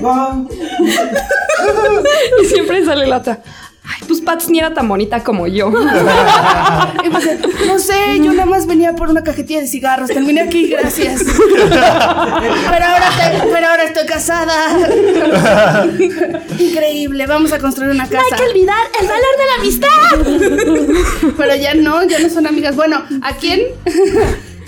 Wow. 0.00 0.48
y 2.42 2.44
siempre 2.46 2.84
sale 2.84 3.06
la 3.06 3.18
otra. 3.18 3.42
Ay, 3.86 4.02
pues 4.08 4.20
Pats 4.22 4.48
ni 4.48 4.58
era 4.60 4.72
tan 4.72 4.88
bonita 4.88 5.22
como 5.22 5.46
yo. 5.46 5.70
Y 7.04 7.10
pues, 7.10 7.28
no 7.66 7.78
sé, 7.78 8.18
yo 8.22 8.32
nada 8.32 8.46
más 8.46 8.66
venía 8.66 8.94
por 8.94 9.10
una 9.10 9.22
cajetilla 9.22 9.60
de 9.60 9.66
cigarros. 9.66 10.08
Terminé 10.08 10.40
aquí, 10.40 10.68
gracias. 10.68 11.22
Pero 11.22 12.84
ahora, 12.86 13.10
te- 13.16 13.46
pero 13.52 13.66
ahora 13.68 13.84
estoy 13.84 14.06
casada. 14.06 14.54
Increíble, 16.58 17.26
vamos 17.26 17.52
a 17.52 17.58
construir 17.58 17.90
una 17.90 18.04
No 18.04 18.10
casa. 18.10 18.24
hay 18.32 18.38
que 18.42 18.48
olvidar 18.50 18.78
el 19.00 19.06
valor 19.06 19.36
de 19.38 19.44
la 19.46 19.54
amistad. 19.60 21.34
Pero 21.36 21.56
ya 21.56 21.74
no, 21.74 22.02
ya 22.04 22.18
no 22.20 22.28
son 22.30 22.46
amigas. 22.46 22.76
Bueno, 22.76 23.02
¿a 23.22 23.32
quién? 23.36 23.60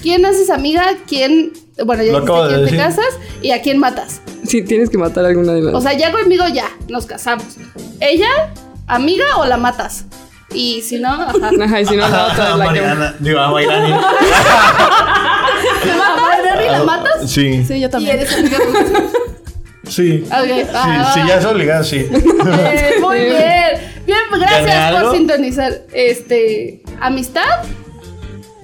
¿Quién 0.02 0.26
haces 0.26 0.50
amiga? 0.50 0.84
¿Quién? 1.06 1.52
Bueno, 1.84 2.02
ya 2.02 2.12
dijiste 2.20 2.32
de 2.32 2.48
quién 2.48 2.66
te 2.70 2.76
casas 2.76 3.18
y 3.42 3.50
a 3.52 3.62
quién 3.62 3.78
matas. 3.78 4.20
Sí, 4.46 4.62
tienes 4.62 4.90
que 4.90 4.98
matar 4.98 5.24
a 5.24 5.28
alguna 5.28 5.52
de 5.54 5.62
las. 5.62 5.74
O 5.74 5.80
sea, 5.80 5.94
ya 5.94 6.12
conmigo 6.12 6.44
ya, 6.52 6.66
nos 6.88 7.06
casamos. 7.06 7.56
¿Ella, 8.00 8.28
amiga 8.86 9.24
o 9.38 9.44
la 9.46 9.56
matas? 9.56 10.04
Y 10.52 10.80
si 10.82 10.98
no, 10.98 11.08
ajá. 11.12 11.50
Ajá, 11.64 11.80
y 11.80 11.86
si 11.86 11.96
no, 11.96 12.08
la 12.08 12.26
otra 12.26 12.50
es 12.52 12.56
la 12.56 12.64
que. 12.64 12.70
Mariana, 12.80 13.14
digo, 13.18 13.40
a 13.40 13.50
Mayrani. 13.50 13.92
¿A 13.92 14.00
Dani 16.44 16.66
la 16.70 16.82
matas? 16.84 17.30
Sí, 17.30 17.64
Sí, 17.64 17.80
yo 17.80 17.88
Y 17.88 17.90
también. 17.90 18.16
eres 18.20 18.32
amiga 18.34 18.58
de 18.58 19.90
sí. 19.90 20.24
Ah, 20.30 20.42
Sí, 21.14 21.20
sí, 21.20 21.28
ya 21.28 21.36
es 21.38 21.44
obligado, 21.44 21.84
sí. 21.84 22.08
Eh, 22.10 22.94
muy 23.00 23.18
bien. 23.20 23.96
Bien, 24.06 24.18
¿Gané 24.30 24.46
gracias 24.46 25.02
por 25.02 25.16
sintonizar. 25.16 25.72
Este, 25.92 26.82
amistad. 27.00 27.42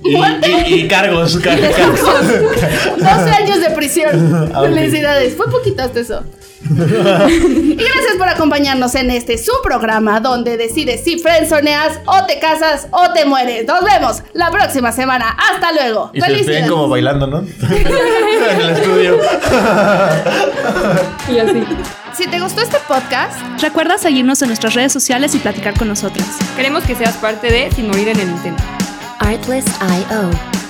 Y, 0.04 0.16
y, 0.16 0.74
y 0.74 0.88
cargos, 0.88 1.36
car- 1.38 1.60
cargos. 1.60 2.00
12 2.00 3.30
años 3.30 3.60
de 3.60 3.70
prisión. 3.70 4.50
Ah. 4.54 4.62
Felicidades. 4.62 5.34
Fue 5.36 5.48
poquito 5.50 5.82
hasta 5.82 6.00
eso. 6.00 6.22
y 6.70 7.74
gracias 7.74 8.16
por 8.18 8.28
acompañarnos 8.28 8.94
en 8.94 9.10
este 9.10 9.36
su 9.38 9.52
programa 9.62 10.20
donde 10.20 10.56
decides 10.56 11.02
si 11.04 11.18
friendzoneas 11.18 11.98
o 12.06 12.24
te 12.26 12.38
casas 12.38 12.86
o 12.90 13.12
te 13.12 13.24
mueres. 13.24 13.66
Nos 13.66 13.84
vemos 13.84 14.22
la 14.32 14.50
próxima 14.50 14.92
semana. 14.92 15.36
Hasta 15.52 15.72
luego. 15.72 16.10
Y 16.12 16.20
se 16.20 16.26
Felicidades. 16.26 16.46
despiden 16.56 16.70
como 16.70 16.88
bailando, 16.88 17.26
¿no? 17.26 17.38
en 17.70 18.60
el 18.60 18.70
estudio. 18.70 19.18
Y 21.28 21.38
así. 21.38 21.64
Si 22.14 22.26
te 22.26 22.38
gustó 22.40 22.60
este 22.60 22.76
podcast, 22.86 23.40
Recuerda 23.60 23.96
seguirnos 23.96 24.42
en 24.42 24.48
nuestras 24.48 24.74
redes 24.74 24.92
sociales 24.92 25.34
y 25.34 25.38
platicar 25.38 25.74
con 25.78 25.88
nosotras. 25.88 26.26
Queremos 26.56 26.84
que 26.84 26.94
seas 26.94 27.16
parte 27.16 27.50
de 27.50 27.70
Sin 27.72 27.86
Morir 27.86 28.08
en 28.08 28.20
el 28.20 28.28
Intento. 28.28 28.62
Artlist.io. 29.20 30.61